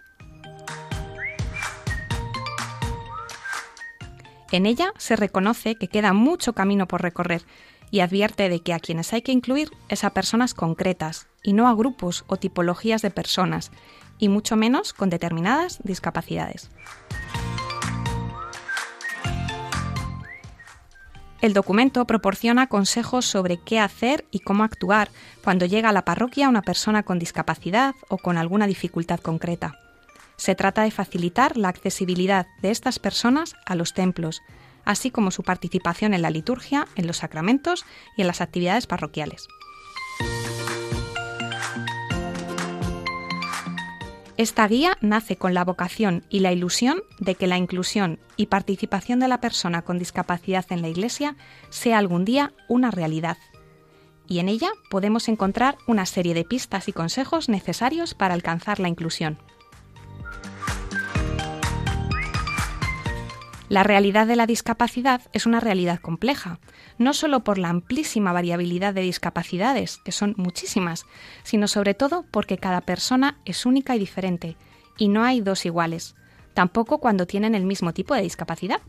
En 4.51 4.65
ella 4.65 4.91
se 4.97 5.15
reconoce 5.15 5.75
que 5.75 5.87
queda 5.87 6.11
mucho 6.11 6.51
camino 6.51 6.89
por 6.89 7.03
recorrer 7.03 7.43
y 7.89 8.01
advierte 8.01 8.49
de 8.49 8.59
que 8.59 8.73
a 8.73 8.79
quienes 8.79 9.13
hay 9.13 9.21
que 9.21 9.31
incluir 9.31 9.71
es 9.87 10.03
a 10.03 10.09
personas 10.09 10.53
concretas 10.53 11.27
y 11.41 11.53
no 11.53 11.69
a 11.69 11.73
grupos 11.73 12.25
o 12.27 12.35
tipologías 12.35 13.01
de 13.01 13.11
personas, 13.11 13.71
y 14.19 14.27
mucho 14.27 14.57
menos 14.57 14.91
con 14.91 15.09
determinadas 15.09 15.79
discapacidades. 15.83 16.69
El 21.39 21.53
documento 21.53 22.05
proporciona 22.05 22.67
consejos 22.67 23.25
sobre 23.25 23.57
qué 23.57 23.79
hacer 23.79 24.25
y 24.31 24.39
cómo 24.39 24.63
actuar 24.63 25.09
cuando 25.43 25.65
llega 25.65 25.89
a 25.89 25.93
la 25.93 26.03
parroquia 26.03 26.49
una 26.49 26.63
persona 26.63 27.03
con 27.03 27.19
discapacidad 27.19 27.93
o 28.07 28.17
con 28.17 28.37
alguna 28.37 28.65
dificultad 28.65 29.19
concreta. 29.19 29.79
Se 30.35 30.55
trata 30.55 30.81
de 30.81 30.91
facilitar 30.91 31.55
la 31.55 31.69
accesibilidad 31.69 32.47
de 32.61 32.71
estas 32.71 32.97
personas 32.97 33.55
a 33.65 33.75
los 33.75 33.93
templos, 33.93 34.41
así 34.83 35.11
como 35.11 35.29
su 35.29 35.43
participación 35.43 36.13
en 36.13 36.23
la 36.23 36.31
liturgia, 36.31 36.87
en 36.95 37.05
los 37.05 37.17
sacramentos 37.17 37.85
y 38.15 38.21
en 38.21 38.27
las 38.27 38.41
actividades 38.41 38.87
parroquiales. 38.87 39.47
Esta 44.37 44.67
guía 44.67 44.99
nace 45.01 45.35
con 45.35 45.55
la 45.55 45.65
vocación 45.65 46.23
y 46.29 46.41
la 46.41 46.51
ilusión 46.51 47.01
de 47.17 47.33
que 47.33 47.47
la 47.47 47.57
inclusión 47.57 48.19
y 48.35 48.45
participación 48.45 49.19
de 49.19 49.27
la 49.27 49.41
persona 49.41 49.81
con 49.81 49.97
discapacidad 49.97 50.63
en 50.69 50.83
la 50.83 50.89
Iglesia 50.89 51.35
sea 51.71 51.97
algún 51.97 52.23
día 52.23 52.53
una 52.67 52.91
realidad. 52.91 53.37
Y 54.27 54.37
en 54.37 54.47
ella 54.47 54.69
podemos 54.91 55.27
encontrar 55.27 55.79
una 55.87 56.05
serie 56.05 56.35
de 56.35 56.43
pistas 56.43 56.87
y 56.87 56.93
consejos 56.93 57.49
necesarios 57.49 58.13
para 58.13 58.35
alcanzar 58.35 58.79
la 58.79 58.89
inclusión. 58.89 59.39
La 63.69 63.83
realidad 63.83 64.27
de 64.27 64.37
la 64.37 64.45
discapacidad 64.45 65.23
es 65.33 65.45
una 65.45 65.59
realidad 65.59 65.99
compleja, 65.99 66.59
no 66.97 67.13
solo 67.13 67.43
por 67.43 67.57
la 67.57 67.67
amplísima 67.67 68.31
variabilidad 68.31 68.93
de 68.93 69.01
discapacidades, 69.01 69.97
que 69.97 70.13
son 70.13 70.35
muchísimas, 70.37 71.05
sino 71.43 71.67
sobre 71.67 71.93
todo 71.93 72.25
porque 72.31 72.57
cada 72.57 72.79
persona 72.81 73.39
es 73.43 73.65
única 73.65 73.93
y 73.93 73.99
diferente, 73.99 74.55
y 74.97 75.09
no 75.09 75.25
hay 75.25 75.41
dos 75.41 75.65
iguales, 75.65 76.15
tampoco 76.53 76.99
cuando 76.99 77.27
tienen 77.27 77.55
el 77.55 77.65
mismo 77.65 77.93
tipo 77.93 78.15
de 78.15 78.21
discapacidad. 78.21 78.79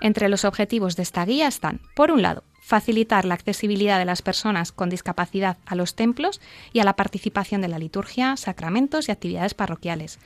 Entre 0.00 0.28
los 0.28 0.44
objetivos 0.44 0.94
de 0.94 1.02
esta 1.02 1.24
guía 1.24 1.48
están, 1.48 1.80
por 1.96 2.12
un 2.12 2.22
lado, 2.22 2.44
facilitar 2.60 3.24
la 3.24 3.34
accesibilidad 3.34 3.98
de 3.98 4.04
las 4.04 4.22
personas 4.22 4.70
con 4.70 4.88
discapacidad 4.88 5.56
a 5.66 5.74
los 5.74 5.96
templos 5.96 6.40
y 6.72 6.78
a 6.78 6.84
la 6.84 6.94
participación 6.94 7.60
de 7.60 7.68
la 7.68 7.78
liturgia, 7.78 8.36
sacramentos 8.36 9.08
y 9.08 9.12
actividades 9.12 9.54
parroquiales, 9.54 10.20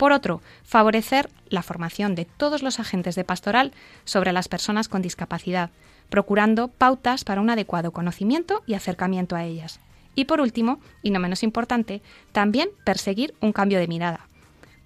por 0.00 0.14
otro, 0.14 0.40
favorecer 0.64 1.28
la 1.50 1.62
formación 1.62 2.14
de 2.14 2.24
todos 2.24 2.62
los 2.62 2.80
agentes 2.80 3.16
de 3.16 3.24
pastoral 3.24 3.74
sobre 4.06 4.32
las 4.32 4.48
personas 4.48 4.88
con 4.88 5.02
discapacidad, 5.02 5.68
procurando 6.08 6.68
pautas 6.68 7.22
para 7.22 7.42
un 7.42 7.50
adecuado 7.50 7.92
conocimiento 7.92 8.62
y 8.66 8.72
acercamiento 8.72 9.36
a 9.36 9.44
ellas. 9.44 9.78
Y 10.14 10.24
por 10.24 10.40
último, 10.40 10.80
y 11.02 11.10
no 11.10 11.20
menos 11.20 11.42
importante, 11.42 12.00
también 12.32 12.70
perseguir 12.82 13.34
un 13.42 13.52
cambio 13.52 13.78
de 13.78 13.88
mirada. 13.88 14.26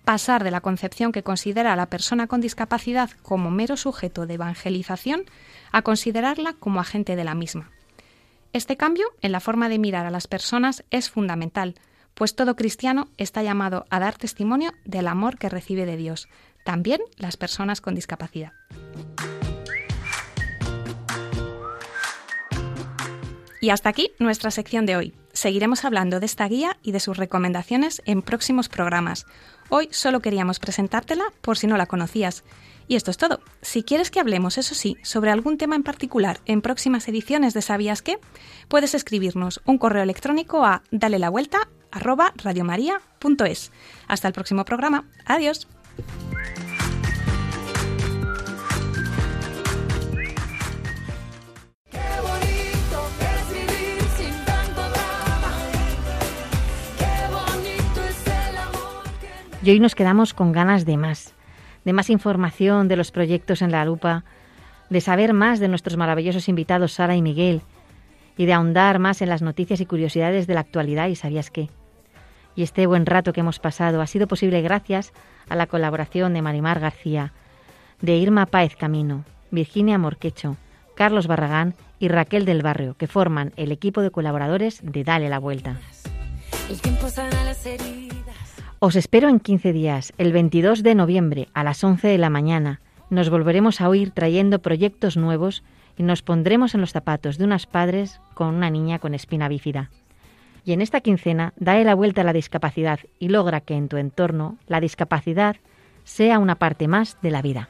Pasar 0.05 0.43
de 0.43 0.51
la 0.51 0.61
concepción 0.61 1.13
que 1.13 1.23
considera 1.23 1.73
a 1.73 1.77
la 1.77 1.87
persona 1.87 2.27
con 2.27 2.41
discapacidad 2.41 3.11
como 3.23 3.53
mero 3.53 3.77
sujeto 3.77 4.27
de 4.27 4.35
evangelización 4.35 5.27
a 5.71 5.83
considerarla 5.83 6.55
como 6.55 6.81
agente 6.81 7.15
de 7.15 7.23
la 7.23 7.37
misma. 7.37 7.71
Este 8.53 8.77
cambio 8.77 9.07
en 9.23 9.31
la 9.31 9.39
forma 9.39 9.69
de 9.69 9.79
mirar 9.79 10.07
a 10.07 10.11
las 10.11 10.27
personas 10.27 10.83
es 10.91 11.09
fundamental, 11.09 11.77
pues 12.15 12.35
todo 12.35 12.57
cristiano 12.57 13.09
está 13.19 13.43
llamado 13.43 13.87
a 13.91 14.01
dar 14.01 14.17
testimonio 14.17 14.73
del 14.85 15.09
amor 15.09 15.39
que 15.39 15.49
recibe 15.49 15.87
de 15.87 15.97
Dios, 15.97 16.29
también 16.65 17.01
las 17.17 17.37
personas 17.37 17.81
con 17.81 17.95
discapacidad. 17.95 18.53
Y 23.61 23.71
hasta 23.71 23.89
aquí 23.89 24.11
nuestra 24.19 24.51
sección 24.51 24.85
de 24.85 24.95
hoy. 24.95 25.15
Seguiremos 25.33 25.87
hablando 25.87 26.21
de 26.21 26.27
esta 26.27 26.47
guía 26.47 26.77
y 26.83 26.93
de 26.93 27.01
sus 27.01 27.17
recomendaciones 27.17 28.03
en 28.05 28.21
próximos 28.21 28.69
programas. 28.69 29.25
Hoy 29.71 29.89
solo 29.91 30.21
queríamos 30.21 30.59
presentártela 30.59 31.25
por 31.41 31.57
si 31.57 31.67
no 31.67 31.79
la 31.79 31.87
conocías. 31.87 32.45
Y 32.89 32.97
esto 32.97 33.11
es 33.11 33.17
todo. 33.17 33.41
Si 33.63 33.83
quieres 33.83 34.11
que 34.11 34.21
hablemos, 34.21 34.59
eso 34.59 34.75
sí, 34.75 34.99
sobre 35.03 35.31
algún 35.31 35.57
tema 35.57 35.77
en 35.77 35.83
particular 35.83 36.41
en 36.45 36.61
próximas 36.61 37.09
ediciones 37.09 37.55
de 37.55 37.63
Sabías 37.63 38.03
qué, 38.03 38.19
puedes 38.69 38.95
escribirnos 38.95 39.63
un 39.65 39.79
correo 39.79 40.03
electrónico 40.03 40.65
a 40.67 40.83
dale 40.91 41.19
la 41.19 41.31
vuelta 41.31 41.71
arroba 41.95 42.33
radiomaria.es. 42.37 43.73
Hasta 44.09 44.29
el 44.29 44.35
próximo 44.35 44.65
programa. 44.65 45.05
Adiós. 45.25 45.67
Y 59.63 59.71
hoy 59.71 59.81
nos 59.81 59.95
quedamos 59.95 60.35
con 60.35 60.53
ganas 60.53 60.85
de 60.85 60.99
más, 60.99 61.33
de 61.87 61.95
más 61.95 62.11
información 62.11 62.87
de 62.87 62.97
los 62.97 63.11
proyectos 63.11 63.63
en 63.63 63.73
la 63.73 63.87
lupa, 63.87 64.23
de 64.91 65.01
saber 65.01 65.33
más 65.33 65.59
de 65.59 65.69
nuestros 65.69 65.97
maravillosos 65.97 66.51
invitados 66.51 66.93
Sara 66.93 67.17
y 67.17 67.23
Miguel, 67.23 67.63
y 68.37 68.45
de 68.45 68.53
ahondar 68.53 68.99
más 68.99 69.23
en 69.23 69.31
las 69.31 69.41
noticias 69.41 69.81
y 69.81 69.87
curiosidades 69.87 70.47
de 70.47 70.53
la 70.53 70.61
actualidad 70.61 71.09
y 71.09 71.17
sabías 71.17 71.51
qué 71.51 71.71
y 72.57 72.63
este 72.63 72.87
buen 72.87 73.07
rato 73.07 73.33
que 73.33 73.41
hemos 73.41 73.59
pasado 73.59 74.01
ha 74.01 74.07
sido 74.07 74.27
posible 74.27 74.63
gracias 74.63 75.13
a 75.49 75.57
la 75.57 75.67
colaboración 75.67 76.35
de 76.35 76.43
Marimar 76.43 76.81
García, 76.81 77.33
de 78.01 78.17
Irma 78.17 78.47
Páez 78.47 78.77
Camino, 78.77 79.25
Virginia 79.51 79.99
Morquecho, 79.99 80.57
Carlos 80.95 81.27
Barragán 81.27 81.75
y 81.99 82.09
Raquel 82.09 82.45
del 82.45 82.63
Barrio, 82.63 82.95
que 82.95 83.07
forman 83.07 83.53
el 83.57 83.73
equipo 83.73 84.03
de 84.03 84.11
colaboradores 84.11 84.81
de 84.83 85.05
Dale 85.05 85.29
la 85.29 85.39
Vuelta. 85.39 85.79
Os 88.79 88.97
espero 88.97 89.29
en 89.29 89.41
15 89.41 89.73
días, 89.73 90.13
el 90.19 90.33
22 90.33 90.83
de 90.83 90.95
noviembre 90.95 91.49
a 91.55 91.65
las 91.65 91.83
11 91.83 92.09
de 92.09 92.19
la 92.19 92.31
mañana. 92.31 92.81
Nos 93.11 93.31
volveremos 93.31 93.81
a 93.81 93.89
oír 93.89 94.11
trayendo 94.11 94.59
proyectos 94.61 95.17
nuevos 95.17 95.63
y 95.97 96.03
nos 96.03 96.23
pondremos 96.23 96.75
en 96.75 96.81
los 96.81 96.93
zapatos 96.93 97.39
de 97.39 97.45
unas 97.45 97.67
padres 97.67 98.21
con 98.35 98.55
una 98.55 98.71
niña 98.71 98.99
con 98.99 99.15
espina 99.15 99.49
bífida. 99.49 99.91
Y 100.65 100.73
en 100.73 100.81
esta 100.81 101.01
quincena, 101.01 101.53
dale 101.57 101.85
la 101.85 101.95
vuelta 101.95 102.23
a 102.23 102.25
la 102.25 102.33
discapacidad 102.33 103.01
y 103.19 103.29
logra 103.29 103.61
que 103.61 103.75
en 103.75 103.89
tu 103.89 103.99
entorno 103.99 104.57
la 104.67 104.81
discapacidad 104.81 105.57
sea 106.05 106.39
una 106.39 106.55
parte 106.57 106.89
más 106.89 107.19
de 107.23 107.31
la 107.31 107.43
vida. 107.43 107.69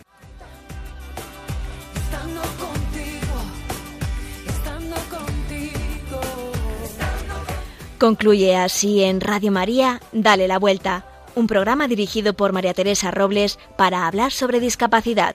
Concluye 7.99 8.57
así 8.57 9.03
en 9.03 9.21
Radio 9.21 9.51
María, 9.51 10.01
Dale 10.13 10.47
la 10.47 10.59
Vuelta, 10.59 11.07
un 11.35 11.47
programa 11.47 11.89
dirigido 11.89 12.35
por 12.35 12.53
María 12.53 12.75
Teresa 12.75 13.11
Robles 13.11 13.59
para 13.77 14.07
hablar 14.07 14.31
sobre 14.31 14.61
discapacidad. 14.61 15.35